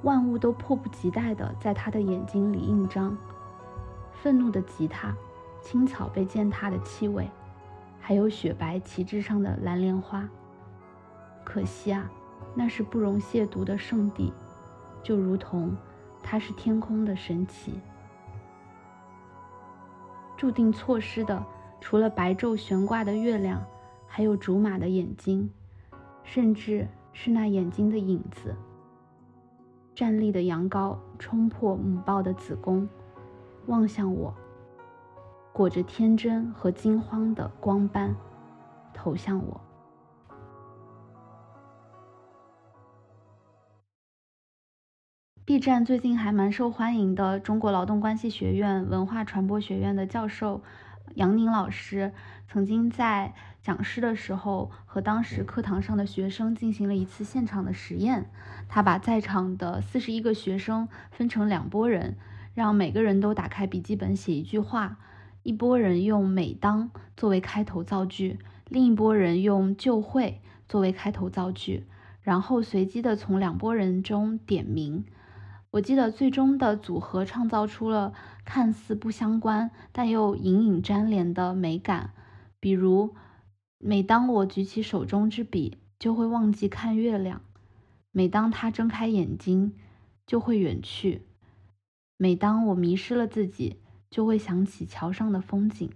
[0.02, 3.16] 万物都迫不及待地在他的眼睛里印章：
[4.12, 5.14] 愤怒的吉他，
[5.62, 7.28] 青草被践踏的气味，
[7.98, 10.28] 还有雪白旗帜上的蓝莲花。
[11.44, 12.10] 可惜啊，
[12.54, 14.32] 那是不容亵渎的圣地，
[15.02, 15.74] 就如同
[16.22, 17.80] 它是天空的神奇。
[20.40, 21.44] 注定错失的，
[21.82, 23.62] 除了白昼悬挂的月亮，
[24.06, 25.50] 还有竹马的眼睛，
[26.24, 28.56] 甚至是那眼睛的影子。
[29.94, 32.88] 站立的羊羔冲破母豹的子宫，
[33.66, 34.34] 望向我，
[35.52, 38.16] 裹着天真和惊慌的光斑，
[38.94, 39.60] 投向我。
[45.50, 50.62] B 站最近还蛮受欢迎的中国劳动关系学院文化传播学院的教授
[51.16, 52.12] 杨宁老师，
[52.46, 58.30] 曾经在讲师的时候和当时课堂上的学生进行了一次现场的实验。
[58.68, 62.16] 他把在场的四十一个学生分成两拨人，
[62.54, 64.98] 让每个人都打开笔记本写一句话。
[65.42, 71.88] 一拨人用“每当”作为开头造句，另一拨人用“就会”作为开头造句，
[72.22, 75.04] 然后随机的从两拨人中点名。
[75.72, 78.12] 我记得最终的组合创造出了
[78.44, 82.12] 看似不相关但又隐隐粘连的美感，
[82.58, 83.14] 比如，
[83.78, 87.42] 每当我举起手中之笔，就会忘记看月亮；
[88.10, 89.74] 每当他睁开眼睛，
[90.26, 91.20] 就会远去；
[92.16, 93.76] 每当我迷失了自己，
[94.10, 95.92] 就会想起桥上的风景。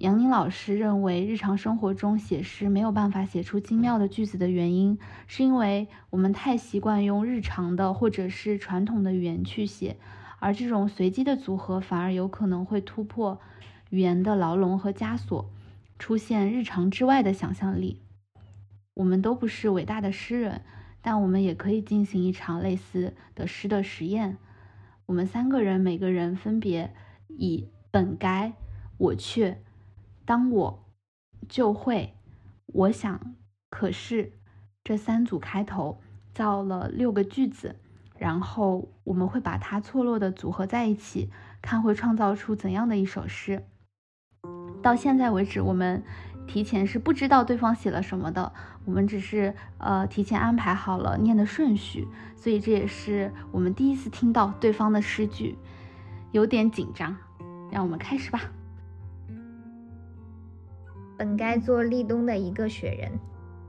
[0.00, 4.96] 杨宁老师认为，日常生活中写诗没有办法写出精妙的句子的原因，
[5.26, 9.96] 是因为我们太习惯用日常的或者是传统的语言去写，
[10.38, 13.40] 而这种随机的组合反而有可能会突破
[13.90, 15.50] 语言的牢笼和枷锁，
[15.98, 18.00] 出现日常之外的想象力。
[18.94, 20.62] 我们都不是伟大的诗人，
[21.02, 24.36] 但我们也可以进行一场类似的诗的实验。
[25.06, 26.94] 我们三个人，每个人分别
[27.26, 28.52] 以本该、
[28.98, 29.60] 我却。
[30.28, 30.84] 当我
[31.48, 32.12] 就会，
[32.66, 33.34] 我想，
[33.70, 34.34] 可是
[34.84, 36.02] 这三组开头
[36.34, 37.76] 造了六个句子，
[38.18, 41.30] 然后我们会把它错落的组合在一起，
[41.62, 43.64] 看会创造出怎样的一首诗。
[44.82, 46.04] 到现在为止，我们
[46.46, 48.52] 提前是不知道对方写了什么的，
[48.84, 52.06] 我们只是呃提前安排好了念的顺序，
[52.36, 55.56] 所以这也是我们第一次听到对方的诗句，
[56.32, 57.16] 有点紧张。
[57.70, 58.42] 让我们开始吧。
[61.18, 63.10] 本该做立冬的一个雪人，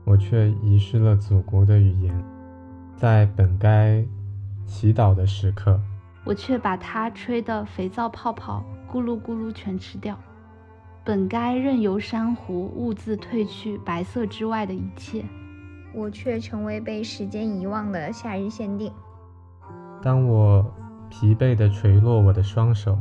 [0.04, 2.24] 我却遗失了祖国的语言。
[2.94, 4.04] 在本该
[4.66, 5.80] 祈祷的时刻，
[6.24, 10.16] 我却把它吹得肥皂泡泡咕噜咕噜全吃掉。
[11.02, 15.24] 本该任由珊瑚兀自褪去白色之外的一切，
[15.92, 18.92] 我却成为被时间遗忘的夏日限定。
[20.00, 20.64] 当我
[21.08, 22.96] 疲惫地垂落我的双手，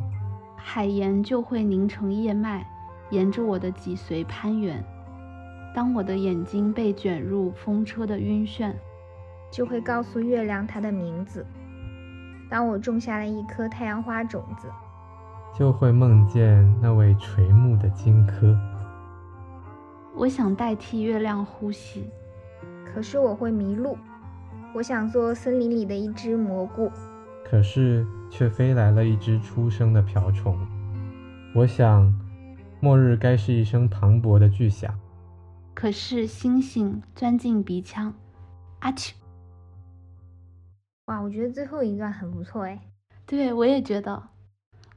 [0.55, 2.67] 海盐就会凝成叶脉。
[3.11, 4.84] 沿着我的脊髓攀援，
[5.73, 8.73] 当我的眼睛被卷入风车的晕眩，
[9.52, 11.45] 就会告诉月亮它的名字。
[12.49, 14.68] 当我种下了一颗太阳花种子，
[15.57, 18.57] 就会梦见那位垂暮的荆轲。
[20.15, 22.10] 我想代替月亮呼吸，
[22.86, 23.98] 可是我会迷路。
[24.76, 26.91] 我想做森林里的一只蘑菇，
[27.44, 30.56] 可是却飞来了一只出生的瓢虫。
[31.56, 32.14] 我想，
[32.80, 34.97] 末日该是一声磅礴的巨响。
[35.73, 38.14] 可是星星钻进鼻腔，
[38.80, 39.14] 阿嚏！
[41.06, 42.80] 哇，我觉得最后一段很不错哎。
[43.26, 44.22] 对，我也觉得。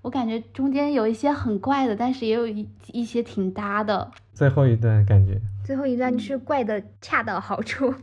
[0.02, 4.10] 我感觉中间有一些很怪的，但是也有一一些挺搭的。
[4.32, 7.94] 最后一段感觉，最后一段就是怪的恰到好处。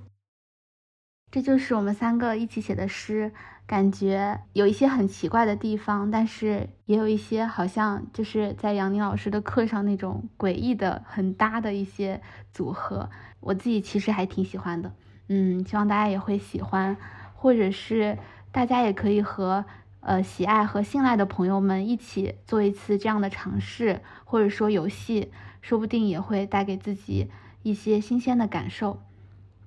[1.29, 3.33] 这就是我们三个一起写的诗，
[3.69, 12.19] 感觉有一些很奇怪的地方，但是也有一些好像就是在杨宁老师的课上那种诡异的、很搭的一些
[12.51, 13.11] 组合。
[13.39, 14.91] 我自己其实还挺喜欢的，
[15.27, 16.97] 嗯，希望大家也会喜欢，
[17.35, 18.17] 或者是
[18.51, 19.63] 大家也可以和
[19.99, 25.31] 呃喜爱和信赖的朋友们一起做一次这样的尝试，或者说游戏，
[25.61, 27.29] 说不定也会带给自己
[27.61, 28.99] 一些新鲜的感受。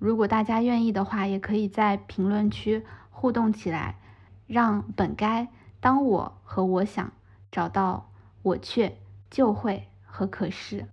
[0.01, 2.83] 如果大家愿意的话，也可以在评论区
[3.23, 4.01] 互动起来，
[4.49, 5.47] 让本该
[5.79, 7.13] 当我和我想
[7.53, 8.11] 找到
[8.43, 8.99] 我却
[9.31, 10.89] 就会和可是。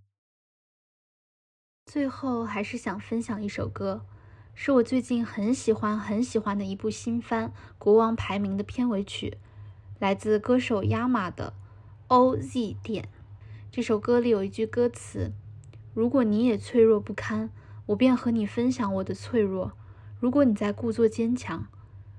[1.87, 4.05] 最后还是想分享一首歌，
[4.53, 7.49] 是我最近很喜欢很喜欢的一部新番
[7.79, 9.39] 《国王排名》的片尾曲，
[9.97, 11.55] 来自歌手亚马的
[12.09, 13.09] OZ 点。
[13.71, 15.33] 这首歌里有一句歌词
[15.95, 17.49] ：“如果你也脆弱不堪。”
[17.89, 19.71] 我便和你分享我的脆弱。
[20.19, 21.65] 如果你在故作坚强，